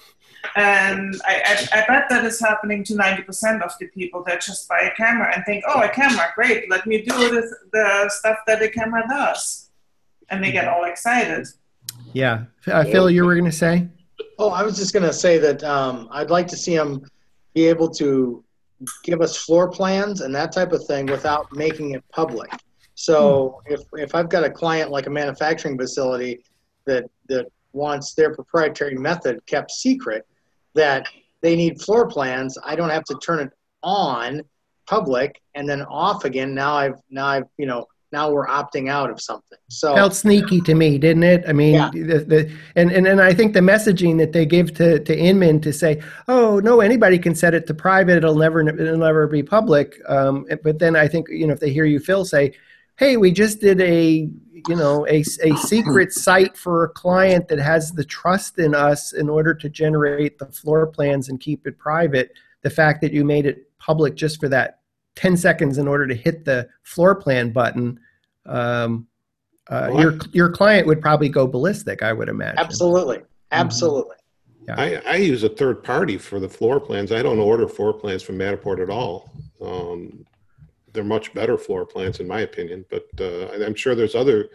[0.55, 4.67] And I, I, I bet that is happening to 90% of the people that just
[4.67, 8.37] buy a camera and think, oh, a camera, great, let me do the, the stuff
[8.47, 9.69] that the camera does.
[10.29, 11.47] And they get all excited.
[12.13, 13.87] Yeah, uh, Phil, you were going to say?
[14.37, 17.03] Oh, I was just going to say that um, I'd like to see them
[17.53, 18.43] be able to
[19.03, 22.51] give us floor plans and that type of thing without making it public.
[22.95, 26.43] So if, if I've got a client like a manufacturing facility
[26.85, 30.27] that, that wants their proprietary method kept secret,
[30.75, 31.07] that
[31.41, 33.51] they need floor plans, I don't have to turn it
[33.81, 34.41] on
[34.87, 36.53] public and then off again.
[36.53, 39.57] Now I've, now I've, you know, now we're opting out of something.
[39.69, 41.43] So felt sneaky to me, didn't it?
[41.47, 41.89] I mean, Yeah.
[41.91, 45.59] the, the and, and and I think the messaging that they give to to Inman
[45.61, 49.41] to say, oh no, anybody can set it to private; it'll never it'll never be
[49.41, 49.99] public.
[50.07, 52.53] Um, but then I think you know if they hear you, Phil, say,
[52.97, 54.29] hey, we just did a
[54.67, 59.13] you know a a secret site for a client that has the trust in us
[59.13, 62.31] in order to generate the floor plans and keep it private.
[62.61, 64.79] The fact that you made it public just for that
[65.15, 67.99] 10 seconds in order to hit the floor plan button
[68.45, 69.07] um,
[69.69, 73.21] uh, your your client would probably go ballistic i would imagine absolutely,
[73.51, 74.15] absolutely.
[74.69, 77.11] I, I use a third party for the floor plans.
[77.11, 79.29] I don't order floor plans from Matterport at all.
[79.61, 80.25] Um,
[80.93, 82.85] they're much better floor plans, in my opinion.
[82.89, 84.49] But uh, I'm sure there's other,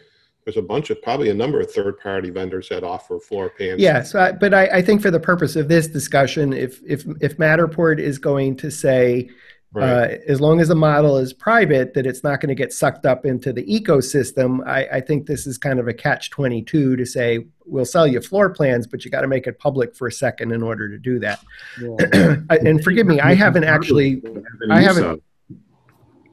[0.45, 3.81] there's a bunch of probably a number of third party vendors that offer floor plans.
[3.83, 7.37] yeah so but I, I think for the purpose of this discussion if if if
[7.37, 9.29] matterport is going to say
[9.71, 9.85] Right.
[10.15, 13.05] uh, as long as the model is private that it's not going to get sucked
[13.05, 17.05] up into the ecosystem I, I think this is kind of a catch 22 to
[17.05, 20.13] say we'll sell you floor plans but you got to make it public for a
[20.13, 21.41] second in order to do that
[22.65, 24.23] and forgive me i haven't actually
[24.71, 25.23] I haven't-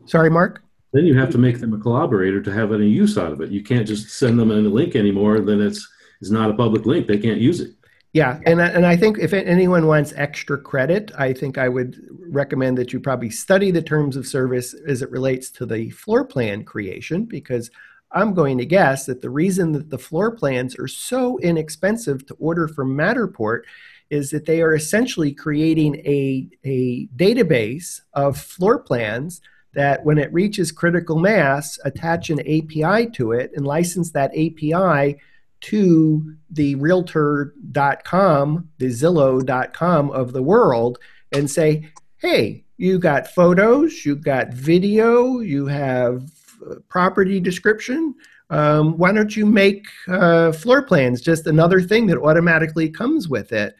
[0.05, 0.61] sorry mark
[0.93, 3.51] Then you have to make them a collaborator to have any use out of it.
[3.51, 5.39] You can't just send them a link anymore.
[5.39, 5.87] Then it's
[6.21, 7.07] it's not a public link.
[7.07, 7.71] They can't use it.
[8.13, 11.99] Yeah, and I- and I think if anyone wants extra credit, I think I would
[12.29, 16.23] recommend that you probably study the terms of service as it relates to the floor
[16.23, 17.69] plan creation because
[18.13, 22.33] I'm going to guess that the reason that the floor plans are so inexpensive to
[22.35, 23.63] order from Matterport
[24.09, 29.41] is that they are essentially creating a, a database of floor plans
[29.75, 35.19] that when it reaches critical mass, attach an API to it and license that API
[35.61, 40.97] to the realtor.com, the Zillow.com of the world,
[41.31, 46.29] and say, hey, you got photos, you got video, you have
[46.69, 48.15] uh, property description.
[48.49, 53.51] Um, why don't you make uh, floor plans just another thing that automatically comes with
[53.51, 53.75] it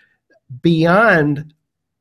[0.61, 1.53] beyond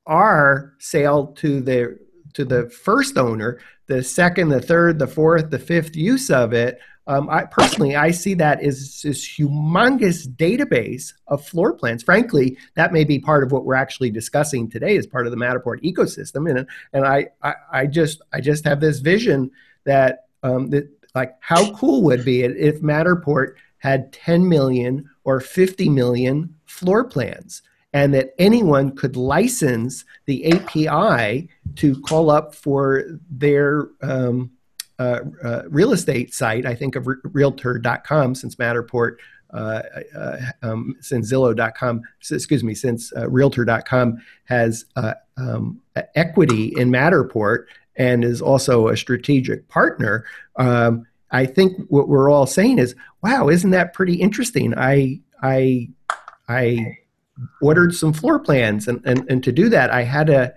[0.07, 1.99] our sale to the
[2.35, 6.79] to the first owner the second the third the fourth the fifth use of it
[7.07, 12.03] um, I personally I see that as this humongous database of floor plans.
[12.03, 15.37] Frankly, that may be part of what we're actually discussing today as part of the
[15.37, 16.49] Matterport ecosystem.
[16.49, 19.51] And and I I, I just I just have this vision
[19.85, 25.41] that um, that like how cool would be it if Matterport had 10 million or
[25.41, 27.61] 50 million floor plans
[27.95, 34.51] and that anyone could license the API to call up for their um,
[34.99, 39.17] uh, uh, real estate site, I think of re- realtor.com since Matterport,
[39.53, 39.83] uh,
[40.17, 45.81] uh, um, since Zillow.com, excuse me, since uh, realtor.com has uh, um,
[46.17, 47.67] equity in Matterport
[47.97, 50.25] and is also a strategic partner.
[50.57, 54.77] Um, I think what we're all saying is, wow, isn't that pretty interesting?
[54.77, 55.91] I, I,
[56.49, 56.99] I
[57.61, 60.55] ordered some floor plans and, and, and to do that, I had to,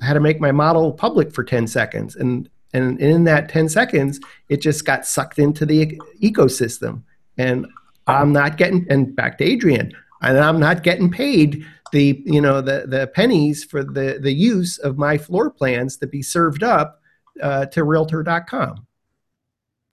[0.00, 2.16] I had to make my model public for 10 seconds.
[2.16, 7.02] And and in that 10 seconds, it just got sucked into the ecosystem.
[7.36, 7.66] And
[8.06, 9.92] I'm not getting, and back to Adrian,
[10.22, 14.78] and I'm not getting paid the, you know, the, the pennies for the, the use
[14.78, 17.00] of my floor plans to be served up
[17.42, 18.86] uh, to realtor.com.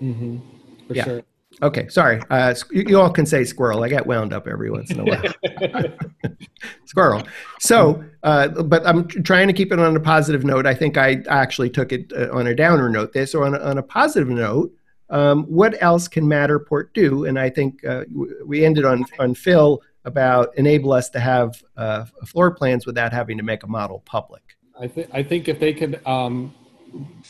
[0.02, 0.38] Mm-hmm.
[0.88, 1.04] For yeah.
[1.04, 1.22] sure.
[1.62, 2.22] Okay, sorry.
[2.30, 3.84] Uh, you, you all can say squirrel.
[3.84, 5.94] I get wound up every once in a while.
[6.86, 7.24] squirrel.
[7.60, 10.66] So, uh, but I'm trying to keep it on a positive note.
[10.66, 13.26] I think I actually took it uh, on a downer note there.
[13.26, 14.74] So, on a, on a positive note,
[15.10, 17.26] um, what else can Matterport do?
[17.26, 18.04] And I think uh,
[18.46, 23.38] we ended on, on Phil about enable us to have uh, floor plans without having
[23.38, 24.58] to make a model public.
[24.80, 26.54] I, th- I think if they could um,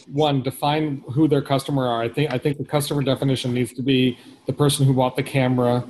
[0.07, 2.01] one define who their customer are.
[2.01, 5.23] I think I think the customer definition needs to be the person who bought the
[5.23, 5.87] camera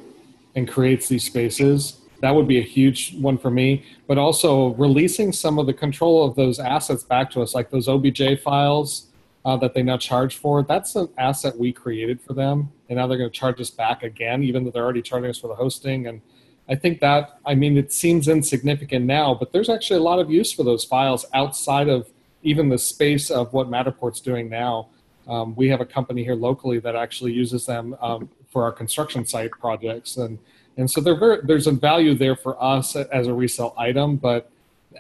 [0.56, 2.00] and creates these spaces.
[2.22, 3.86] That would be a huge one for me.
[4.08, 7.88] But also releasing some of the control of those assets back to us, like those
[7.88, 9.08] OBJ files
[9.44, 10.64] uh, that they now charge for.
[10.64, 14.04] That's an asset we created for them, and now they're going to charge us back
[14.04, 16.08] again, even though they're already charging us for the hosting.
[16.08, 16.22] And
[16.68, 20.32] I think that I mean it seems insignificant now, but there's actually a lot of
[20.32, 22.10] use for those files outside of
[22.46, 24.88] even the space of what Matterport's doing now.
[25.28, 29.26] Um, we have a company here locally that actually uses them um, for our construction
[29.26, 30.38] site projects, and
[30.78, 34.52] and so very, there's a value there for us as a resale item, but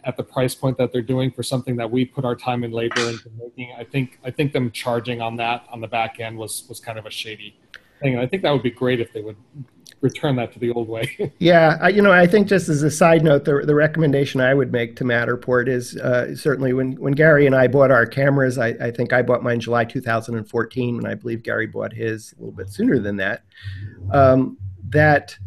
[0.03, 2.73] at the price point that they're doing for something that we put our time and
[2.73, 6.37] labor into making, I think I think them charging on that on the back end
[6.37, 7.55] was was kind of a shady
[8.01, 9.37] thing, and I think that would be great if they would
[10.01, 11.33] return that to the old way.
[11.39, 14.53] yeah, I, you know, I think just as a side note, the, the recommendation I
[14.53, 18.57] would make to Matterport is uh, certainly when, when Gary and I bought our cameras,
[18.57, 22.41] I, I think I bought mine July 2014, and I believe Gary bought his a
[22.41, 23.43] little bit sooner than that.
[24.11, 24.57] Um,
[24.89, 25.37] that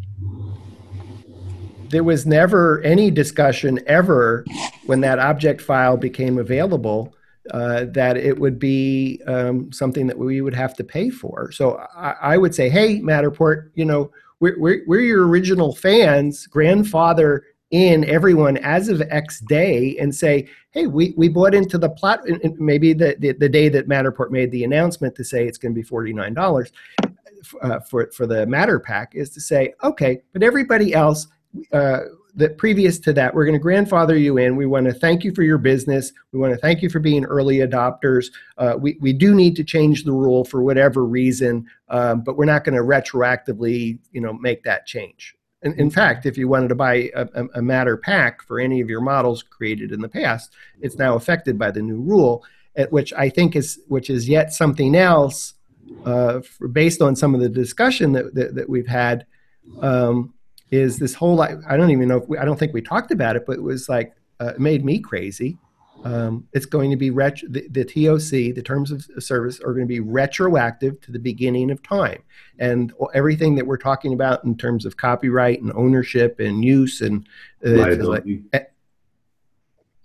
[1.90, 4.44] there was never any discussion ever
[4.86, 7.14] when that object file became available
[7.50, 11.50] uh, that it would be um, something that we would have to pay for.
[11.50, 16.46] So I, I, would say, hey, Matterport, you know, we're, we're, we're your original fans,
[16.46, 21.90] grandfather in everyone as of X day and say, hey, we, we bought into the
[21.90, 22.20] plat,
[22.58, 25.80] maybe the, the, the, day that Matterport made the announcement to say it's going to
[25.80, 26.70] be $49
[27.62, 31.26] uh, for, for the MatterPak is to say, okay, but everybody else,
[31.72, 32.00] uh,
[32.38, 34.54] that previous to that, we're going to grandfather you in.
[34.54, 36.12] We want to thank you for your business.
[36.32, 38.26] We want to thank you for being early adopters.
[38.56, 42.44] Uh, we, we do need to change the rule for whatever reason, um, but we're
[42.44, 45.34] not going to retroactively, you know, make that change.
[45.62, 49.00] In, in fact, if you wanted to buy a, a, MatterPak for any of your
[49.00, 52.44] models created in the past, it's now affected by the new rule,
[52.76, 55.54] at which I think is which is yet something else
[56.04, 59.26] uh, for, based on some of the discussion that, that, that we've had.
[59.80, 60.34] Um,
[60.70, 63.36] is this whole I don't even know if we, I don't think we talked about
[63.36, 65.58] it, but it was like uh, it made me crazy.
[66.04, 69.84] Um, it's going to be ret- the, the, TOC, the terms of service, are going
[69.84, 72.22] to be retroactive to the beginning of time,
[72.60, 77.28] and everything that we're talking about in terms of copyright and ownership and use and
[77.66, 78.24] uh, like,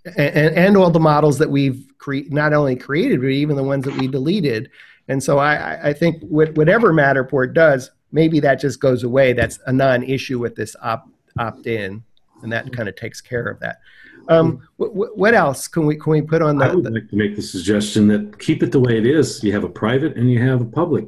[0.04, 3.84] and, and, all the models that we've cre- not only created but even the ones
[3.84, 4.70] that we deleted.
[5.08, 9.34] And so I, I- I think what- whatever Matterport does, maybe that just goes away.
[9.34, 12.02] That's a non-issue with this opt, opt-in,
[12.42, 13.80] and that kind of takes care of that.
[14.28, 16.68] Um, what, what else can we, can we put on that?
[16.68, 19.42] I the, would like to make the suggestion that keep it the way it is.
[19.44, 21.06] You have a private and you have a public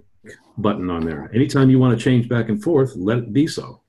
[0.59, 1.31] button on there.
[1.33, 3.81] Anytime you want to change back and forth, let it be so.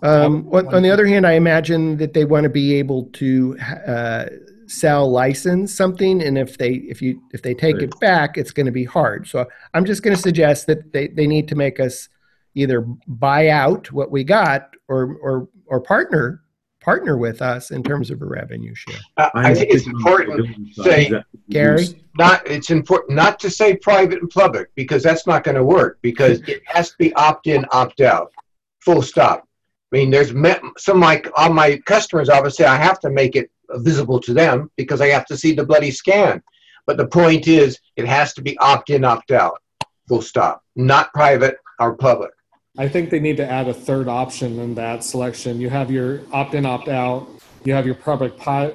[0.00, 3.58] Um, on, on the other hand, I imagine that they want to be able to
[3.86, 4.26] uh,
[4.68, 8.66] sell license something, and if they if you if they take it back, it's going
[8.66, 9.26] to be hard.
[9.26, 12.08] So I'm just going to suggest that they, they need to make us
[12.54, 16.42] either buy out what we got or or or partner
[16.80, 19.00] partner with us in terms of a revenue share.
[19.16, 21.86] I, I think it's important to say Gary?
[22.18, 25.98] not it's important not to say private and public because that's not going to work
[26.02, 28.32] because it has to be opt in opt out
[28.80, 29.46] full stop
[29.92, 33.50] i mean there's me- some like all my customers obviously i have to make it
[33.76, 36.42] visible to them because i have to see the bloody scan
[36.86, 39.60] but the point is it has to be opt in opt out
[40.08, 42.30] full stop not private or public
[42.78, 45.60] I think they need to add a third option in that selection.
[45.60, 47.28] You have your opt-in, opt-out.
[47.64, 48.70] You have your public, uh,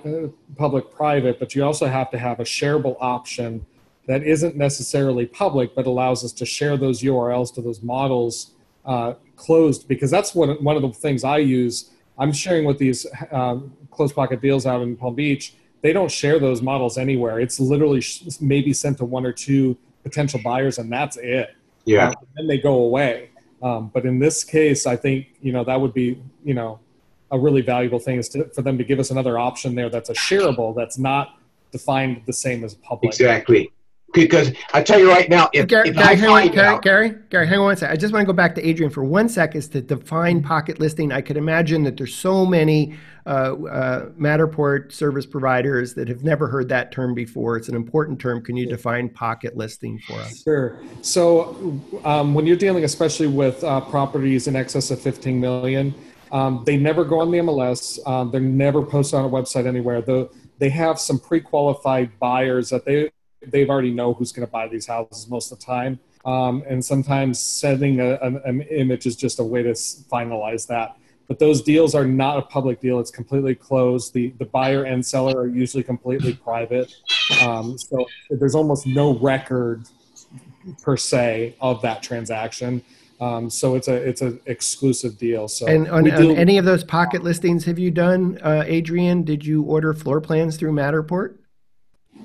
[0.58, 3.66] public, private, but you also have to have a shareable option
[4.08, 8.52] that isn't necessarily public, but allows us to share those URLs to those models
[8.86, 9.88] uh, closed.
[9.88, 11.92] Because that's what one of the things I use.
[12.18, 15.56] I'm sharing with these um, closed pocket deals out in Palm Beach.
[15.82, 17.40] They don't share those models anywhere.
[17.40, 21.56] It's literally sh- maybe sent to one or two potential buyers, and that's it.
[21.86, 22.10] Yeah.
[22.10, 23.30] Uh, then they go away.
[23.62, 26.80] Um, but in this case, I think you know that would be you know
[27.32, 30.10] a really valuable thing is to, for them to give us another option there that's
[30.10, 31.40] a shareable that's not
[31.72, 33.12] defined the same as public.
[33.12, 33.72] exactly
[34.14, 36.68] because i tell you right now if, Gary, if Gary, I hang on, find Gary,
[36.68, 37.94] out, Gary, Gary, hang on one second.
[37.94, 40.80] I just want to go back to Adrian for one second is to define pocket
[40.80, 41.12] listing.
[41.12, 42.96] I could imagine that there's so many
[43.26, 47.58] uh, uh, Matterport service providers that have never heard that term before.
[47.58, 48.44] It's an important term.
[48.44, 50.44] Can you define pocket listing for us?
[50.44, 50.80] Sure.
[51.02, 55.94] So um, when you're dealing, especially with uh, properties in excess of 15 million,
[56.32, 58.06] um, they never go on the MLS.
[58.08, 60.02] Um, they're never posted on a website anywhere.
[60.02, 63.12] Though they have some pre-qualified buyers that they
[63.48, 66.00] they've already know who's going to buy these houses most of the time.
[66.26, 70.68] Um, and sometimes sending a, an, an image is just a way to s- finalize
[70.68, 70.98] that.
[71.28, 73.00] But those deals are not a public deal.
[73.00, 74.14] It's completely closed.
[74.14, 76.94] The, the buyer and seller are usually completely private.
[77.42, 79.86] Um, so there's almost no record
[80.82, 82.82] per se of that transaction.
[83.22, 85.48] Um, so it's a it's an exclusive deal.
[85.48, 89.24] So And on, on any of those pocket listings have you done, uh, Adrian?
[89.24, 91.36] Did you order floor plans through Matterport?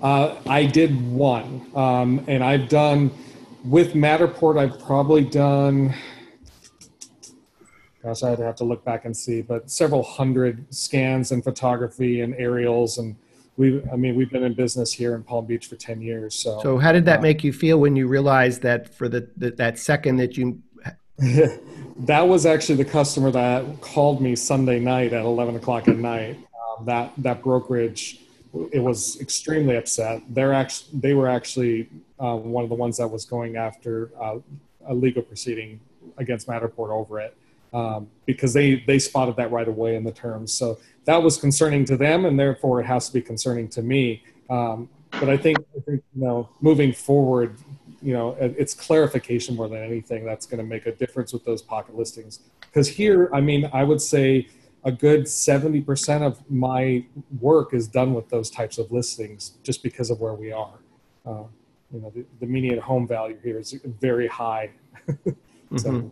[0.02, 3.10] Uh, I did one, um, and I've done
[3.64, 4.58] with Matterport.
[4.58, 5.94] I've probably done.
[8.02, 12.34] Gosh, I'd have to look back and see, but several hundred scans and photography and
[12.36, 13.16] aerials, and
[13.56, 13.82] we.
[13.92, 16.34] I mean, we've been in business here in Palm Beach for ten years.
[16.34, 19.56] So, So how did that make you feel when you realized that for the, that
[19.56, 20.62] that second that you
[21.98, 26.36] that was actually the customer that called me Sunday night at 11 o'clock at night.
[26.36, 28.20] Um, that that brokerage,
[28.72, 30.22] it was extremely upset.
[30.28, 31.88] They're actually they were actually
[32.18, 34.38] uh, one of the ones that was going after uh,
[34.86, 35.80] a legal proceeding
[36.16, 37.36] against Matterport over it
[37.72, 40.52] um, because they they spotted that right away in the terms.
[40.52, 44.22] So that was concerning to them, and therefore it has to be concerning to me.
[44.50, 47.56] Um, but I think, I think you know moving forward,
[48.02, 51.62] you know it's clarification more than anything that's going to make a difference with those
[51.62, 52.40] pocket listings.
[52.60, 54.48] Because here, I mean, I would say
[54.84, 57.04] a good 70% of my
[57.40, 60.78] work is done with those types of listings just because of where we are.
[61.26, 61.44] Uh,
[61.92, 64.70] you know, the, the median home value here is very high.
[65.76, 66.10] so, Mhm.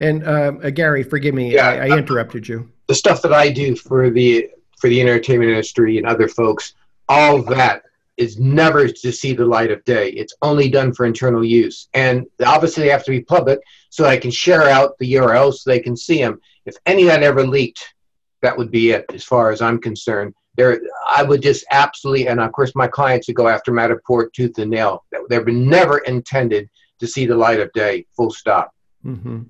[0.00, 2.68] And um, uh, Gary, forgive me, Yeah, I, I interrupted you.
[2.88, 4.50] the stuff that I do for the
[4.80, 6.74] for the entertainment industry and other folks,
[7.08, 7.82] all that
[8.16, 10.10] is never to see the light of day.
[10.10, 14.16] It's only done for internal use, and obviously they have to be public so I
[14.16, 16.40] can share out the URLs so they can see them.
[16.66, 17.94] If any of that ever leaked,
[18.42, 20.34] that would be it as far as I'm concerned.
[20.56, 24.58] There, I would just absolutely, and of course my clients would go after Matterport tooth
[24.58, 25.04] and nail.
[25.28, 26.68] They were never intended
[27.00, 28.06] to see the light of day.
[28.16, 28.72] Full stop.
[29.04, 29.42] Mm-hmm.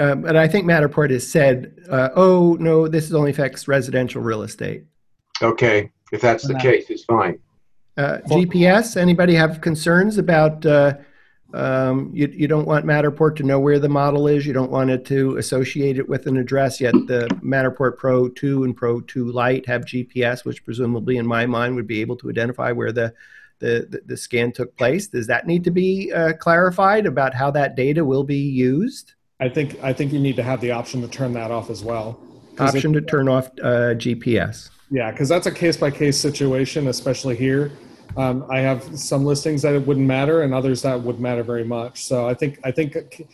[0.00, 4.42] Um, and I think Matterport has said, uh, "Oh no, this only affects residential real
[4.42, 4.84] estate."
[5.42, 7.38] Okay, if that's the case, it's fine.
[7.96, 8.96] Uh, GPS.
[8.96, 10.64] Anybody have concerns about?
[10.64, 10.94] Uh,
[11.54, 14.46] um, you, you don't want Matterport to know where the model is.
[14.46, 16.80] You don't want it to associate it with an address.
[16.80, 21.46] Yet the Matterport Pro 2 and Pro 2 Lite have GPS, which presumably, in my
[21.46, 23.12] mind, would be able to identify where the
[23.58, 25.06] the, the, the scan took place.
[25.06, 29.14] Does that need to be uh, clarified about how that data will be used?
[29.38, 31.84] I think I think you need to have the option to turn that off as
[31.84, 32.18] well.
[32.56, 34.70] 'Cause it- Option to turn off uh, GPS.
[34.90, 37.70] Yeah, because that's a case by case situation, especially here.
[38.16, 41.64] Um, I have some listings that it wouldn't matter, and others that would matter very
[41.64, 42.04] much.
[42.04, 43.26] So I think I think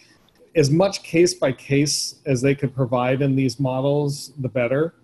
[0.55, 4.95] as much case by case as they could provide in these models, the better.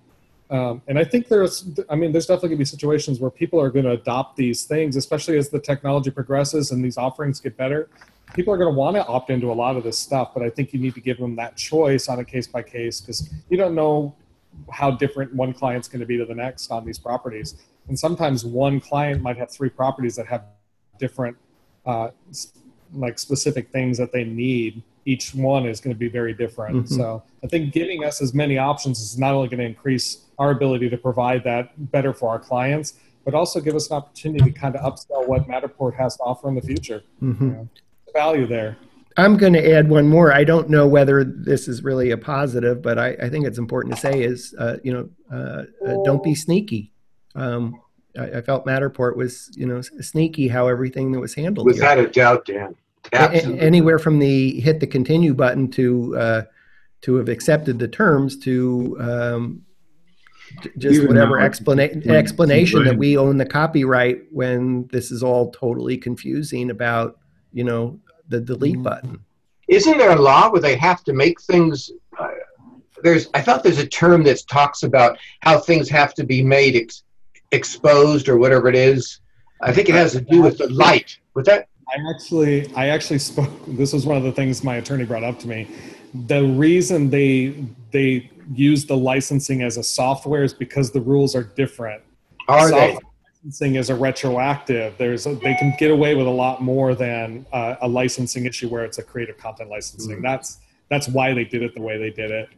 [0.51, 3.71] Um, and I think there's, I mean, there's definitely gonna be situations where people are
[3.71, 7.89] going to adopt these things, especially as the technology progresses and these offerings get better.
[8.35, 10.51] People are going to want to opt into a lot of this stuff, but I
[10.51, 13.57] think you need to give them that choice on a case by case because you
[13.57, 14.15] don't know
[14.71, 17.57] how different one client's going to be to the next on these properties.
[17.89, 20.45] And sometimes one client might have three properties that have
[20.99, 21.37] different,
[21.85, 22.11] uh,
[22.93, 26.77] like specific things that they need each one is going to be very different.
[26.77, 26.95] Mm-hmm.
[26.95, 30.51] So I think giving us as many options is not only going to increase our
[30.51, 32.95] ability to provide that better for our clients,
[33.25, 36.49] but also give us an opportunity to kind of upsell what Matterport has to offer
[36.49, 37.03] in the future.
[37.23, 37.45] Mm-hmm.
[37.45, 37.69] You know,
[38.13, 38.77] value there.
[39.17, 40.33] I'm going to add one more.
[40.33, 43.95] I don't know whether this is really a positive, but I, I think it's important
[43.95, 46.93] to say is, uh, you know, uh, uh, don't be sneaky.
[47.35, 47.81] Um,
[48.19, 51.67] I, I, felt Matterport was, you know, sneaky how everything that was handled.
[51.67, 52.07] Without here.
[52.07, 52.77] a doubt, Dan.
[53.13, 53.61] Absolutely.
[53.61, 56.43] anywhere from the hit the continue button to uh,
[57.03, 59.63] to have accepted the terms to um,
[60.79, 62.91] just Even whatever explana- explanation right.
[62.91, 67.19] that we own the copyright when this is all totally confusing about
[67.53, 67.99] you know
[68.29, 68.83] the delete mm-hmm.
[68.83, 69.25] button.
[69.69, 71.91] Isn't there a law where they have to make things?
[72.19, 72.29] Uh,
[73.03, 76.77] there's I thought there's a term that talks about how things have to be made
[76.77, 77.04] ex-
[77.55, 79.21] exposed or whatever it is.
[79.63, 81.19] I think it has to do with the light.
[81.35, 83.51] With that I actually, I actually spoke.
[83.67, 85.69] This was one of the things my attorney brought up to me.
[86.27, 91.45] The reason they they use the licensing as a software is because the rules are
[91.45, 92.03] different.
[92.49, 92.99] Are software they?
[93.45, 94.97] Licensing is a retroactive.
[94.99, 98.69] There's a, they can get away with a lot more than uh, a licensing issue
[98.69, 100.17] where it's a creative content licensing.
[100.17, 100.23] Mm-hmm.
[100.23, 100.59] That's
[100.91, 102.49] that's why they did it the way they did it.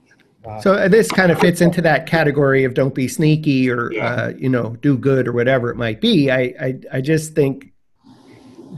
[0.46, 3.92] Uh, so uh, this kind of fits into that category of don't be sneaky or
[3.92, 4.06] yeah.
[4.06, 6.30] uh, you know do good or whatever it might be.
[6.30, 7.72] I, I I just think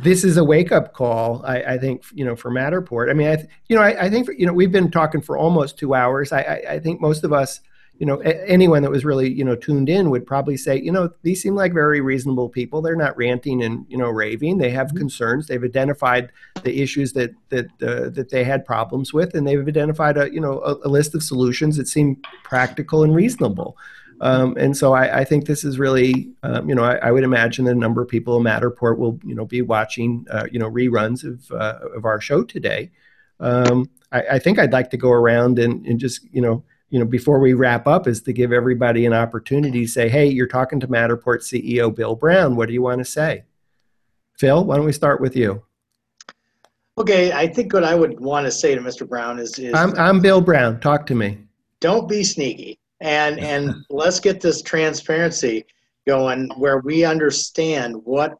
[0.02, 1.42] this is a wake up call.
[1.44, 3.10] I, I, think you know for Matterport.
[3.10, 5.78] I mean, I you know I, I, think you know we've been talking for almost
[5.78, 6.32] two hours.
[6.32, 7.60] I, I think most of us,
[7.98, 11.10] you know, anyone that was really you know tuned in would probably say, you know,
[11.22, 12.80] these seem like very reasonable people.
[12.80, 14.58] They're not ranting and you know raving.
[14.58, 14.98] They have mm-hmm.
[14.98, 15.46] concerns.
[15.46, 16.30] They've identified
[16.62, 20.40] the issues that that uh, that they had problems with, and they've identified a you
[20.40, 23.76] know a, a list of solutions that seem practical and reasonable.
[24.20, 27.22] Um, and so I, I, think this is really, um, you know, I, I, would
[27.22, 30.68] imagine a number of people in Matterport will, you know, be watching, uh, you know,
[30.68, 32.90] reruns of, uh, of our show today.
[33.38, 36.98] Um, I, I, think I'd like to go around and, and just, you know, you
[36.98, 40.46] know, before we wrap up, is to give everybody an opportunity to say, "Hey, you're
[40.46, 42.56] talking to Matterport CEO Bill Brown.
[42.56, 43.44] What do you want to say?"
[44.38, 45.62] Phil, why don't we start with you?
[46.96, 49.08] Okay, I think what I would want to say to Mr.
[49.08, 50.80] Brown is, is I'm, I'm Bill Brown.
[50.80, 51.38] Talk to me.
[51.80, 55.64] Don't be sneaky and and let's get this transparency
[56.06, 58.34] going where we understand what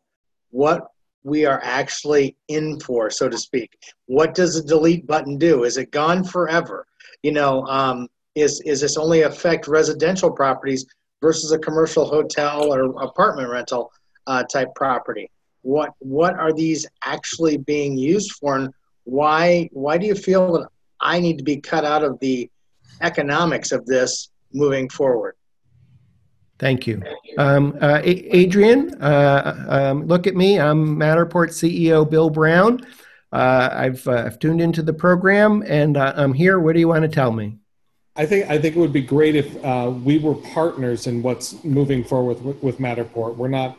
[0.51, 0.89] what
[1.25, 5.77] we are actually in for so to speak what does the delete button do is
[5.77, 6.87] it gone forever
[7.23, 8.09] you know um,
[8.40, 10.86] is is this only affect residential properties
[11.20, 13.90] versus a commercial hotel or apartment rental
[14.27, 15.31] uh, type property
[15.62, 18.73] what what are these actually being used for and
[19.05, 20.69] why why do you feel that
[21.01, 22.51] i need to be cut out of the
[23.01, 25.35] economics of this moving forward.
[26.59, 27.02] Thank you.
[27.39, 30.59] Um, uh, Adrian, uh, um, look at me.
[30.59, 32.81] I'm Matterport CEO Bill Brown.
[33.31, 36.59] Uh, I've, uh, I've, tuned into the program and uh, I'm here.
[36.59, 37.59] What do you want to tell me?
[38.19, 41.62] I think I think it would be great if uh, we were partners in what's
[41.62, 43.36] moving forward with, with Matterport.
[43.36, 43.78] We're not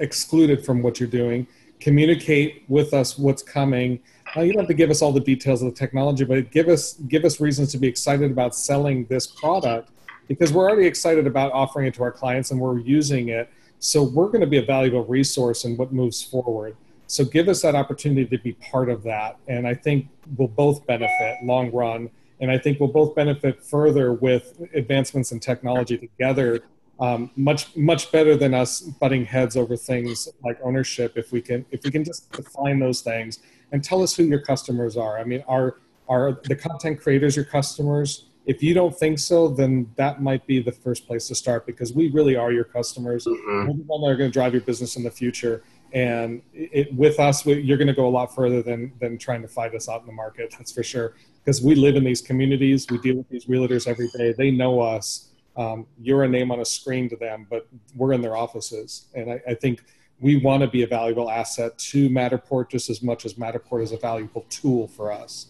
[0.00, 1.46] excluded from what you're doing.
[1.78, 4.00] Communicate with us what's coming.
[4.34, 6.94] You don't have to give us all the details of the technology, but give us
[6.94, 9.90] give us reasons to be excited about selling this product
[10.26, 13.50] because we're already excited about offering it to our clients and we're using it.
[13.78, 16.76] So we're going to be a valuable resource in what moves forward.
[17.06, 20.84] So give us that opportunity to be part of that, and I think we'll both
[20.86, 22.10] benefit long run.
[22.40, 26.62] And I think we'll both benefit further with advancements in technology together
[27.00, 31.64] um, much much better than us butting heads over things like ownership if we can
[31.70, 33.38] if we can just define those things
[33.72, 35.18] and tell us who your customers are.
[35.18, 38.26] I mean, are are the content creators your customers?
[38.44, 41.92] If you don't think so, then that might be the first place to start because
[41.92, 43.24] we really are your customers.
[43.24, 43.68] Mm-hmm.
[43.68, 45.62] We're the one that are going to drive your business in the future.
[45.92, 49.42] And it, with us, we, you're going to go a lot further than than trying
[49.42, 50.54] to fight us out in the market.
[50.58, 51.14] That's for sure.
[51.44, 54.32] Because we live in these communities, we deal with these realtors every day.
[54.32, 55.28] They know us.
[55.56, 59.06] Um, you're a name on a screen to them, but we're in their offices.
[59.14, 59.82] And I, I think
[60.20, 63.92] we want to be a valuable asset to Matterport just as much as Matterport is
[63.92, 65.46] a valuable tool for us.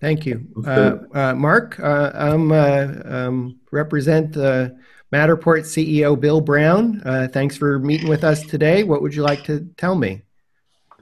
[0.00, 0.44] Thank you.
[0.66, 4.70] Uh, uh, Mark, uh, I'm uh, um, represent uh,
[5.12, 8.82] Matterport CEO Bill Brown, uh, thanks for meeting with us today.
[8.82, 10.22] What would you like to tell me?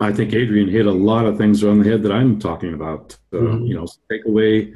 [0.00, 3.16] I think Adrian hit a lot of things on the head that I'm talking about.
[3.32, 3.68] Uh, Mhm.
[3.68, 4.74] You know, take away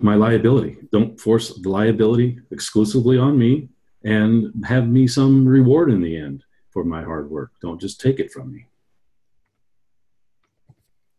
[0.00, 0.78] my liability.
[0.90, 3.68] Don't force the liability exclusively on me
[4.02, 7.52] and have me some reward in the end for my hard work.
[7.62, 8.66] Don't just take it from me.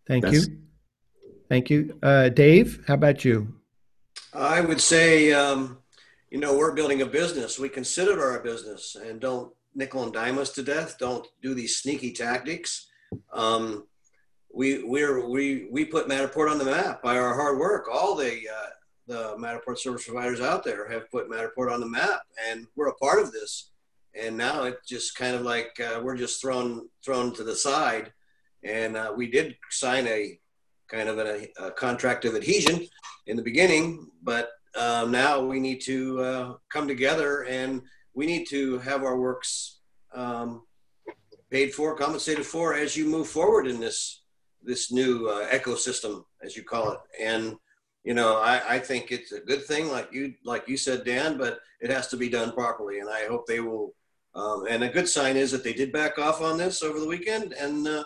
[0.07, 0.57] Thank That's- you.
[1.49, 1.97] Thank you.
[2.03, 3.47] Uh, Dave, how about you?
[4.33, 5.77] I would say, um,
[6.29, 7.59] you know, we're building a business.
[7.59, 10.97] We consider our business and don't nickel and dime us to death.
[10.99, 12.87] Don't do these sneaky tactics.
[13.31, 13.87] Um,
[14.53, 17.87] we we're, we we put Matterport on the map by our hard work.
[17.91, 18.69] All the uh,
[19.07, 22.95] the Matterport service providers out there have put Matterport on the map, and we're a
[22.95, 23.71] part of this.
[24.19, 28.11] And now it's just kind of like uh, we're just thrown thrown to the side.
[28.63, 30.39] And uh, we did sign a
[30.89, 32.87] kind of a, a contract of adhesion
[33.27, 37.81] in the beginning, but um, now we need to uh, come together and
[38.13, 39.79] we need to have our works
[40.13, 40.63] um,
[41.49, 44.23] paid for, compensated for as you move forward in this
[44.63, 46.99] this new uh, ecosystem, as you call it.
[47.19, 47.55] And
[48.03, 51.37] you know, I, I think it's a good thing, like you like you said, Dan,
[51.37, 52.99] but it has to be done properly.
[52.99, 53.93] And I hope they will.
[54.35, 57.07] Um, and a good sign is that they did back off on this over the
[57.07, 58.03] weekend, and uh,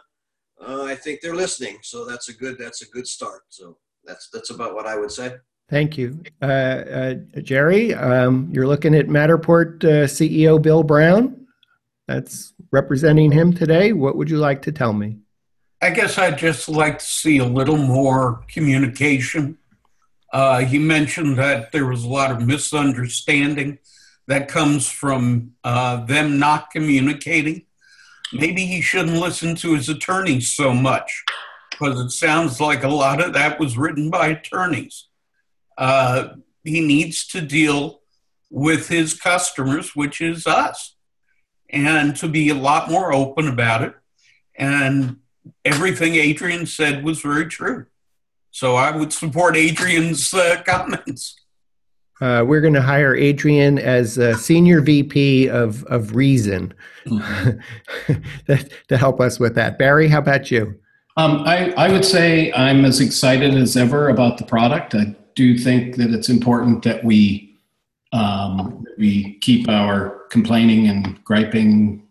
[0.66, 1.80] uh, I think they're listening.
[1.84, 3.42] So that's a good that's a good start.
[3.50, 5.36] So that's that's about what I would say.
[5.72, 6.22] Thank you.
[6.42, 11.48] Uh, uh, Jerry, um, you're looking at Matterport uh, CEO Bill Brown.
[12.10, 13.94] That's representing him today.
[13.94, 15.20] What would you like to tell me?
[15.82, 19.58] I guess I'd just like to see a little more communication.
[20.34, 23.80] Uh, he mentioned that there was a lot of misunderstanding
[24.28, 27.64] that comes from uh, them not communicating.
[28.34, 31.24] Maybe he shouldn't listen to his attorneys so much
[31.72, 35.08] because it sounds like a lot of that was written by attorneys.
[35.78, 36.30] Uh,
[36.64, 38.02] he needs to deal
[38.50, 40.96] with his customers, which is us,
[41.70, 43.94] and to be a lot more open about it.
[44.56, 45.18] And
[45.64, 47.86] everything Adrian said was very true.
[48.52, 51.36] So I would support Adrian's uh, comments.
[52.20, 56.72] Uh, we're going to hire Adrian as a senior VP of, of Reason
[57.06, 59.80] that, to help us with that.
[59.80, 60.80] Barry, how about you?
[61.18, 64.94] Um, I, I would say I'm as excited as ever about the product.
[64.94, 67.58] I do think that it's important that we
[68.14, 72.08] um, we keep our complaining and griping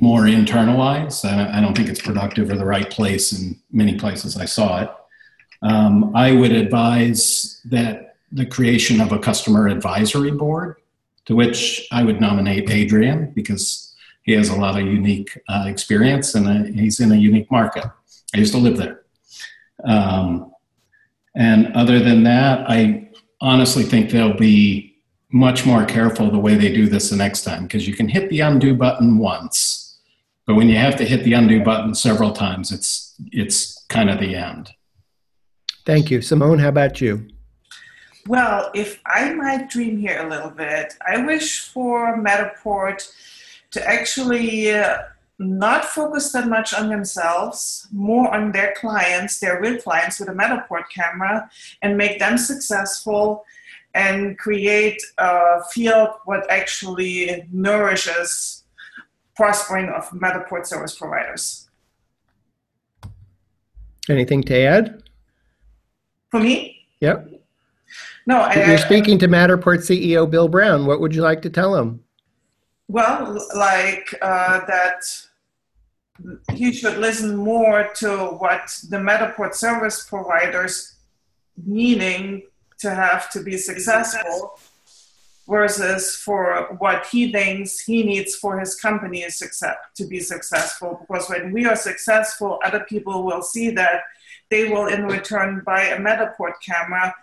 [0.00, 1.24] more internalized.
[1.24, 4.82] I, I don't think it's productive or the right place in many places I saw
[4.82, 4.90] it.
[5.62, 10.76] Um, I would advise that the creation of a customer advisory board,
[11.26, 16.34] to which I would nominate Adrian because he has a lot of unique uh, experience
[16.34, 17.84] and uh, he's in a unique market.
[18.34, 19.02] I used to live there.
[19.84, 20.51] Um,
[21.34, 23.10] and other than that, I
[23.40, 24.96] honestly think they'll be
[25.32, 28.28] much more careful the way they do this the next time because you can hit
[28.28, 29.98] the undo button once,
[30.46, 34.20] but when you have to hit the undo button several times, it's it's kind of
[34.20, 34.70] the end.
[35.84, 36.20] Thank you.
[36.22, 37.28] Simone, how about you?
[38.28, 43.10] Well, if I might dream here a little bit, I wish for Matterport
[43.72, 44.98] to actually uh,
[45.38, 50.32] not focus that much on themselves, more on their clients, their real clients with a
[50.32, 51.50] Matterport camera,
[51.82, 53.44] and make them successful
[53.94, 58.64] and create uh, a field what actually nourishes
[59.36, 61.68] prospering of Matterport service providers.
[64.08, 65.02] Anything to add?
[66.30, 67.28] For me, Yep.
[68.26, 70.86] no, I, You're speaking to Matterport CEO Bill Brown.
[70.86, 72.01] What would you like to tell him?
[72.92, 75.00] Well, like uh, that
[76.52, 80.96] he should listen more to what the Matterport service providers
[81.56, 82.42] needing
[82.80, 84.58] to have to be successful
[85.48, 90.98] versus for what he thinks he needs for his company to be successful.
[91.00, 94.02] Because when we are successful, other people will see that
[94.50, 97.14] they will in return buy a Matterport camera.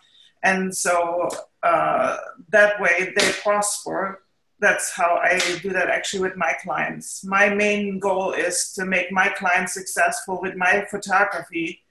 [0.42, 1.30] And so
[1.62, 2.18] uh,
[2.50, 4.24] that way they prosper
[4.60, 7.24] that's how I do that actually with my clients.
[7.24, 11.82] My main goal is to make my clients successful with my photography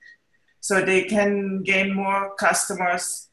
[0.60, 3.28] so they can gain more customers.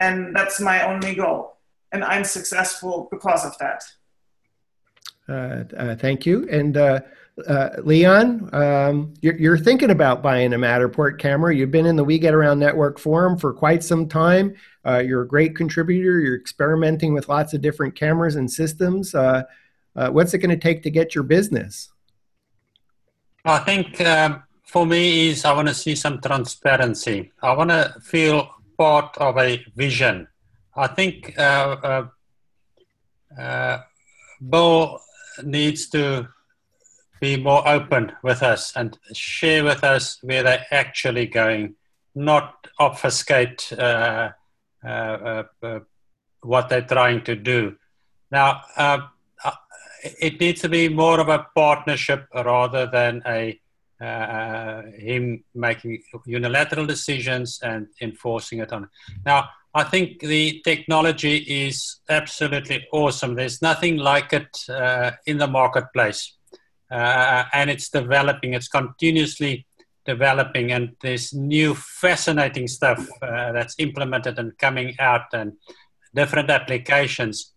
[0.00, 1.56] And that's my only goal.
[1.92, 3.84] And I'm successful because of that.
[5.28, 6.48] Uh, uh, thank you.
[6.50, 7.00] And uh,
[7.46, 11.54] uh, Leon, um, you're, you're, thinking about buying a Matterport camera.
[11.54, 14.56] You've been in the We Get Around Network forum for quite some time.
[14.84, 16.20] Uh, you're a great contributor.
[16.20, 19.14] You're experimenting with lots of different cameras and systems.
[19.14, 19.44] Uh,
[19.94, 21.90] what's it going to take to get your business?
[23.44, 27.32] I think um, for me is I want to see some transparency.
[27.42, 30.28] I want to feel part of a vision.
[30.76, 32.06] I think uh,
[34.48, 35.00] Bill
[35.42, 36.28] needs to
[37.20, 41.74] be more open with us and share with us where they're actually going,
[42.14, 44.30] not obfuscate uh,
[44.84, 45.80] uh, uh, uh
[46.42, 47.76] what they're trying to do.
[48.30, 48.98] Now, uh,
[49.44, 49.50] uh,
[50.20, 53.60] it needs to be more of a partnership rather than a
[54.00, 58.88] him making unilateral decisions and enforcing it on.
[59.26, 63.34] Now, I think the technology is absolutely awesome.
[63.34, 66.37] There's nothing like it uh, in the marketplace.
[66.90, 69.66] Uh, and it's developing, it's continuously
[70.06, 75.52] developing, and there's new fascinating stuff uh, that's implemented and coming out, and
[76.14, 77.52] different applications.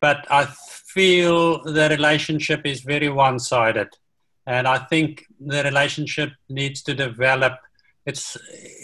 [0.00, 0.46] But I
[0.94, 3.88] feel the relationship is very one sided.
[4.46, 7.54] And I think the relationship needs to develop.
[8.06, 8.36] It's,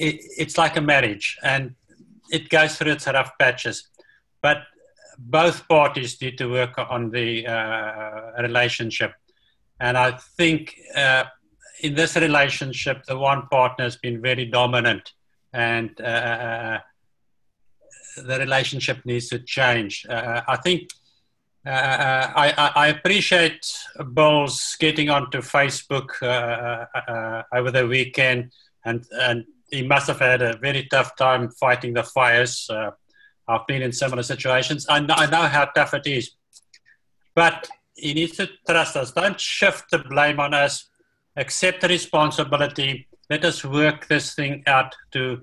[0.07, 1.74] it, it's like a marriage, and
[2.31, 3.89] it goes through its rough patches.
[4.43, 4.59] But
[5.19, 9.12] both parties need to work on the uh, relationship.
[9.81, 11.24] And I think uh,
[11.82, 15.12] in this relationship, the one partner has been very dominant,
[15.52, 16.78] and uh, uh
[18.16, 20.05] the relationship needs to change.
[20.09, 20.90] Uh, I think
[21.65, 23.65] uh, I, I, appreciate
[24.15, 26.11] Bill's getting onto Facebook
[27.52, 28.52] over the weekend,
[28.85, 32.69] and, and he must have had a very tough time fighting the fires.
[32.69, 32.90] Uh,
[33.48, 34.86] I've been in similar situations.
[34.89, 36.32] I know, I know how tough it is.
[37.35, 39.12] But he needs to trust us.
[39.12, 40.89] Don't shift the blame on us.
[41.37, 43.07] Accept the responsibility.
[43.29, 45.43] Let us work this thing out to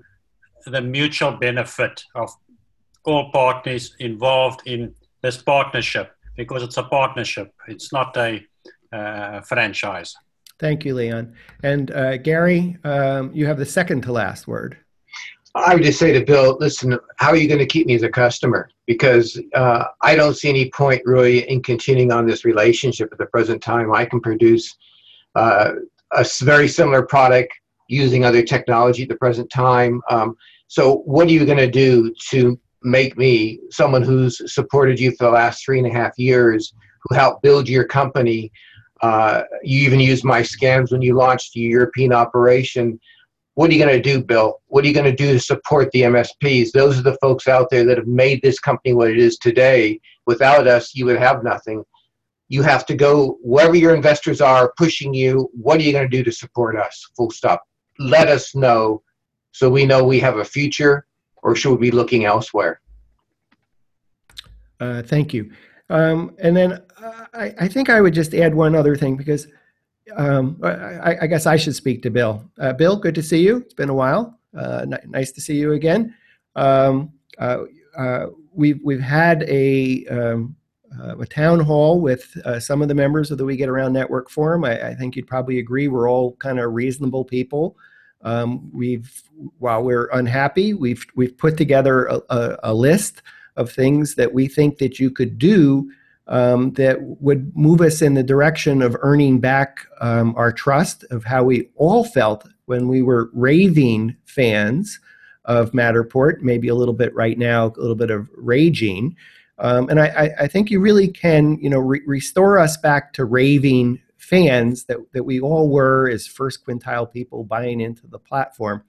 [0.66, 2.30] the mutual benefit of
[3.04, 7.52] all parties involved in this partnership because it's a partnership.
[7.66, 8.44] It's not a
[8.92, 10.14] uh, franchise.
[10.58, 11.34] Thank you, Leon.
[11.62, 14.76] And uh, Gary, um, you have the second to last word.
[15.64, 18.02] I would just say to Bill, listen, how are you going to keep me as
[18.02, 18.70] a customer?
[18.86, 23.26] Because uh, I don't see any point really in continuing on this relationship at the
[23.26, 23.92] present time.
[23.92, 24.76] I can produce
[25.34, 25.72] uh,
[26.12, 27.52] a very similar product
[27.88, 30.00] using other technology at the present time.
[30.10, 30.36] Um,
[30.68, 35.24] so, what are you going to do to make me someone who's supported you for
[35.24, 36.72] the last three and a half years,
[37.04, 38.52] who helped build your company?
[39.00, 42.98] Uh, you even used my scans when you launched your European operation.
[43.58, 44.60] What are you going to do, Bill?
[44.68, 46.70] What are you going to do to support the MSPs?
[46.70, 50.00] Those are the folks out there that have made this company what it is today.
[50.26, 51.82] Without us, you would have nothing.
[52.46, 55.50] You have to go wherever your investors are pushing you.
[55.54, 57.04] What are you going to do to support us?
[57.16, 57.64] Full stop.
[57.98, 59.02] Let us know
[59.50, 61.08] so we know we have a future,
[61.42, 62.80] or should we be looking elsewhere?
[64.78, 65.50] Uh, thank you.
[65.90, 66.80] Um, and then
[67.34, 69.48] I, I, think I would just add one other thing because
[70.16, 72.44] um, I, I, guess I should speak to Bill.
[72.58, 73.58] Uh, Bill, good to see you.
[73.58, 74.38] It's been a while.
[74.56, 76.14] Uh, n- nice to see you again.
[76.56, 77.64] Um, uh,
[77.96, 80.56] uh we've we've had a um,
[80.98, 83.92] uh, a town hall with uh, some of the members of the We Get Around
[83.92, 84.64] Network Forum.
[84.64, 87.76] I, I think you'd probably agree we're all kind of reasonable people.
[88.22, 89.22] Um, we've
[89.58, 93.22] while we're unhappy, we've we've put together a, a, a list
[93.56, 95.90] of things that we think that you could do
[96.28, 101.24] um, that would move us in the direction of earning back um, our trust of
[101.24, 105.00] how we all felt when we were raving fans
[105.46, 109.16] of Matterport, maybe a little bit right now, a little bit of raging.
[109.58, 113.24] Um, and I, I, think you really can, you know, re- restore us back to
[113.24, 118.84] raving fans that, that we all were as first quintile people buying into the platform.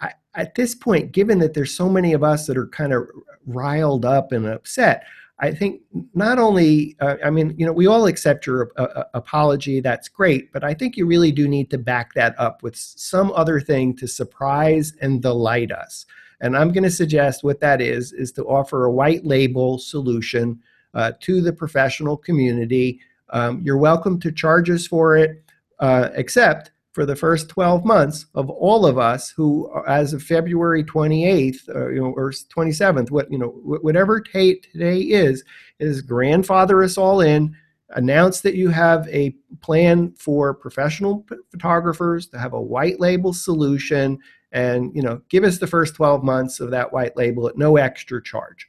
[0.00, 3.06] I, at this point, given that there's so many of us that are kind of
[3.46, 5.04] riled up and upset,
[5.40, 5.82] I think
[6.14, 10.08] not only, uh, I mean, you know, we all accept your uh, uh, apology, that's
[10.08, 13.60] great, but I think you really do need to back that up with some other
[13.60, 16.06] thing to surprise and delight us.
[16.40, 20.60] And I'm going to suggest what that is, is to offer a white label solution
[20.94, 23.00] uh, to the professional community.
[23.30, 25.42] Um, you're welcome to charge us for it,
[25.80, 30.84] uh, except for the first 12 months of all of us who, as of February
[30.84, 35.44] 28th, uh, you know, or 27th, what you know, whatever t- today is,
[35.80, 37.54] is grandfather us all in.
[37.90, 44.16] Announce that you have a plan for professional photographers to have a white label solution,
[44.52, 47.76] and you know, give us the first 12 months of that white label at no
[47.76, 48.68] extra charge.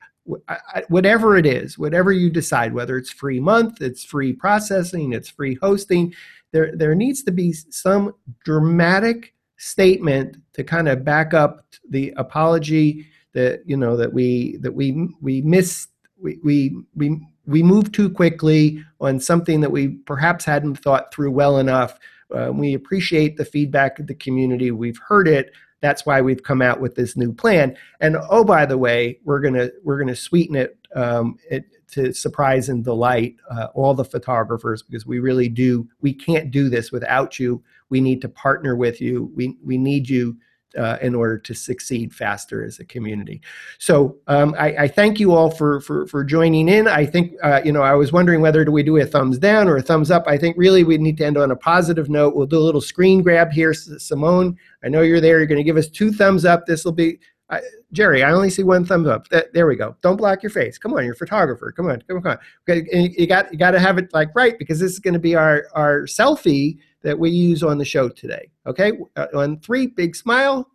[0.89, 5.55] whatever it is, whatever you decide, whether it's free month, it's free processing, it's free
[5.61, 6.11] hosting,
[6.51, 8.13] there there needs to be some
[8.43, 14.73] dramatic statement to kind of back up the apology that you know that we that
[14.73, 15.89] we we missed
[16.21, 21.31] we we we we moved too quickly on something that we perhaps hadn't thought through
[21.31, 21.99] well enough.
[22.35, 24.71] Uh, we appreciate the feedback of the community.
[24.71, 25.51] We've heard it.
[25.81, 27.77] That's why we've come out with this new plan.
[27.99, 32.69] And oh, by the way, we're gonna we're gonna sweeten it um, it, to surprise
[32.69, 35.87] and delight uh, all the photographers because we really do.
[36.01, 37.63] We can't do this without you.
[37.89, 39.31] We need to partner with you.
[39.35, 40.37] We we need you
[40.77, 43.41] uh, in order to succeed faster as a community.
[43.77, 46.87] So um, I, I, thank you all for for, for joining in.
[46.87, 49.67] I think uh, you know I was wondering whether do we do a thumbs down
[49.67, 50.25] or a thumbs up.
[50.27, 52.35] I think really we need to end on a positive note.
[52.35, 54.57] We'll do a little screen grab here, Simone.
[54.83, 55.37] I know you're there.
[55.37, 56.65] You're going to give us two thumbs up.
[56.65, 57.19] This will be.
[57.49, 57.59] Uh,
[57.91, 59.27] Jerry, I only see one thumbs up.
[59.29, 59.95] That, there we go.
[60.01, 60.77] Don't block your face.
[60.79, 61.71] Come on, you're a photographer.
[61.71, 62.39] Come on, come on.
[62.67, 65.19] Okay, you got you got to have it like right because this is going to
[65.19, 68.49] be our our selfie that we use on the show today.
[68.65, 70.67] Okay, uh, on three, big smile.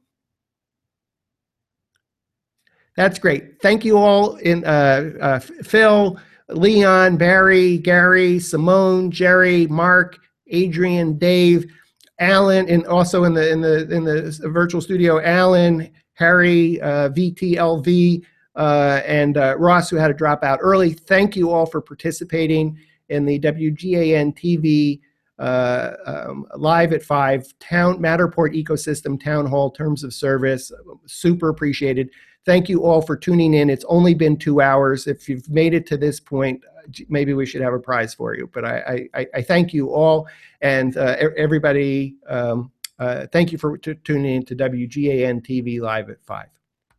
[2.96, 3.60] That's great.
[3.62, 6.20] Thank you all in uh, uh, Phil,
[6.50, 10.18] Leon, Barry, Gary, Simone, Jerry, Mark,
[10.48, 11.72] Adrian, Dave,
[12.20, 15.90] Alan, and also in the in the in the virtual studio, Alan,
[16.20, 18.22] Harry, uh, VTLV,
[18.54, 20.92] uh, and uh, Ross, who had to drop out early.
[20.92, 22.78] Thank you all for participating
[23.08, 25.00] in the WGAN TV
[25.38, 30.70] uh, um, live at five town Matterport ecosystem town hall terms of service.
[31.06, 32.10] Super appreciated.
[32.44, 33.70] Thank you all for tuning in.
[33.70, 35.06] It's only been two hours.
[35.06, 36.62] If you've made it to this point,
[37.08, 38.50] maybe we should have a prize for you.
[38.52, 40.28] But I, I, I thank you all
[40.60, 42.16] and uh, everybody.
[42.28, 46.48] Um, uh, thank you for t- tuning in to WGAN TV live at five.